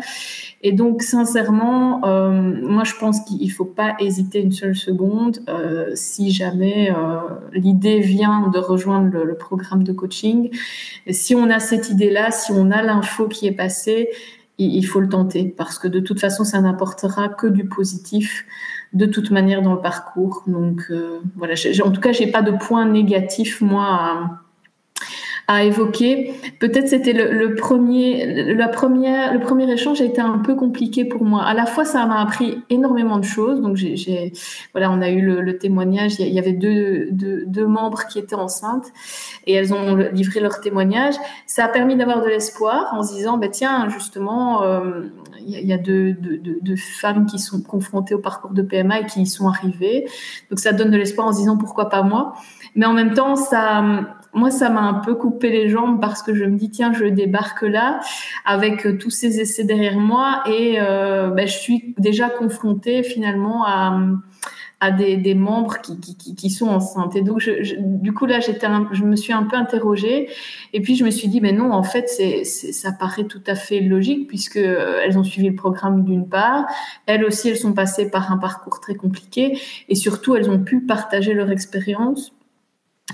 Et 0.67 0.71
donc, 0.71 1.03
sincèrement, 1.03 2.03
euh, 2.05 2.31
moi, 2.31 2.83
je 2.83 2.95
pense 2.95 3.21
qu'il 3.21 3.51
faut 3.51 3.65
pas 3.65 3.95
hésiter 3.99 4.41
une 4.41 4.51
seule 4.51 4.75
seconde. 4.75 5.37
Euh, 5.47 5.91
si 5.93 6.31
jamais 6.31 6.89
euh, 6.89 7.19
l'idée 7.53 7.99
vient 7.99 8.47
de 8.47 8.57
rejoindre 8.57 9.23
le, 9.23 9.35
programme 9.35 9.83
de 9.83 9.93
coaching, 9.93 10.49
et 11.05 11.13
si 11.13 11.35
on 11.35 11.51
a 11.51 11.59
cette 11.59 11.91
idée-là, 11.91 12.31
si 12.31 12.51
on 12.51 12.71
a 12.71 12.81
l'info 12.81 13.27
qui 13.27 13.45
est 13.45 13.51
passée, 13.51 14.09
il, 14.57 14.81
faut 14.87 15.01
le 15.01 15.07
tenter 15.09 15.53
parce 15.55 15.77
que 15.77 15.87
de 15.87 15.99
toute 15.99 16.19
façon, 16.19 16.43
ça 16.43 16.59
n'apportera 16.61 17.29
que 17.29 17.45
du 17.45 17.65
positif 17.65 18.47
de 18.93 19.05
toute 19.05 19.29
manière 19.29 19.61
dans 19.61 19.75
le 19.75 19.81
parcours. 19.81 20.41
Donc, 20.47 20.91
voilà. 21.35 21.53
En 21.83 21.91
tout 21.91 22.01
cas, 22.01 22.11
j'ai 22.11 22.31
pas 22.31 22.41
de 22.41 22.53
point 22.53 22.87
négatif 22.87 23.61
moi. 23.61 24.44
À, 25.47 25.63
évoquer. 25.63 26.33
Peut-être 26.59 26.87
c'était 26.87 27.13
le, 27.13 27.31
le, 27.31 27.55
premier, 27.55 28.53
la 28.53 28.67
première, 28.67 29.33
le 29.33 29.39
premier 29.39 29.71
échange 29.71 30.01
a 30.01 30.05
été 30.05 30.21
un 30.21 30.39
peu 30.39 30.55
compliqué 30.55 31.05
pour 31.05 31.23
moi. 31.23 31.43
À 31.43 31.53
la 31.53 31.65
fois, 31.65 31.85
ça 31.85 32.05
m'a 32.05 32.21
appris 32.21 32.63
énormément 32.69 33.17
de 33.17 33.23
choses. 33.25 33.61
Donc, 33.61 33.75
j'ai, 33.75 34.33
voilà, 34.73 34.91
on 34.91 35.01
a 35.01 35.09
eu 35.09 35.21
le, 35.21 35.41
le 35.41 35.57
témoignage. 35.57 36.19
Il 36.19 36.33
y 36.33 36.39
avait 36.39 36.53
deux, 36.53 37.07
deux, 37.11 37.43
deux, 37.45 37.67
membres 37.67 38.05
qui 38.07 38.19
étaient 38.19 38.35
enceintes 38.35 38.91
et 39.45 39.53
elles 39.53 39.73
ont 39.73 39.95
livré 39.95 40.39
leur 40.39 40.59
témoignage. 40.61 41.15
Ça 41.45 41.65
a 41.65 41.67
permis 41.67 41.95
d'avoir 41.95 42.21
de 42.21 42.27
l'espoir 42.27 42.93
en 42.93 43.03
se 43.03 43.13
disant, 43.13 43.37
bah, 43.37 43.49
tiens, 43.49 43.89
justement, 43.89 44.63
euh, 44.63 45.03
il 45.39 45.65
y 45.65 45.73
a 45.73 45.77
deux, 45.77 46.13
deux, 46.13 46.59
deux, 46.61 46.75
femmes 46.75 47.25
qui 47.25 47.39
sont 47.39 47.61
confrontées 47.61 48.15
au 48.15 48.19
parcours 48.19 48.51
de 48.51 48.61
PMA 48.61 49.01
et 49.01 49.05
qui 49.05 49.21
y 49.21 49.27
sont 49.27 49.47
arrivées. 49.47 50.05
Donc, 50.49 50.59
ça 50.59 50.73
donne 50.73 50.91
de 50.91 50.97
l'espoir 50.97 51.27
en 51.27 51.33
se 51.33 51.39
disant, 51.39 51.57
pourquoi 51.57 51.89
pas 51.89 52.03
moi? 52.03 52.33
Mais 52.75 52.85
en 52.85 52.93
même 52.93 53.13
temps, 53.13 53.35
ça, 53.35 53.83
moi, 54.35 54.51
ça 54.51 54.69
m'a 54.69 54.81
un 54.81 54.95
peu 54.95 55.15
coupé 55.15 55.49
les 55.49 55.69
jambes 55.69 56.01
parce 56.01 56.21
que 56.21 56.35
je 56.35 56.43
me 56.43 56.57
dis, 56.57 56.69
tiens, 56.69 56.91
je 56.91 57.05
débarque 57.05 57.61
là 57.61 58.01
avec 58.43 58.85
euh, 58.85 58.97
tous 58.97 59.09
ces 59.09 59.39
essais 59.39 59.63
derrière 59.63 59.97
moi 59.97 60.43
et 60.45 60.75
euh, 60.79 61.29
ben, 61.29 61.47
je 61.47 61.57
suis 61.57 61.95
déjà 61.97 62.29
confrontée 62.29 63.01
finalement 63.01 63.65
à, 63.65 63.97
des, 64.91 65.33
membres 65.33 65.77
qui, 65.81 66.49
sont 66.51 66.67
enceintes. 66.67 67.15
Et 67.15 67.21
donc, 67.21 67.49
du 67.79 68.13
coup, 68.13 68.27
là, 68.27 68.39
je 68.39 69.03
me 69.03 69.15
suis 69.15 69.33
un 69.33 69.43
peu 69.43 69.55
interrogée 69.55 70.29
et 70.73 70.81
puis 70.81 70.95
je 70.95 71.03
me 71.03 71.09
suis 71.09 71.27
dit, 71.27 71.41
mais 71.41 71.53
non, 71.53 71.71
en 71.71 71.81
fait, 71.81 72.07
ça 72.43 72.91
paraît 72.91 73.23
tout 73.23 73.41
à 73.47 73.55
fait 73.55 73.79
logique 73.79 74.27
puisque 74.27 74.57
euh, 74.57 74.99
elles 75.03 75.17
ont 75.17 75.23
suivi 75.23 75.49
le 75.49 75.55
programme 75.55 76.03
d'une 76.03 76.27
part, 76.27 76.65
elles 77.07 77.23
aussi, 77.23 77.49
elles 77.49 77.57
sont 77.57 77.73
passées 77.73 78.11
par 78.11 78.31
un 78.31 78.37
parcours 78.37 78.79
très 78.81 78.95
compliqué 78.95 79.57
et 79.89 79.95
surtout, 79.95 80.35
elles 80.35 80.49
ont 80.49 80.59
pu 80.59 80.81
partager 80.81 81.33
leur 81.33 81.49
expérience 81.49 82.33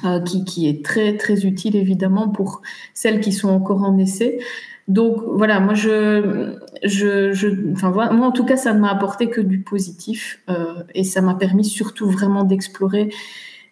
euh, 0.05 0.19
qui, 0.21 0.45
qui, 0.45 0.69
est 0.69 0.83
très 0.85 1.17
très 1.17 1.45
utile 1.45 1.75
évidemment 1.75 2.29
pour 2.29 2.61
celles 2.93 3.19
qui 3.19 3.33
sont 3.33 3.49
encore 3.49 3.83
en 3.83 3.97
essai. 3.97 4.39
Donc 4.87 5.17
voilà, 5.25 5.59
moi 5.59 5.73
je, 5.73 6.55
je, 6.83 7.33
je 7.33 7.49
enfin 7.73 7.91
moi 7.91 8.25
en 8.25 8.31
tout 8.31 8.45
cas 8.45 8.57
ça 8.57 8.73
ne 8.73 8.79
m'a 8.79 8.89
apporté 8.89 9.29
que 9.29 9.41
du 9.41 9.61
positif 9.61 10.39
euh, 10.49 10.83
et 10.95 11.03
ça 11.03 11.21
m'a 11.21 11.35
permis 11.35 11.65
surtout 11.65 12.09
vraiment 12.09 12.43
d'explorer 12.43 13.13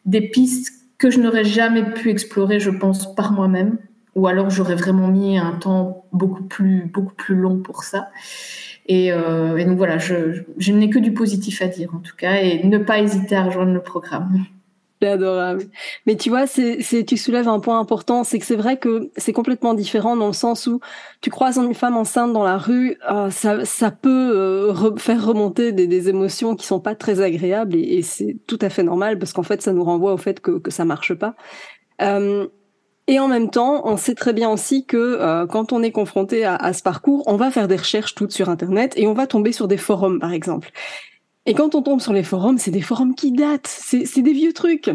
des 0.05 0.21
pistes 0.21 0.73
que 0.97 1.09
je 1.09 1.19
n'aurais 1.19 1.45
jamais 1.45 1.83
pu 1.83 2.09
explorer, 2.09 2.59
je 2.59 2.69
pense, 2.69 3.15
par 3.15 3.31
moi-même, 3.31 3.77
ou 4.15 4.27
alors 4.27 4.49
j'aurais 4.49 4.75
vraiment 4.75 5.07
mis 5.07 5.37
un 5.37 5.53
temps 5.53 6.05
beaucoup 6.11 6.43
plus 6.43 6.85
beaucoup 6.93 7.15
plus 7.15 7.35
long 7.35 7.59
pour 7.59 7.83
ça. 7.83 8.09
Et, 8.87 9.11
euh, 9.13 9.63
donc 9.65 9.77
voilà, 9.77 9.97
je, 9.97 10.43
je 10.57 10.73
n'ai 10.73 10.89
que 10.89 10.99
du 10.99 11.13
positif 11.13 11.61
à 11.61 11.67
dire 11.67 11.95
en 11.95 11.99
tout 11.99 12.15
cas, 12.17 12.41
et 12.41 12.63
ne 12.65 12.77
pas 12.77 12.99
hésiter 12.99 13.35
à 13.35 13.43
rejoindre 13.43 13.71
le 13.71 13.81
programme. 13.81 14.45
Adorable. 15.07 15.63
Mais 16.05 16.15
tu 16.15 16.29
vois, 16.29 16.45
c'est, 16.45 16.79
tu 17.07 17.17
soulèves 17.17 17.47
un 17.47 17.59
point 17.59 17.79
important, 17.79 18.23
c'est 18.23 18.39
que 18.39 18.45
c'est 18.45 18.55
vrai 18.55 18.77
que 18.77 19.11
c'est 19.15 19.33
complètement 19.33 19.73
différent 19.73 20.15
dans 20.15 20.27
le 20.27 20.33
sens 20.33 20.67
où 20.67 20.79
tu 21.21 21.29
croises 21.29 21.57
une 21.57 21.73
femme 21.73 21.95
enceinte 21.95 22.33
dans 22.33 22.43
la 22.43 22.57
rue, 22.57 22.97
euh, 23.09 23.29
ça, 23.29 23.63
ça 23.65 23.91
peut 23.91 24.09
euh, 24.09 24.95
faire 24.97 25.25
remonter 25.25 25.71
des, 25.71 25.87
des, 25.87 26.09
émotions 26.09 26.55
qui 26.55 26.65
sont 26.65 26.79
pas 26.79 26.95
très 26.95 27.21
agréables 27.21 27.75
et, 27.75 27.97
et, 27.97 28.01
c'est 28.01 28.37
tout 28.47 28.59
à 28.61 28.69
fait 28.69 28.83
normal 28.83 29.19
parce 29.19 29.33
qu'en 29.33 29.43
fait, 29.43 29.61
ça 29.61 29.73
nous 29.73 29.83
renvoie 29.83 30.13
au 30.13 30.17
fait 30.17 30.39
que, 30.39 30.59
que 30.59 30.71
ça 30.71 30.85
marche 30.85 31.13
pas. 31.13 31.35
Euh, 32.01 32.47
et 33.07 33.19
en 33.19 33.27
même 33.27 33.49
temps, 33.49 33.81
on 33.85 33.97
sait 33.97 34.13
très 34.13 34.33
bien 34.33 34.51
aussi 34.51 34.85
que 34.85 34.95
euh, 34.97 35.47
quand 35.47 35.73
on 35.73 35.81
est 35.81 35.91
confronté 35.91 36.45
à, 36.45 36.55
à, 36.55 36.73
ce 36.73 36.83
parcours, 36.83 37.23
on 37.25 37.37
va 37.37 37.49
faire 37.49 37.67
des 37.67 37.75
recherches 37.75 38.13
toutes 38.13 38.31
sur 38.31 38.49
Internet 38.49 38.93
et 38.97 39.07
on 39.07 39.13
va 39.13 39.25
tomber 39.25 39.51
sur 39.51 39.67
des 39.67 39.77
forums, 39.77 40.19
par 40.19 40.31
exemple. 40.31 40.71
Et 41.49 41.55
quand 41.55 41.73
on 41.73 41.81
tombe 41.81 41.99
sur 41.99 42.13
les 42.13 42.21
forums, 42.21 42.59
c'est 42.59 42.69
des 42.69 42.79
forums 42.79 43.15
qui 43.15 43.31
datent, 43.31 43.65
c'est 43.65 44.21
des 44.21 44.33
vieux 44.33 44.53
trucs. 44.53 44.91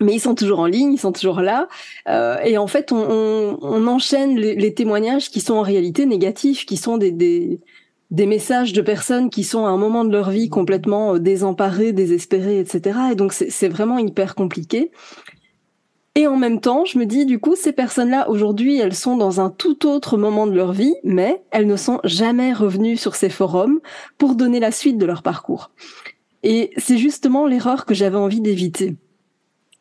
Mais 0.00 0.14
ils 0.14 0.20
sont 0.20 0.36
toujours 0.36 0.60
en 0.60 0.66
ligne, 0.66 0.92
ils 0.92 1.00
sont 1.00 1.10
toujours 1.10 1.40
là. 1.40 1.66
Euh, 2.08 2.38
et 2.44 2.56
en 2.56 2.68
fait, 2.68 2.92
on, 2.92 3.86
enchaîne 3.88 4.36
les, 4.36 4.54
les, 4.54 4.74
témoignages 4.74 5.28
qui 5.28 5.40
sont 5.40 5.54
en 5.54 5.62
réalité 5.62 6.06
négatifs, 6.06 6.66
qui 6.66 6.76
sont 6.76 6.98
des, 6.98 7.10
des, 7.10 7.58
des, 8.12 8.26
messages 8.26 8.74
de 8.74 8.80
personnes 8.80 9.28
qui 9.28 9.42
sont 9.42 9.66
à 9.66 9.70
un 9.70 9.76
moment 9.76 10.04
de 10.04 10.12
leur 10.12 10.30
vie 10.30 10.48
complètement 10.48 11.14
euh, 11.14 11.18
désemparées, 11.18 11.92
désespérées, 11.92 12.60
etc. 12.60 13.00
Et 13.10 13.14
donc, 13.16 13.32
c'est 13.32 13.68
vraiment 13.68 13.98
hyper 13.98 14.36
compliqué. 14.36 14.92
Et 16.16 16.26
en 16.26 16.38
même 16.38 16.60
temps, 16.60 16.86
je 16.86 16.98
me 16.98 17.04
dis, 17.04 17.26
du 17.26 17.38
coup, 17.38 17.56
ces 17.56 17.72
personnes-là, 17.72 18.30
aujourd'hui, 18.30 18.78
elles 18.78 18.94
sont 18.94 19.18
dans 19.18 19.38
un 19.42 19.50
tout 19.50 19.86
autre 19.86 20.16
moment 20.16 20.46
de 20.46 20.56
leur 20.56 20.72
vie, 20.72 20.94
mais 21.04 21.42
elles 21.50 21.66
ne 21.66 21.76
sont 21.76 22.00
jamais 22.04 22.54
revenues 22.54 22.96
sur 22.96 23.14
ces 23.14 23.28
forums 23.28 23.80
pour 24.16 24.34
donner 24.34 24.58
la 24.58 24.72
suite 24.72 24.96
de 24.96 25.04
leur 25.04 25.22
parcours. 25.22 25.70
Et 26.42 26.70
c'est 26.78 26.96
justement 26.96 27.46
l'erreur 27.46 27.84
que 27.84 27.92
j'avais 27.92 28.16
envie 28.16 28.40
d'éviter. 28.40 28.96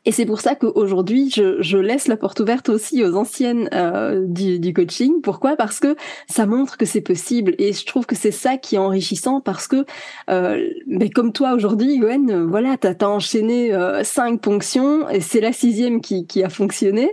Et 0.05 0.11
c'est 0.11 0.25
pour 0.25 0.39
ça 0.39 0.55
qu'aujourd'hui, 0.55 1.31
je, 1.33 1.61
je, 1.61 1.77
laisse 1.77 2.07
la 2.07 2.17
porte 2.17 2.39
ouverte 2.39 2.69
aussi 2.69 3.03
aux 3.03 3.15
anciennes 3.15 3.69
euh, 3.73 4.23
du, 4.27 4.59
du, 4.59 4.73
coaching. 4.73 5.21
Pourquoi? 5.21 5.55
Parce 5.55 5.79
que 5.79 5.95
ça 6.27 6.45
montre 6.45 6.77
que 6.77 6.85
c'est 6.85 7.01
possible. 7.01 7.55
Et 7.57 7.73
je 7.73 7.85
trouve 7.85 8.05
que 8.05 8.15
c'est 8.15 8.31
ça 8.31 8.57
qui 8.57 8.75
est 8.75 8.79
enrichissant 8.79 9.41
parce 9.41 9.67
que, 9.67 9.85
euh, 10.29 10.69
mais 10.85 11.09
comme 11.09 11.33
toi 11.33 11.53
aujourd'hui, 11.53 11.97
Gwen, 11.97 12.45
voilà, 12.45 12.77
t'as 12.77 12.93
as 13.01 13.09
enchaîné 13.09 13.73
euh, 13.73 14.03
cinq 14.03 14.41
ponctions 14.41 15.09
et 15.09 15.21
c'est 15.21 15.41
la 15.41 15.51
sixième 15.51 16.01
qui, 16.01 16.27
qui 16.27 16.43
a 16.43 16.49
fonctionné. 16.49 17.11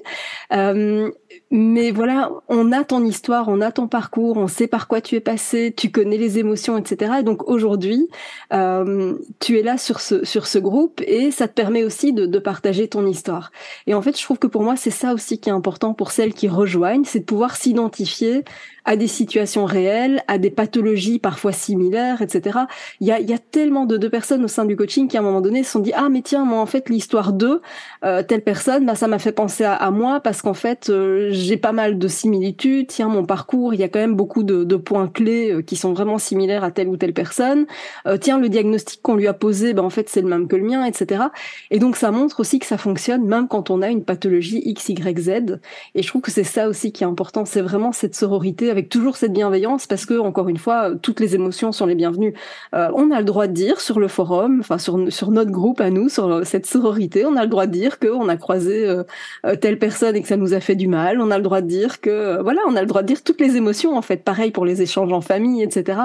Euh, 0.53 1.11
mais 1.55 1.91
voilà, 1.91 2.31
on 2.49 2.73
a 2.73 2.83
ton 2.83 3.05
histoire, 3.05 3.49
on 3.49 3.61
a 3.61 3.71
ton 3.71 3.87
parcours, 3.87 4.39
on 4.39 4.49
sait 4.49 4.67
par 4.67 4.89
quoi 4.89 5.03
tu 5.03 5.17
es 5.17 5.21
passé, 5.21 5.75
tu 5.77 5.91
connais 5.91 6.17
les 6.17 6.39
émotions, 6.39 6.79
etc. 6.79 7.17
Et 7.21 7.23
donc 7.23 7.47
aujourd'hui, 7.47 8.09
euh, 8.55 9.19
tu 9.39 9.59
es 9.59 9.63
là 9.63 9.77
sur 9.77 10.01
ce 10.01 10.25
sur 10.25 10.47
ce 10.47 10.59
groupe 10.59 11.03
et 11.07 11.31
ça 11.31 11.49
te 11.49 11.53
permet 11.53 11.85
aussi 11.85 12.15
de, 12.15 12.25
de 12.25 12.39
partager 12.39 12.89
ton 12.89 13.07
histoire. 13.07 13.53
Et 13.87 13.93
en 13.93 14.01
fait, 14.01 14.19
je 14.19 14.25
trouve 14.25 14.39
que 14.39 14.47
pour 14.47 14.63
moi, 14.63 14.77
c'est 14.77 14.91
ça 14.91 15.13
aussi 15.13 15.39
qui 15.41 15.51
est 15.51 15.53
important 15.53 15.93
pour 15.93 16.11
celles 16.11 16.33
qui 16.33 16.49
rejoignent, 16.49 17.05
c'est 17.05 17.21
de 17.21 17.25
pouvoir 17.27 17.55
s'identifier 17.55 18.45
à 18.85 18.97
des 18.97 19.07
situations 19.07 19.64
réelles, 19.64 20.22
à 20.28 20.39
des 20.39 20.51
pathologies 20.51 21.18
parfois 21.18 21.53
similaires, 21.53 22.22
etc. 22.22 22.61
Il 23.01 23.07
y 23.07 23.12
a, 23.12 23.20
y 23.20 23.33
a 23.33 23.39
tellement 23.39 23.87
de, 23.87 23.97
de 23.97 24.09
personnes 24.09 24.45
au 24.45 24.49
sein 24.49 24.64
du 24.64 24.76
coaching 24.76 25.09
qui 25.09 25.16
à 25.16 25.20
un 25.20 25.22
moment 25.22 25.41
donné 25.41 25.62
se 25.62 25.72
sont 25.72 25.80
dit 25.80 25.93
ah 25.95 26.09
mais 26.09 26.22
tiens 26.22 26.45
moi 26.45 26.61
en 26.61 26.66
fait 26.66 26.89
l'histoire 26.89 27.33
de 27.33 27.61
euh, 28.05 28.22
telle 28.22 28.43
personne 28.43 28.87
bah 28.87 28.95
ça 28.95 29.07
m'a 29.07 29.18
fait 29.18 29.33
penser 29.33 29.64
à, 29.64 29.74
à 29.74 29.91
moi 29.91 30.20
parce 30.20 30.43
qu'en 30.43 30.55
fait 30.55 30.91
euh, 30.91 31.28
j'ai 31.30 31.57
pas 31.57 31.72
mal 31.72 31.99
de 31.99 32.09
similitudes. 32.09 32.89
Tiens 32.89 33.09
mon 33.09 33.24
parcours 33.24 33.74
il 33.74 33.80
y 33.80 33.85
a 33.85 33.89
quand 33.89 34.01
même 34.01 34.16
beaucoup 34.16 34.43
de, 34.43 34.64
de 34.64 34.76
points 34.76 35.09
clés 35.09 35.53
euh, 35.53 35.62
qui 35.62 35.76
sont 35.76 35.93
vraiment 35.93 36.18
similaires 36.18 36.64
à 36.64 36.70
telle 36.70 36.89
ou 36.89 36.97
telle 36.97 37.14
personne. 37.14 37.66
Euh, 38.07 38.16
tiens 38.16 38.39
le 38.39 38.49
diagnostic 38.49 39.01
qu'on 39.03 39.14
lui 39.14 39.26
a 39.28 39.35
posé 39.35 39.74
bah 39.74 39.83
en 39.83 39.91
fait 39.91 40.09
c'est 40.09 40.22
le 40.22 40.28
même 40.28 40.49
que 40.49 40.57
le 40.57 40.64
mien 40.64 40.85
etc 40.85 41.24
et 41.70 41.78
donc 41.78 41.97
ça 41.97 42.11
montre 42.11 42.41
aussi 42.41 42.59
que 42.59 42.66
ça 42.66 42.78
fonctionne 42.78 43.24
même 43.24 43.49
quand 43.49 43.70
on 43.70 43.83
a 43.83 43.89
une 43.89 44.05
pathologie 44.05 44.62
x 44.64 44.89
y 44.89 45.20
z. 45.20 45.59
Et 45.95 46.03
je 46.03 46.09
trouve 46.09 46.22
que 46.22 46.30
c'est 46.30 46.45
ça 46.45 46.68
aussi 46.68 46.93
qui 46.93 47.05
est 47.05 47.07
important. 47.07 47.45
C'est 47.45 47.61
vraiment 47.61 47.93
cette 47.93 48.14
sororité 48.14 48.70
avec 48.73 48.89
toujours 48.89 49.16
cette 49.16 49.33
bienveillance 49.33 49.87
parce 49.87 50.07
que 50.07 50.18
encore 50.18 50.49
une 50.49 50.59
fois 50.59 50.91
toutes 51.01 51.20
les 51.20 51.37
émotions 51.37 51.70
sont 51.70 51.87
les 51.87 51.95
bienvenues. 51.95 52.35
Euh, 52.75 52.91
on 52.95 53.11
a 53.12 53.18
le 53.18 53.25
droit 53.25 53.47
de 53.47 53.53
dire 53.53 53.81
sur 53.81 54.01
le 54.01 54.09
forum, 54.09 54.59
enfin 54.61 54.79
sur 54.79 55.12
sur 55.12 55.31
notre 55.31 55.53
groupe 55.53 55.81
à 55.81 55.91
nous, 55.91 56.09
sur 56.09 56.45
cette 56.45 56.66
sororité, 56.66 57.25
on 57.25 57.37
a 57.37 57.43
le 57.43 57.49
droit 57.49 57.66
de 57.66 57.73
dire 57.73 57.99
qu'on 58.01 58.29
a 58.29 58.37
croisé 58.37 58.85
euh, 58.87 59.05
euh, 59.47 59.57
telle 59.57 59.79
personne 59.79 60.16
et 60.16 60.23
que 60.23 60.29
ça 60.29 60.37
nous 60.37 60.55
a 60.55 60.61
fait 60.61 60.75
du 60.75 60.89
mal. 60.89 61.20
On 61.20 61.31
a 61.31 61.37
le 61.37 61.43
droit 61.43 61.61
de 61.61 61.66
dire 61.66 62.01
que 62.01 62.11
euh, 62.11 62.43
voilà, 62.43 62.61
on 62.66 62.77
a 62.77 62.81
le 62.81 62.87
droit 62.87 63.03
de 63.03 63.07
dire 63.07 63.23
toutes 63.23 63.41
les 63.41 63.57
émotions 63.57 63.97
en 63.97 64.03
fait. 64.03 64.25
Pareil 64.25 64.51
pour 64.51 64.64
les 64.64 64.83
échanges 64.83 65.12
en 65.12 65.20
famille, 65.20 65.62
etc. 65.62 66.01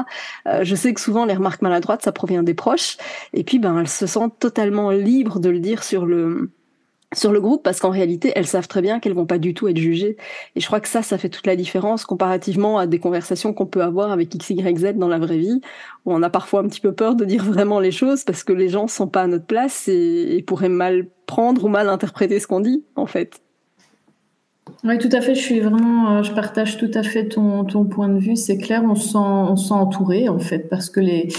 Euh, 0.47 0.63
je 0.63 0.75
sais 0.75 0.93
que 0.93 1.01
souvent 1.01 1.25
les 1.25 1.33
remarques 1.33 1.61
maladroites 1.61 2.03
ça 2.03 2.11
provient 2.11 2.43
des 2.43 2.53
proches 2.53 2.97
et 3.33 3.43
puis 3.43 3.59
ben 3.59 3.79
elles 3.79 3.87
se 3.87 4.07
sentent 4.07 4.39
totalement 4.39 4.91
libres 4.91 5.39
de 5.39 5.49
le 5.49 5.59
dire 5.59 5.83
sur 5.83 6.05
le 6.05 6.51
sur 7.15 7.31
le 7.31 7.39
groupe 7.39 7.63
parce 7.63 7.79
qu'en 7.79 7.89
réalité 7.89 8.31
elles 8.35 8.47
savent 8.47 8.67
très 8.67 8.81
bien 8.81 8.99
qu'elles 8.99 9.13
vont 9.13 9.25
pas 9.25 9.37
du 9.37 9.53
tout 9.53 9.67
être 9.67 9.77
jugées. 9.77 10.17
Et 10.55 10.59
je 10.59 10.65
crois 10.65 10.79
que 10.79 10.87
ça 10.87 11.01
ça 11.01 11.17
fait 11.17 11.29
toute 11.29 11.47
la 11.47 11.55
différence 11.55 12.05
comparativement 12.05 12.77
à 12.77 12.87
des 12.87 12.99
conversations 12.99 13.53
qu'on 13.53 13.65
peut 13.65 13.81
avoir 13.81 14.11
avec 14.11 14.33
x 14.33 14.49
y 14.49 14.77
z 14.77 14.93
dans 14.95 15.07
la 15.07 15.19
vraie 15.19 15.37
vie 15.37 15.61
où 16.05 16.13
on 16.13 16.21
a 16.23 16.29
parfois 16.29 16.61
un 16.61 16.67
petit 16.67 16.81
peu 16.81 16.93
peur 16.93 17.15
de 17.15 17.25
dire 17.25 17.43
vraiment 17.43 17.79
les 17.79 17.91
choses 17.91 18.23
parce 18.23 18.43
que 18.43 18.53
les 18.53 18.69
gens 18.69 18.87
sont 18.87 19.07
pas 19.07 19.23
à 19.23 19.27
notre 19.27 19.45
place 19.45 19.87
et, 19.87 20.37
et 20.37 20.43
pourraient 20.43 20.69
mal 20.69 21.07
prendre 21.25 21.65
ou 21.65 21.67
mal 21.69 21.89
interpréter 21.89 22.39
ce 22.39 22.47
qu'on 22.47 22.59
dit 22.59 22.83
en 22.95 23.05
fait 23.05 23.41
oui, 24.83 24.99
tout 24.99 25.09
à 25.11 25.21
fait. 25.21 25.33
Je 25.33 25.41
suis 25.41 25.59
vraiment, 25.59 26.17
euh, 26.17 26.23
je 26.23 26.31
partage 26.31 26.77
tout 26.77 26.91
à 26.93 27.01
fait 27.01 27.27
ton, 27.27 27.65
ton 27.65 27.85
point 27.85 28.09
de 28.09 28.19
vue. 28.19 28.35
C'est 28.35 28.57
clair, 28.57 28.83
on 28.83 28.93
se 28.93 29.09
sent, 29.09 29.17
on 29.17 29.55
se 29.55 29.69
sent 29.69 29.73
entouré 29.73 30.29
en 30.29 30.37
fait, 30.37 30.69
parce 30.69 30.89
que 30.91 30.99
les, 30.99 31.29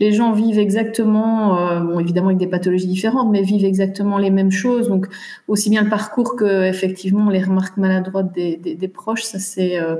les 0.00 0.12
gens 0.12 0.32
vivent 0.32 0.58
exactement, 0.58 1.58
euh, 1.58 1.80
bon 1.80 2.00
évidemment 2.00 2.28
avec 2.28 2.38
des 2.38 2.46
pathologies 2.46 2.86
différentes, 2.86 3.30
mais 3.30 3.42
vivent 3.42 3.66
exactement 3.66 4.16
les 4.16 4.30
mêmes 4.30 4.50
choses. 4.50 4.88
Donc 4.88 5.08
aussi 5.46 5.68
bien 5.68 5.82
le 5.82 5.90
parcours 5.90 6.36
que 6.36 6.64
effectivement 6.64 7.28
les 7.28 7.42
remarques 7.42 7.76
maladroites 7.76 8.32
des, 8.34 8.56
des, 8.56 8.74
des 8.74 8.88
proches, 8.88 9.22
ça 9.24 9.38
c'est 9.38 9.78
euh, 9.78 9.96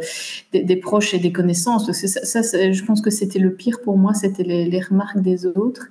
des, 0.53 0.62
des, 0.62 0.76
proches 0.76 1.12
et 1.12 1.18
des 1.18 1.32
connaissances. 1.32 1.92
Ça, 1.92 2.42
ça 2.42 2.72
je 2.72 2.84
pense 2.84 3.03
que 3.03 3.11
c'était 3.11 3.38
le 3.38 3.53
pire 3.55 3.80
pour 3.82 3.99
moi, 3.99 4.14
c'était 4.14 4.42
les, 4.42 4.64
les 4.64 4.80
remarques 4.80 5.20
des 5.20 5.44
autres. 5.44 5.88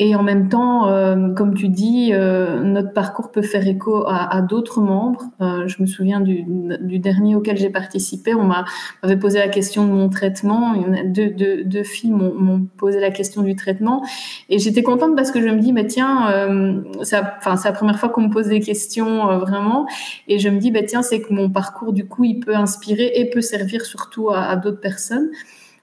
Et 0.00 0.16
en 0.16 0.24
même 0.24 0.48
temps, 0.48 0.88
euh, 0.88 1.32
comme 1.34 1.54
tu 1.54 1.68
dis, 1.68 2.10
euh, 2.12 2.60
notre 2.62 2.92
parcours 2.92 3.30
peut 3.30 3.42
faire 3.42 3.66
écho 3.66 4.04
à, 4.08 4.34
à 4.34 4.42
d'autres 4.42 4.80
membres. 4.80 5.22
Euh, 5.40 5.68
je 5.68 5.80
me 5.80 5.86
souviens 5.86 6.20
du, 6.20 6.44
du 6.80 6.98
dernier 6.98 7.36
auquel 7.36 7.56
j'ai 7.56 7.70
participé. 7.70 8.34
On 8.34 8.42
m'avait 8.42 9.16
posé 9.16 9.38
la 9.38 9.46
question 9.46 9.86
de 9.86 9.92
mon 9.92 10.08
traitement. 10.08 10.74
Deux, 11.04 11.30
deux, 11.30 11.62
deux 11.62 11.84
filles 11.84 12.10
m'ont 12.10 12.66
posé 12.76 12.98
la 12.98 13.12
question 13.12 13.42
du 13.42 13.54
traitement. 13.54 14.04
Et 14.48 14.58
j'étais 14.58 14.82
contente 14.82 15.14
parce 15.14 15.30
que 15.30 15.40
je 15.40 15.46
me 15.46 15.60
dis, 15.60 15.72
bah, 15.72 15.84
tiens, 15.84 16.28
euh, 16.28 16.82
c'est 17.02 17.20
la 17.20 17.72
première 17.72 17.98
fois 17.98 18.08
qu'on 18.08 18.22
me 18.22 18.30
pose 18.30 18.48
des 18.48 18.60
questions 18.60 19.30
euh, 19.30 19.38
vraiment. 19.38 19.86
Et 20.26 20.40
je 20.40 20.48
me 20.48 20.58
dis, 20.58 20.72
bah, 20.72 20.82
tiens, 20.82 21.02
c'est 21.02 21.20
que 21.20 21.32
mon 21.32 21.50
parcours, 21.50 21.92
du 21.92 22.04
coup, 22.04 22.24
il 22.24 22.40
peut 22.40 22.56
inspirer 22.56 23.12
et 23.14 23.30
peut 23.30 23.40
servir 23.40 23.84
surtout 23.84 24.30
à, 24.30 24.40
à 24.40 24.56
d'autres 24.56 24.80
personnes. 24.80 25.30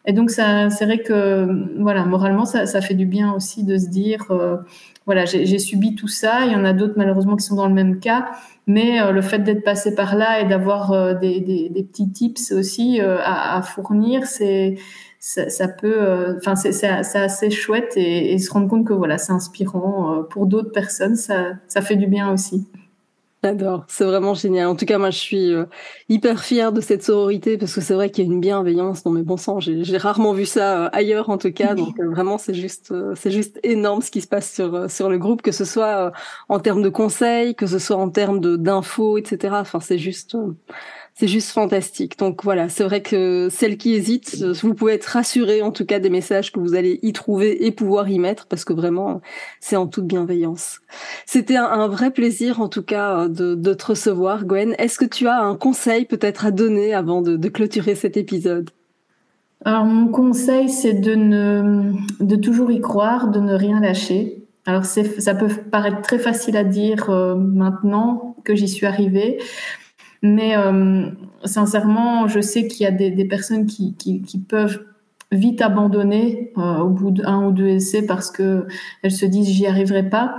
Et 0.05 0.13
donc, 0.13 0.31
c'est 0.31 0.85
vrai 0.85 0.99
que, 0.99 1.47
voilà, 1.79 2.05
moralement, 2.05 2.45
ça, 2.45 2.81
fait 2.81 2.95
du 2.95 3.05
bien 3.05 3.33
aussi 3.33 3.63
de 3.63 3.77
se 3.77 3.87
dire, 3.87 4.25
euh, 4.31 4.57
voilà, 5.05 5.25
j'ai 5.25 5.59
subi 5.59 5.95
tout 5.95 6.07
ça. 6.07 6.45
Il 6.45 6.51
y 6.51 6.55
en 6.55 6.65
a 6.65 6.73
d'autres, 6.73 6.95
malheureusement, 6.97 7.35
qui 7.35 7.45
sont 7.45 7.55
dans 7.55 7.67
le 7.67 7.73
même 7.73 7.99
cas. 7.99 8.31
Mais 8.67 9.01
euh, 9.01 9.11
le 9.11 9.21
fait 9.21 9.39
d'être 9.39 9.63
passé 9.63 9.93
par 9.93 10.15
là 10.15 10.39
et 10.39 10.45
d'avoir 10.45 10.91
euh, 10.91 11.13
des, 11.13 11.69
petits 11.91 12.11
tips 12.11 12.51
aussi 12.51 12.99
à, 12.99 13.61
fournir, 13.61 14.25
c'est, 14.25 14.75
ça, 15.19 15.67
peut, 15.67 16.35
enfin, 16.37 16.55
c'est 16.55 16.83
assez 16.83 17.51
chouette 17.51 17.93
et, 17.95 18.37
se 18.39 18.51
rendre 18.51 18.67
compte 18.67 18.87
que, 18.87 18.93
voilà, 18.93 19.19
c'est 19.19 19.33
inspirant 19.33 20.23
pour 20.29 20.47
d'autres 20.47 20.71
personnes. 20.71 21.15
Ça 21.15 21.81
fait 21.81 21.95
du 21.95 22.07
bien 22.07 22.31
aussi. 22.31 22.67
J'adore, 23.43 23.85
c'est 23.87 24.05
vraiment 24.05 24.35
génial. 24.35 24.67
En 24.67 24.75
tout 24.75 24.85
cas, 24.85 24.99
moi, 24.99 25.09
je 25.09 25.17
suis 25.17 25.51
euh, 25.51 25.65
hyper 26.09 26.43
fière 26.43 26.71
de 26.71 26.79
cette 26.79 27.03
sororité 27.03 27.57
parce 27.57 27.73
que 27.73 27.81
c'est 27.81 27.95
vrai 27.95 28.11
qu'il 28.11 28.23
y 28.23 28.29
a 28.29 28.31
une 28.31 28.39
bienveillance 28.39 29.01
dans 29.01 29.09
mes 29.09 29.23
bons 29.23 29.37
sens. 29.37 29.63
J'ai 29.63 29.97
rarement 29.97 30.33
vu 30.33 30.45
ça 30.45 30.85
euh, 30.85 30.89
ailleurs, 30.93 31.31
en 31.31 31.39
tout 31.39 31.51
cas. 31.51 31.73
Donc, 31.73 31.99
euh, 31.99 32.07
vraiment, 32.07 32.37
c'est 32.37 32.53
juste, 32.53 32.93
c'est 33.15 33.31
juste 33.31 33.59
énorme 33.63 34.03
ce 34.03 34.11
qui 34.11 34.21
se 34.21 34.27
passe 34.27 34.53
sur 34.53 34.91
sur 34.91 35.09
le 35.09 35.17
groupe, 35.17 35.41
que 35.41 35.51
ce 35.51 35.65
soit 35.65 36.11
en 36.49 36.59
termes 36.59 36.83
de 36.83 36.89
conseils, 36.89 37.55
que 37.55 37.65
ce 37.65 37.79
soit 37.79 37.97
en 37.97 38.11
termes 38.11 38.57
d'infos, 38.57 39.17
etc. 39.17 39.55
Enfin, 39.59 39.79
c'est 39.79 39.97
juste, 39.97 40.37
c'est 41.21 41.27
juste 41.27 41.51
fantastique. 41.51 42.17
Donc 42.17 42.43
voilà, 42.43 42.67
c'est 42.67 42.83
vrai 42.83 43.03
que 43.03 43.47
celles 43.51 43.77
qui 43.77 43.93
hésitent, 43.93 44.43
vous 44.63 44.73
pouvez 44.73 44.93
être 44.93 45.05
rassurées 45.05 45.61
en 45.61 45.71
tout 45.71 45.85
cas 45.85 45.99
des 45.99 46.09
messages 46.09 46.51
que 46.51 46.59
vous 46.59 46.73
allez 46.73 46.97
y 47.03 47.13
trouver 47.13 47.67
et 47.67 47.71
pouvoir 47.71 48.09
y 48.09 48.17
mettre 48.17 48.47
parce 48.47 48.65
que 48.65 48.73
vraiment, 48.73 49.21
c'est 49.59 49.75
en 49.75 49.85
toute 49.85 50.07
bienveillance. 50.07 50.79
C'était 51.27 51.57
un, 51.57 51.87
vrai 51.87 52.09
plaisir 52.09 52.59
en 52.59 52.69
tout 52.69 52.81
cas 52.81 53.27
de, 53.27 53.53
te 53.55 53.85
recevoir, 53.85 54.45
Gwen. 54.45 54.73
Est-ce 54.79 54.97
que 54.97 55.05
tu 55.05 55.27
as 55.27 55.39
un 55.39 55.55
conseil 55.55 56.05
peut-être 56.05 56.43
à 56.43 56.49
donner 56.49 56.95
avant 56.95 57.21
de, 57.21 57.37
de 57.37 57.49
clôturer 57.49 57.93
cet 57.93 58.17
épisode? 58.17 58.71
Alors 59.63 59.85
mon 59.85 60.07
conseil, 60.07 60.69
c'est 60.69 60.95
de 60.95 61.13
ne 61.13 61.93
de 62.19 62.35
toujours 62.35 62.71
y 62.71 62.81
croire, 62.81 63.29
de 63.29 63.39
ne 63.39 63.53
rien 63.53 63.79
lâcher. 63.79 64.41
Alors 64.65 64.85
ça 64.85 65.35
peut 65.35 65.49
paraître 65.69 66.01
très 66.01 66.17
facile 66.17 66.57
à 66.57 66.63
dire 66.63 67.11
euh, 67.11 67.35
maintenant 67.35 68.35
que 68.43 68.55
j'y 68.55 68.67
suis 68.67 68.87
arrivée, 68.87 69.37
mais 70.21 70.55
euh, 70.55 71.09
sincèrement, 71.43 72.27
je 72.27 72.41
sais 72.41 72.67
qu'il 72.67 72.83
y 72.83 72.87
a 72.87 72.91
des, 72.91 73.25
personnes 73.25 73.65
qui, 73.65 73.95
peuvent 74.47 74.85
vite 75.31 75.61
abandonner 75.61 76.51
euh, 76.57 76.79
au 76.79 76.89
bout 76.89 77.11
d'un 77.11 77.45
ou 77.45 77.51
deux 77.51 77.67
essais 77.67 78.05
parce 78.05 78.29
que 78.29 78.67
elles 79.01 79.11
se 79.11 79.25
disent 79.25 79.47
j'y 79.47 79.65
arriverai 79.65 80.09
pas. 80.09 80.35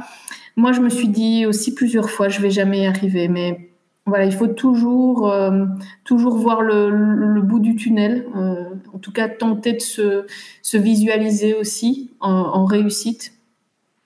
Moi, 0.56 0.72
je 0.72 0.80
me 0.80 0.90
suis 0.90 1.08
dit 1.08 1.46
aussi 1.46 1.74
plusieurs 1.74 2.10
fois 2.10 2.28
je 2.28 2.40
vais 2.40 2.50
jamais 2.50 2.82
y 2.82 2.86
arriver, 2.86 3.26
mais 3.28 3.70
voilà, 4.06 4.24
il 4.24 4.32
faut 4.32 4.48
toujours 4.48 5.30
euh, 5.30 5.64
toujours 6.04 6.36
voir 6.36 6.62
le, 6.62 7.40
bout 7.42 7.60
du 7.60 7.74
tunnel. 7.74 8.26
en 8.34 8.98
tout 8.98 9.12
cas, 9.12 9.28
tenter 9.28 9.72
de 9.72 9.80
se, 9.80 10.76
visualiser 10.76 11.54
aussi 11.54 12.12
en, 12.20 12.64
réussite. 12.64 13.32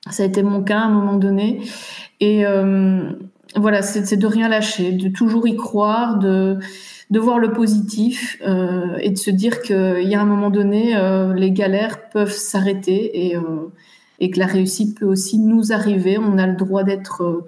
Ça 0.09 0.22
a 0.22 0.27
été 0.27 0.43
mon 0.43 0.62
cas 0.62 0.79
à 0.79 0.85
un 0.85 0.91
moment 0.91 1.16
donné 1.16 1.61
et 2.20 2.45
voilà, 3.57 3.82
c'est 3.82 4.16
de 4.16 4.26
rien 4.26 4.48
lâcher, 4.48 4.92
de 4.92 5.09
toujours 5.09 5.46
y 5.48 5.57
croire, 5.57 6.18
de, 6.18 6.59
de 7.11 7.18
voir 7.18 7.38
le 7.38 7.52
positif 7.52 8.36
euh, 8.46 8.96
et 9.00 9.11
de 9.11 9.18
se 9.18 9.30
dire 9.30 9.62
qu'il 9.62 10.02
y 10.02 10.14
a 10.14 10.20
un 10.20 10.26
moment 10.26 10.50
donné, 10.50 10.96
euh, 10.96 11.32
les 11.34 11.52
galères 11.52 12.09
peuvent 12.11 12.32
s'arrêter 12.32 13.28
et, 13.28 13.36
euh, 13.36 13.72
et 14.20 14.30
que 14.30 14.38
la 14.38 14.46
réussite 14.46 14.98
peut 14.98 15.07
aussi 15.07 15.38
nous 15.38 15.72
arriver. 15.72 16.18
On 16.18 16.38
a 16.38 16.46
le 16.46 16.57
droit 16.57 16.82
d'être, 16.82 17.44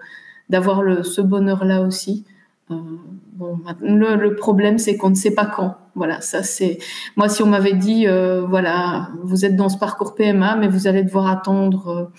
d'avoir 0.49 1.05
ce 1.05 1.21
bonheur-là 1.21 1.83
aussi. 1.83 2.25
bon, 2.69 3.59
le, 3.81 4.17
le 4.17 4.37
problème, 4.37 4.79
c'est 4.79 4.97
qu'on 4.97 5.11
ne 5.11 5.15
sait 5.15 5.35
pas 5.35 5.47
quand. 5.47 5.77
Voilà, 5.95 6.21
ça 6.21 6.43
c'est. 6.43 6.79
Moi, 7.17 7.29
si 7.29 7.43
on 7.43 7.47
m'avait 7.47 7.75
dit, 7.75 8.07
voilà, 8.47 9.09
vous 9.23 9.45
êtes 9.45 9.57
dans 9.57 9.69
ce 9.69 9.79
parcours 9.79 10.15
PMA, 10.15 10.57
mais 10.57 10.69
vous 10.69 10.87
allez 10.87 11.03
devoir 11.03 11.27
attendre 11.29 12.13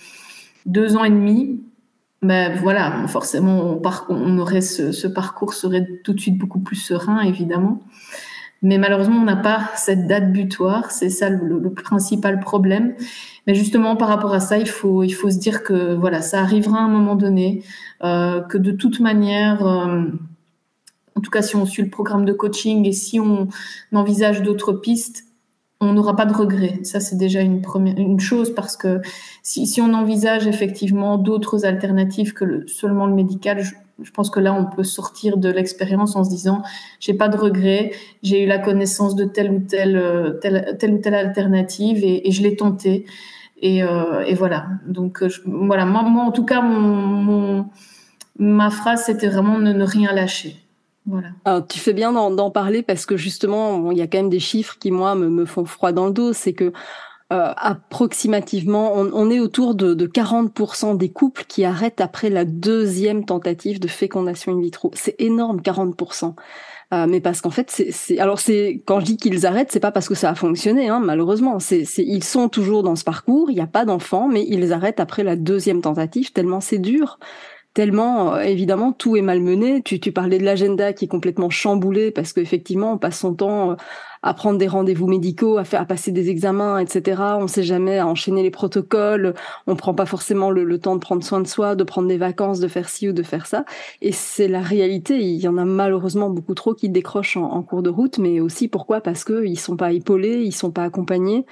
deux 0.66 0.96
ans 0.96 1.04
et 1.04 1.10
demi, 1.10 1.60
ben 2.22 2.54
voilà, 2.54 3.06
forcément, 3.08 3.80
on, 4.10 4.38
aurait 4.38 4.60
ce, 4.60 5.06
parcours 5.06 5.54
serait 5.54 5.86
tout 6.04 6.12
de 6.12 6.20
suite 6.20 6.36
beaucoup 6.36 6.60
plus 6.60 6.76
serein, 6.76 7.20
évidemment. 7.20 7.82
Mais 8.62 8.76
malheureusement, 8.76 9.16
on 9.16 9.24
n'a 9.24 9.36
pas 9.36 9.70
cette 9.76 10.06
date 10.06 10.30
butoir. 10.30 10.90
C'est 10.90 11.08
ça 11.08 11.30
le, 11.30 11.72
principal 11.72 12.38
problème. 12.40 12.94
Mais 13.46 13.54
justement, 13.54 13.96
par 13.96 14.08
rapport 14.08 14.34
à 14.34 14.40
ça, 14.40 14.58
il 14.58 14.68
faut, 14.68 15.02
il 15.02 15.12
faut 15.12 15.30
se 15.30 15.38
dire 15.38 15.62
que 15.62 15.94
voilà, 15.94 16.20
ça 16.20 16.40
arrivera 16.40 16.80
à 16.80 16.82
un 16.82 16.88
moment 16.88 17.14
donné, 17.14 17.64
euh, 18.04 18.42
que 18.42 18.58
de 18.58 18.72
toute 18.72 19.00
manière, 19.00 19.66
euh, 19.66 20.02
en 21.16 21.20
tout 21.22 21.30
cas, 21.30 21.40
si 21.40 21.56
on 21.56 21.64
suit 21.64 21.84
le 21.84 21.90
programme 21.90 22.26
de 22.26 22.34
coaching 22.34 22.86
et 22.86 22.92
si 22.92 23.18
on 23.18 23.48
envisage 23.94 24.42
d'autres 24.42 24.74
pistes, 24.74 25.24
on 25.80 25.94
n'aura 25.94 26.14
pas 26.14 26.26
de 26.26 26.34
regrets. 26.34 26.80
Ça, 26.82 27.00
c'est 27.00 27.16
déjà 27.16 27.40
une 27.40 27.62
première 27.62 27.96
une 27.96 28.20
chose 28.20 28.54
parce 28.54 28.76
que 28.76 29.00
si, 29.42 29.66
si 29.66 29.80
on 29.80 29.94
envisage 29.94 30.46
effectivement 30.46 31.16
d'autres 31.16 31.64
alternatives 31.64 32.34
que 32.34 32.44
le, 32.44 32.66
seulement 32.68 33.06
le 33.06 33.14
médical, 33.14 33.62
je, 33.62 34.10
pense 34.12 34.30
que 34.30 34.40
là, 34.40 34.52
on 34.52 34.64
peut 34.66 34.84
sortir 34.84 35.38
de 35.38 35.48
l'expérience 35.48 36.16
en 36.16 36.24
se 36.24 36.30
disant, 36.30 36.62
j'ai 37.00 37.14
pas 37.14 37.28
de 37.28 37.36
regrets, 37.36 37.92
j'ai 38.22 38.44
eu 38.44 38.46
la 38.46 38.58
connaissance 38.58 39.14
de 39.14 39.24
telle 39.24 39.50
ou 39.50 39.60
telle, 39.60 39.96
euh, 39.96 40.32
telle, 40.40 40.76
telle 40.78 40.94
ou 40.94 40.98
telle 40.98 41.14
alternative 41.14 42.04
et, 42.04 42.28
et 42.28 42.30
je 42.30 42.42
l'ai 42.42 42.56
tenté. 42.56 43.06
Et, 43.62 43.82
euh, 43.82 44.24
et, 44.26 44.34
voilà. 44.34 44.66
Donc, 44.86 45.22
euh, 45.22 45.28
voilà. 45.46 45.84
Moi, 45.84 46.02
moi, 46.02 46.24
en 46.24 46.32
tout 46.32 46.44
cas, 46.44 46.62
mon, 46.62 46.80
mon 46.80 47.66
ma 48.38 48.70
phrase, 48.70 49.04
c'était 49.04 49.28
vraiment 49.28 49.58
ne, 49.58 49.72
ne 49.72 49.84
rien 49.84 50.12
lâcher. 50.12 50.56
Alors, 51.44 51.66
tu 51.66 51.78
fais 51.78 51.92
bien 51.92 52.12
d'en 52.12 52.50
parler 52.50 52.82
parce 52.82 53.06
que 53.06 53.16
justement, 53.16 53.90
il 53.90 53.98
y 53.98 54.02
a 54.02 54.06
quand 54.06 54.18
même 54.18 54.30
des 54.30 54.40
chiffres 54.40 54.76
qui, 54.78 54.90
moi, 54.90 55.14
me, 55.14 55.44
font 55.44 55.64
froid 55.64 55.92
dans 55.92 56.06
le 56.06 56.12
dos. 56.12 56.32
C'est 56.32 56.52
que 56.52 56.72
euh, 57.32 57.52
approximativement, 57.56 58.92
on, 58.94 59.30
est 59.30 59.38
autour 59.38 59.74
de, 59.74 59.94
40% 60.06 60.96
des 60.96 61.10
couples 61.10 61.44
qui 61.46 61.64
arrêtent 61.64 62.00
après 62.00 62.28
la 62.28 62.44
deuxième 62.44 63.24
tentative 63.24 63.80
de 63.80 63.88
fécondation 63.88 64.52
in 64.52 64.60
vitro. 64.60 64.90
C'est 64.94 65.14
énorme, 65.20 65.60
40%. 65.60 66.34
Euh, 66.92 67.06
mais 67.08 67.20
parce 67.20 67.40
qu'en 67.40 67.50
fait, 67.50 67.70
c'est 67.70 68.18
alors 68.18 68.40
c'est 68.40 68.82
quand 68.84 68.98
je 68.98 69.04
dis 69.04 69.16
qu'ils 69.16 69.46
arrêtent, 69.46 69.70
c'est 69.70 69.78
pas 69.78 69.92
parce 69.92 70.08
que 70.08 70.16
ça 70.16 70.30
a 70.30 70.34
fonctionné, 70.34 70.88
hein, 70.88 70.98
malheureusement. 70.98 71.60
C'est 71.60 71.84
ils 71.98 72.24
sont 72.24 72.48
toujours 72.48 72.82
dans 72.82 72.96
ce 72.96 73.04
parcours, 73.04 73.48
il 73.48 73.54
n'y 73.54 73.60
a 73.60 73.68
pas 73.68 73.84
d'enfants, 73.84 74.26
mais 74.26 74.44
ils 74.48 74.72
arrêtent 74.72 74.98
après 74.98 75.22
la 75.22 75.36
deuxième 75.36 75.82
tentative 75.82 76.32
tellement 76.32 76.60
c'est 76.60 76.78
dur 76.78 77.20
tellement 77.74 78.34
euh, 78.34 78.40
évidemment 78.40 78.92
tout 78.92 79.16
est 79.16 79.22
malmené. 79.22 79.82
Tu, 79.82 80.00
tu 80.00 80.12
parlais 80.12 80.38
de 80.38 80.44
l'agenda 80.44 80.92
qui 80.92 81.06
est 81.06 81.08
complètement 81.08 81.50
chamboulé 81.50 82.10
parce 82.10 82.32
qu'effectivement 82.32 82.92
on 82.94 82.98
passe 82.98 83.18
son 83.18 83.34
temps 83.34 83.72
euh, 83.72 83.74
à 84.22 84.34
prendre 84.34 84.58
des 84.58 84.68
rendez-vous 84.68 85.06
médicaux, 85.06 85.58
à 85.58 85.64
faire, 85.64 85.80
à 85.80 85.84
passer 85.86 86.12
des 86.12 86.28
examens, 86.28 86.78
etc. 86.78 87.22
On 87.38 87.46
sait 87.46 87.62
jamais 87.62 87.98
à 87.98 88.06
enchaîner 88.06 88.42
les 88.42 88.50
protocoles. 88.50 89.34
On 89.66 89.76
prend 89.76 89.94
pas 89.94 90.06
forcément 90.06 90.50
le, 90.50 90.78
temps 90.78 90.94
de 90.94 91.00
prendre 91.00 91.24
soin 91.24 91.40
de 91.40 91.46
soi, 91.46 91.74
de 91.74 91.84
prendre 91.84 92.08
des 92.08 92.18
vacances, 92.18 92.60
de 92.60 92.68
faire 92.68 92.88
ci 92.88 93.08
ou 93.08 93.12
de 93.12 93.22
faire 93.22 93.46
ça. 93.46 93.64
Et 94.02 94.12
c'est 94.12 94.48
la 94.48 94.60
réalité. 94.60 95.18
Il 95.18 95.38
y 95.40 95.48
en 95.48 95.56
a 95.56 95.64
malheureusement 95.64 96.28
beaucoup 96.28 96.54
trop 96.54 96.74
qui 96.74 96.88
décrochent 96.88 97.36
en, 97.36 97.62
cours 97.62 97.82
de 97.82 97.90
route, 97.90 98.18
mais 98.18 98.40
aussi 98.40 98.68
pourquoi? 98.68 99.00
Parce 99.00 99.24
que 99.24 99.44
ils 99.44 99.58
sont 99.58 99.76
pas 99.76 99.92
épaulés, 99.92 100.42
ils 100.42 100.52
sont 100.52 100.70
pas 100.70 100.84
accompagnés. 100.84 101.46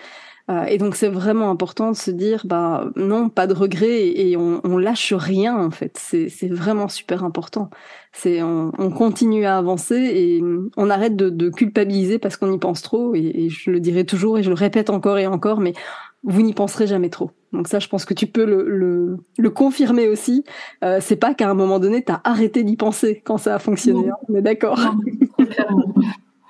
Euh, 0.51 0.65
et 0.65 0.79
donc 0.79 0.97
c'est 0.97 1.09
vraiment 1.09 1.51
important 1.51 1.91
de 1.91 1.97
se 1.97 2.11
dire, 2.11 2.45
bah 2.47 2.91
non, 2.97 3.29
pas 3.29 3.47
de 3.47 3.53
regret 3.53 4.07
et, 4.09 4.37
on, 4.37 4.61
on, 4.65 4.79
lâche 4.79 5.13
rien 5.13 5.57
en 5.57 5.71
fait. 5.71 5.99
C'est 5.99 6.49
vraiment 6.49 6.89
super 6.89 7.23
important. 7.23 7.69
C'est 8.13 8.43
on, 8.43 8.73
on, 8.79 8.91
continue 8.91 9.45
à 9.45 9.59
avancer 9.59 9.97
et 9.97 10.43
on 10.77 10.91
arrête 10.91 11.17
de, 11.17 11.29
de 11.29 11.51
culpabiliser 11.51 12.19
parce 12.19 12.39
qu'on 12.39 12.51
y 12.51 12.59
pense 12.59 12.81
trop. 12.81 13.15
Et, 13.15 13.51
je 13.51 13.71
le 13.71 13.79
dirai 13.79 14.07
toujours 14.07 14.39
et 14.39 14.43
je 14.43 14.49
le 14.49 14.55
répète 14.55 14.89
encore 14.89 15.19
et 15.19 15.27
encore, 15.27 15.61
mais 15.61 15.75
vous 16.23 16.41
n'y 16.41 16.55
penserez 16.55 16.87
jamais 16.87 17.11
trop. 17.11 17.31
Donc 17.53 17.69
ça, 17.69 17.79
je 17.79 17.89
pense 17.89 18.07
que 18.07 18.15
tu 18.15 18.27
peux 18.27 18.47
le, 18.47 18.69
le, 18.69 19.19
le 19.37 19.51
confirmer 19.51 20.09
aussi. 20.09 20.45
Euh, 20.83 20.99
c'est 21.01 21.17
pas 21.17 21.35
qu'à 21.35 21.49
un 21.51 21.55
moment 21.55 21.79
donné, 21.79 22.03
tu 22.03 22.13
as 22.13 22.23
arrêté 22.25 22.65
d'y 22.65 22.77
penser 22.77 23.21
quand 23.23 23.37
ça 23.37 23.55
a 23.55 23.59
fonctionné. 23.59 24.09
Hein. 24.09 24.15
on 24.29 24.35
est 24.35 24.43
d'accord. 24.43 24.81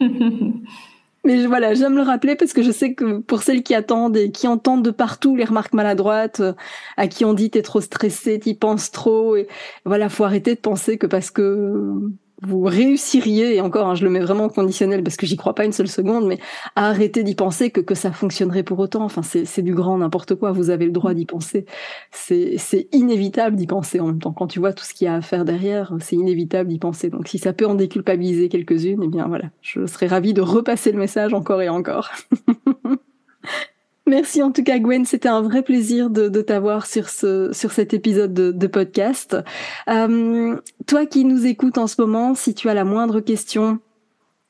Mais 1.29 1.45
voilà, 1.45 1.75
j'aime 1.75 1.95
le 1.95 2.01
rappeler 2.01 2.37
parce 2.37 2.55
que 2.55 2.63
je 2.63 2.71
sais 2.71 2.95
que 2.95 3.19
pour 3.19 3.43
celles 3.43 3.63
qui 3.63 3.75
attendent 3.75 4.17
et 4.17 4.31
qui 4.31 4.49
entendent 4.49 4.83
de 4.83 4.91
partout 4.91 5.37
les 5.37 5.45
remarques 5.45 5.75
maladroites, 5.75 6.41
euh, 6.41 6.55
à 6.97 7.07
qui 7.07 7.27
on 7.27 7.35
dit 7.35 7.51
t'es 7.51 7.61
trop 7.61 7.83
stressé, 7.83 8.39
t'y 8.39 8.55
penses 8.55 8.91
trop, 8.91 9.37
et 9.37 9.47
voilà, 9.85 10.09
faut 10.09 10.25
arrêter 10.25 10.55
de 10.55 10.61
penser 10.61 10.97
que 10.97 11.07
parce 11.07 11.31
que 11.31 11.93
vous 12.43 12.63
réussiriez, 12.63 13.57
et 13.57 13.61
encore, 13.61 13.89
hein, 13.89 13.95
je 13.95 14.05
le 14.05 14.11
mets 14.11 14.21
vraiment 14.21 14.49
conditionnel 14.49 15.03
parce 15.03 15.17
que 15.17 15.27
j'y 15.27 15.37
crois 15.37 15.55
pas 15.55 15.65
une 15.65 15.73
seule 15.73 15.89
seconde, 15.89 16.27
mais 16.27 16.39
à 16.77 16.89
arrêter 16.89 17.25
d'y 17.25 17.35
penser 17.35 17.71
que, 17.71 17.81
que 17.81 17.95
ça 17.95 18.13
fonctionnerait 18.13 18.63
pour 18.63 18.79
autant. 18.79 19.05
Enfin, 19.05 19.23
c'est 19.23 19.63
du 19.63 19.75
grand 19.75 19.99
n'importe 19.99 20.35
quoi. 20.37 20.53
Vous 20.53 20.71
avez 20.71 20.87
le 20.87 20.93
droit 20.93 21.15
d'y 21.15 21.27
penser. 21.27 21.67
C'est 22.13 22.89
inévitable 22.93 23.57
d'y 23.57 23.67
penser 23.67 23.99
en 24.01 24.07
même 24.07 24.21
temps. 24.21 24.33
Quand 24.33 24.47
tu 24.47 24.61
vois 24.61 24.73
tout 24.73 24.85
ce 24.85 24.95
qu'il 24.95 25.07
y 25.07 25.09
a 25.09 25.15
à 25.15 25.21
faire 25.21 25.45
derrière, 25.45 25.93
c'est 26.01 26.17
inévitable 26.17 26.69
d'y 26.69 26.79
penser. 26.79 27.11
Donc, 27.11 27.29
si 27.29 27.39
ça 27.39 27.53
peut 27.53 27.67
en 27.67 27.75
déculpabiliser 27.75 28.49
quelques-unes, 28.49 29.03
eh 29.05 29.09
bien 29.09 29.27
voilà, 29.27 29.47
je 29.61 29.87
serais 29.87 30.07
ravie 30.07 30.35
de 30.35 30.43
repasser 30.43 30.93
le 30.93 30.99
message 30.99 31.35
encore 31.35 31.63
et 31.63 31.69
encore. 31.69 32.11
Merci 34.09 34.43
en 34.43 34.51
tout 34.53 34.65
cas 34.65 34.79
Gwen, 34.79 35.05
c'était 35.05 35.29
un 35.29 35.43
vrai 35.43 35.63
plaisir 35.63 36.09
de, 36.09 36.29
t'avoir 36.41 36.87
sur 36.87 37.11
ce 37.11 37.53
sur 37.53 37.73
cet 37.73 37.93
épisode 37.93 38.33
de, 38.33 38.67
podcast. 38.67 39.37
Euh, 39.91 40.57
toi 40.87 41.05
qui 41.05 41.27
nous 41.27 41.47
écoutes 41.47 41.77
en 41.77 41.87
ce 41.87 42.01
moment, 42.01 42.35
si 42.35 42.55
tu 42.55 42.71
as 42.71 42.75
la 42.75 42.85
moindre 42.85 43.21
question 43.21 43.81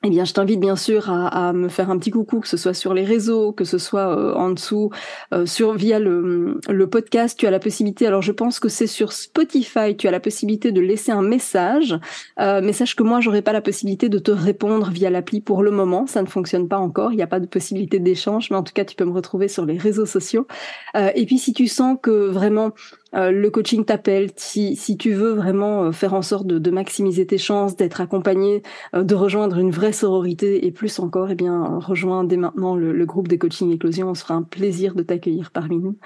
eh 0.05 0.11
bien, 0.11 0.25
je 0.25 0.33
t'invite 0.33 0.61
bien 0.61 0.77
sûr 0.77 1.11
à, 1.11 1.53
me 1.53 1.69
faire 1.69 1.91
un 1.91 1.99
petit 1.99 2.13
coucou, 2.13 2.39
que 2.39 2.47
ce 2.47 2.57
soit 2.57 2.73
sur 2.73 2.95
les 2.95 3.03
réseaux, 3.05 3.51
que 3.51 3.65
ce 3.65 3.79
soit 3.79 4.17
euh, 4.17 4.33
en 4.35 4.51
dessous, 4.51 4.91
euh, 5.35 5.45
sur 5.45 5.75
via 5.75 5.99
le, 5.99 6.61
podcast. 6.89 7.37
Tu 7.37 7.49
as 7.49 7.51
la 7.51 7.59
possibilité. 7.59 8.07
Alors, 8.07 8.23
je 8.23 8.31
pense 8.31 8.61
que 8.61 8.69
c'est 8.69 8.87
sur 8.87 9.13
Spotify. 9.13 9.97
Tu 9.97 10.07
as 10.07 10.13
la 10.13 10.21
possibilité 10.21 10.71
de 10.71 10.81
laisser 10.81 11.11
un 11.11 11.23
message. 11.23 11.99
Euh, 12.39 12.61
mais 12.63 12.73
sache 12.73 12.95
que 12.95 13.03
moi, 13.03 13.21
j'aurais 13.21 13.43
pas 13.43 13.53
la 13.53 13.61
possibilité 13.61 14.09
de 14.09 14.21
te 14.21 14.31
répondre 14.31 14.89
via 14.91 15.11
l'appli 15.11 15.41
pour 15.41 15.65
le 15.65 15.73
moment. 15.73 16.07
Ça 16.07 16.23
ne 16.23 16.29
fonctionne 16.29 16.69
pas 16.69 16.79
encore. 16.79 17.13
Il 17.13 17.17
n'y 17.17 17.23
a 17.23 17.27
pas 17.27 17.41
de 17.41 17.47
possibilité 17.47 17.99
d'échange, 17.99 18.51
mais 18.51 18.57
en 18.57 18.63
tout 18.63 18.73
cas, 18.73 18.85
tu 18.85 18.95
peux 18.95 19.05
me 19.05 19.13
retrouver 19.13 19.49
sur 19.49 19.67
les 19.67 19.79
réseaux 19.79 20.07
sociaux. 20.07 20.47
et 20.95 21.27
puis, 21.27 21.39
si 21.39 21.53
tu 21.53 21.67
sens 21.67 21.99
que 22.01 22.29
vraiment 22.29 22.73
euh, 23.15 23.31
le 23.31 23.51
coaching 23.51 23.85
t'appelle, 23.85 24.31
si, 24.37 24.77
si 24.77 24.99
tu 24.99 25.13
veux 25.13 25.33
vraiment 25.33 25.85
euh, 25.85 25.93
faire 25.93 26.13
en 26.13 26.21
sorte 26.21 26.47
de, 26.47 26.59
de 26.59 26.71
maximiser 26.71 27.27
tes 27.27 27.39
chances, 27.39 27.75
d'être 27.75 28.03
accompagné, 28.03 28.63
euh, 28.95 29.03
de 29.03 29.15
rejoindre 29.15 29.57
une 29.59 29.71
vraie 29.71 29.93
sororité 29.93 30.67
et 30.67 30.71
plus 30.73 30.99
encore, 30.99 31.31
eh 31.31 31.35
bien, 31.35 31.79
rejoins 31.79 32.25
dès 32.25 32.37
maintenant 32.37 32.77
le, 32.77 32.93
le, 32.93 33.07
groupe 33.07 33.29
des 33.29 33.39
coaching 33.39 33.73
éclosion. 33.73 34.11
On 34.11 34.15
sera 34.15 34.35
un 34.35 34.43
plaisir 34.43 34.95
de 34.95 35.03
t'accueillir 35.03 35.51
parmi 35.53 35.79
nous. 35.79 35.97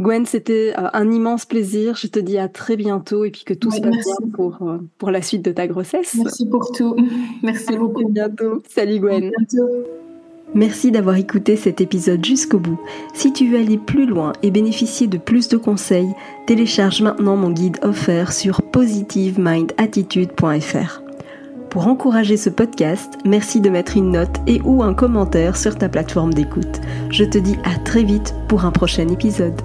Gwen, 0.00 0.26
c'était 0.26 0.72
un 0.76 1.10
immense 1.10 1.46
plaisir. 1.46 1.94
Je 1.94 2.08
te 2.08 2.18
dis 2.18 2.38
à 2.38 2.48
très 2.48 2.76
bientôt 2.76 3.24
et 3.24 3.30
puis 3.30 3.44
que 3.44 3.54
tout 3.54 3.70
se 3.70 3.80
passe 3.80 3.92
bien 3.92 4.30
pour, 4.34 4.58
pour 4.98 5.10
la 5.10 5.22
suite 5.22 5.44
de 5.44 5.52
ta 5.52 5.68
grossesse. 5.68 6.16
Merci 6.18 6.48
pour 6.48 6.72
tout. 6.72 6.96
Merci 7.42 7.76
beaucoup. 7.76 8.06
À 8.06 8.10
bientôt. 8.10 8.62
Salut 8.68 8.98
Gwen. 8.98 9.26
À 9.26 9.30
bientôt. 9.30 9.86
Merci 10.54 10.90
d'avoir 10.90 11.16
écouté 11.16 11.56
cet 11.56 11.82
épisode 11.82 12.24
jusqu'au 12.24 12.58
bout. 12.58 12.80
Si 13.12 13.32
tu 13.32 13.48
veux 13.48 13.58
aller 13.58 13.76
plus 13.76 14.06
loin 14.06 14.32
et 14.42 14.50
bénéficier 14.50 15.06
de 15.06 15.18
plus 15.18 15.48
de 15.48 15.58
conseils, 15.58 16.08
télécharge 16.48 17.02
maintenant 17.02 17.36
mon 17.36 17.50
guide 17.50 17.76
offert 17.82 18.32
sur 18.32 18.62
positivemindattitude.fr. 18.62 21.02
Pour 21.68 21.88
encourager 21.88 22.38
ce 22.38 22.48
podcast, 22.48 23.18
merci 23.26 23.60
de 23.60 23.68
mettre 23.68 23.98
une 23.98 24.12
note 24.12 24.38
et 24.46 24.62
ou 24.62 24.82
un 24.82 24.94
commentaire 24.94 25.58
sur 25.58 25.76
ta 25.76 25.90
plateforme 25.90 26.32
d'écoute. 26.32 26.80
Je 27.10 27.24
te 27.24 27.36
dis 27.36 27.58
à 27.64 27.74
très 27.84 28.02
vite 28.02 28.34
pour 28.48 28.64
un 28.64 28.70
prochain 28.70 29.08
épisode. 29.08 29.60